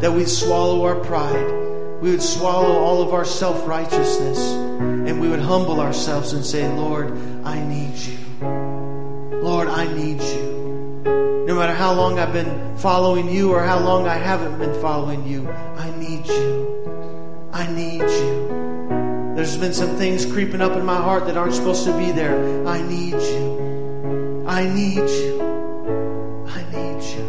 that 0.00 0.12
we'd 0.12 0.28
swallow 0.28 0.84
our 0.84 0.94
pride, 0.94 1.63
we 2.04 2.10
would 2.10 2.22
swallow 2.22 2.76
all 2.80 3.00
of 3.00 3.14
our 3.14 3.24
self 3.24 3.66
righteousness, 3.66 4.38
and 4.38 5.18
we 5.22 5.26
would 5.26 5.40
humble 5.40 5.80
ourselves 5.80 6.34
and 6.34 6.44
say, 6.44 6.68
Lord, 6.68 7.10
I 7.44 7.58
need 7.64 7.96
you. 7.96 8.18
Lord, 9.40 9.68
I 9.68 9.90
need 9.90 10.20
you. 10.20 11.44
No 11.46 11.54
matter 11.54 11.72
how 11.72 11.94
long 11.94 12.18
I've 12.18 12.34
been 12.34 12.76
following 12.76 13.30
you 13.30 13.52
or 13.52 13.62
how 13.62 13.78
long 13.78 14.06
I 14.06 14.16
haven't 14.16 14.58
been 14.58 14.78
following 14.82 15.26
you, 15.26 15.48
I 15.50 15.90
need 15.96 16.26
you. 16.26 17.48
I 17.54 17.72
need 17.72 18.02
you. 18.02 19.32
There's 19.34 19.56
been 19.56 19.72
some 19.72 19.96
things 19.96 20.26
creeping 20.26 20.60
up 20.60 20.72
in 20.72 20.84
my 20.84 20.96
heart 20.98 21.24
that 21.24 21.38
aren't 21.38 21.54
supposed 21.54 21.86
to 21.86 21.96
be 21.96 22.12
there. 22.12 22.68
I 22.68 22.82
need 22.82 23.14
you. 23.14 24.44
I 24.46 24.66
need 24.66 25.08
you. 25.08 25.40
I 26.48 26.64
need 26.70 27.02
you. 27.02 27.24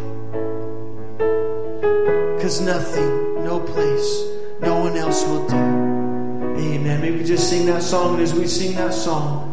Because 2.36 2.60
nothing, 2.60 3.46
no 3.46 3.62
place, 3.62 4.35
no 4.66 4.80
one 4.80 4.98
else 4.98 5.24
will 5.26 5.48
do. 5.48 5.56
Amen. 5.56 7.00
Maybe 7.00 7.24
just 7.24 7.50
sing 7.50 7.68
that 7.68 7.84
song, 7.84 8.16
and 8.16 8.24
as 8.24 8.34
we 8.34 8.48
sing 8.48 8.74
that 8.76 8.94
song, 8.94 9.52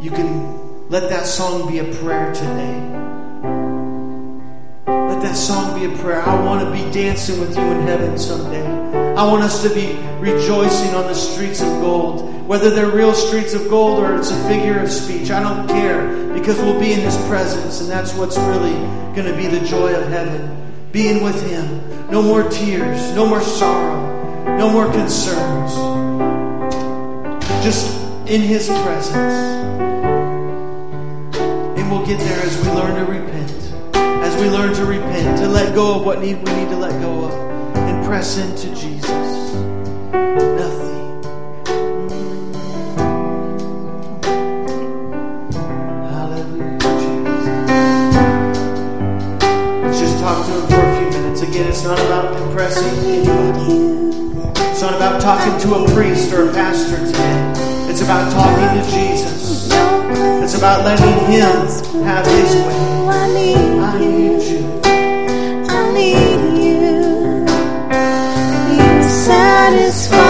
you 0.00 0.10
can 0.10 0.88
let 0.90 1.08
that 1.08 1.24
song 1.24 1.70
be 1.70 1.78
a 1.78 1.84
prayer 1.84 2.34
today. 2.34 2.80
Let 4.86 5.22
that 5.22 5.36
song 5.36 5.78
be 5.78 5.86
a 5.86 5.96
prayer. 5.98 6.20
I 6.20 6.44
want 6.44 6.64
to 6.66 6.72
be 6.72 6.90
dancing 6.90 7.38
with 7.38 7.56
you 7.56 7.62
in 7.62 7.82
heaven 7.82 8.18
someday. 8.18 8.66
I 9.14 9.24
want 9.24 9.44
us 9.44 9.62
to 9.62 9.72
be 9.72 9.92
rejoicing 10.18 10.94
on 10.94 11.06
the 11.06 11.14
streets 11.14 11.62
of 11.62 11.68
gold. 11.80 12.48
Whether 12.48 12.70
they're 12.70 12.90
real 12.90 13.14
streets 13.14 13.54
of 13.54 13.68
gold 13.68 14.02
or 14.02 14.16
it's 14.16 14.32
a 14.32 14.48
figure 14.48 14.80
of 14.80 14.90
speech, 14.90 15.30
I 15.30 15.40
don't 15.40 15.68
care 15.68 16.32
because 16.34 16.58
we'll 16.58 16.80
be 16.80 16.92
in 16.92 17.00
His 17.00 17.16
presence, 17.28 17.80
and 17.80 17.88
that's 17.88 18.14
what's 18.14 18.36
really 18.36 18.74
going 19.14 19.26
to 19.26 19.36
be 19.36 19.46
the 19.46 19.64
joy 19.64 19.94
of 19.94 20.08
heaven. 20.08 20.58
Being 20.90 21.22
with 21.22 21.40
Him. 21.48 22.01
No 22.12 22.20
more 22.20 22.42
tears, 22.50 23.10
no 23.16 23.26
more 23.26 23.40
sorrow, 23.40 24.54
no 24.58 24.68
more 24.68 24.84
concerns. 24.92 25.72
Just 27.64 27.90
in 28.28 28.42
His 28.42 28.68
presence. 28.68 29.16
And 31.78 31.90
we'll 31.90 32.04
get 32.04 32.18
there 32.18 32.42
as 32.44 32.54
we 32.58 32.70
learn 32.72 32.96
to 32.96 33.10
repent. 33.10 33.50
As 33.94 34.42
we 34.42 34.50
learn 34.50 34.74
to 34.74 34.84
repent, 34.84 35.38
to 35.38 35.48
let 35.48 35.74
go 35.74 35.94
of 35.98 36.04
what 36.04 36.20
need 36.20 36.36
we 36.46 36.54
need 36.54 36.68
to 36.68 36.76
let 36.76 37.00
go 37.00 37.24
of, 37.24 37.32
and 37.76 38.04
press 38.04 38.36
into 38.36 38.68
Jesus. 38.74 39.31
Again, 51.52 51.68
it's 51.68 51.84
not 51.84 51.98
about 51.98 52.34
impressing. 52.40 53.26
It's 54.70 54.80
not 54.80 54.94
about 54.94 55.20
talking 55.20 55.60
to 55.60 55.74
a 55.74 55.94
priest 55.94 56.32
or 56.32 56.48
a 56.48 56.52
pastor 56.54 56.96
today. 56.96 57.52
It's 57.90 58.00
about 58.00 58.32
talking 58.32 58.80
to 58.80 58.90
Jesus. 58.90 59.68
It's 60.42 60.56
about 60.56 60.82
letting 60.86 61.12
Him 61.30 61.66
have 62.04 62.24
His 62.24 62.54
way. 62.54 63.06
I 63.06 63.34
need 63.34 63.56
I 63.82 63.98
need 64.00 64.42
you. 64.48 64.80
I 65.68 65.92
need 65.92 66.56
you. 66.56 67.44
You 68.72 69.02
satisfy 69.02 70.21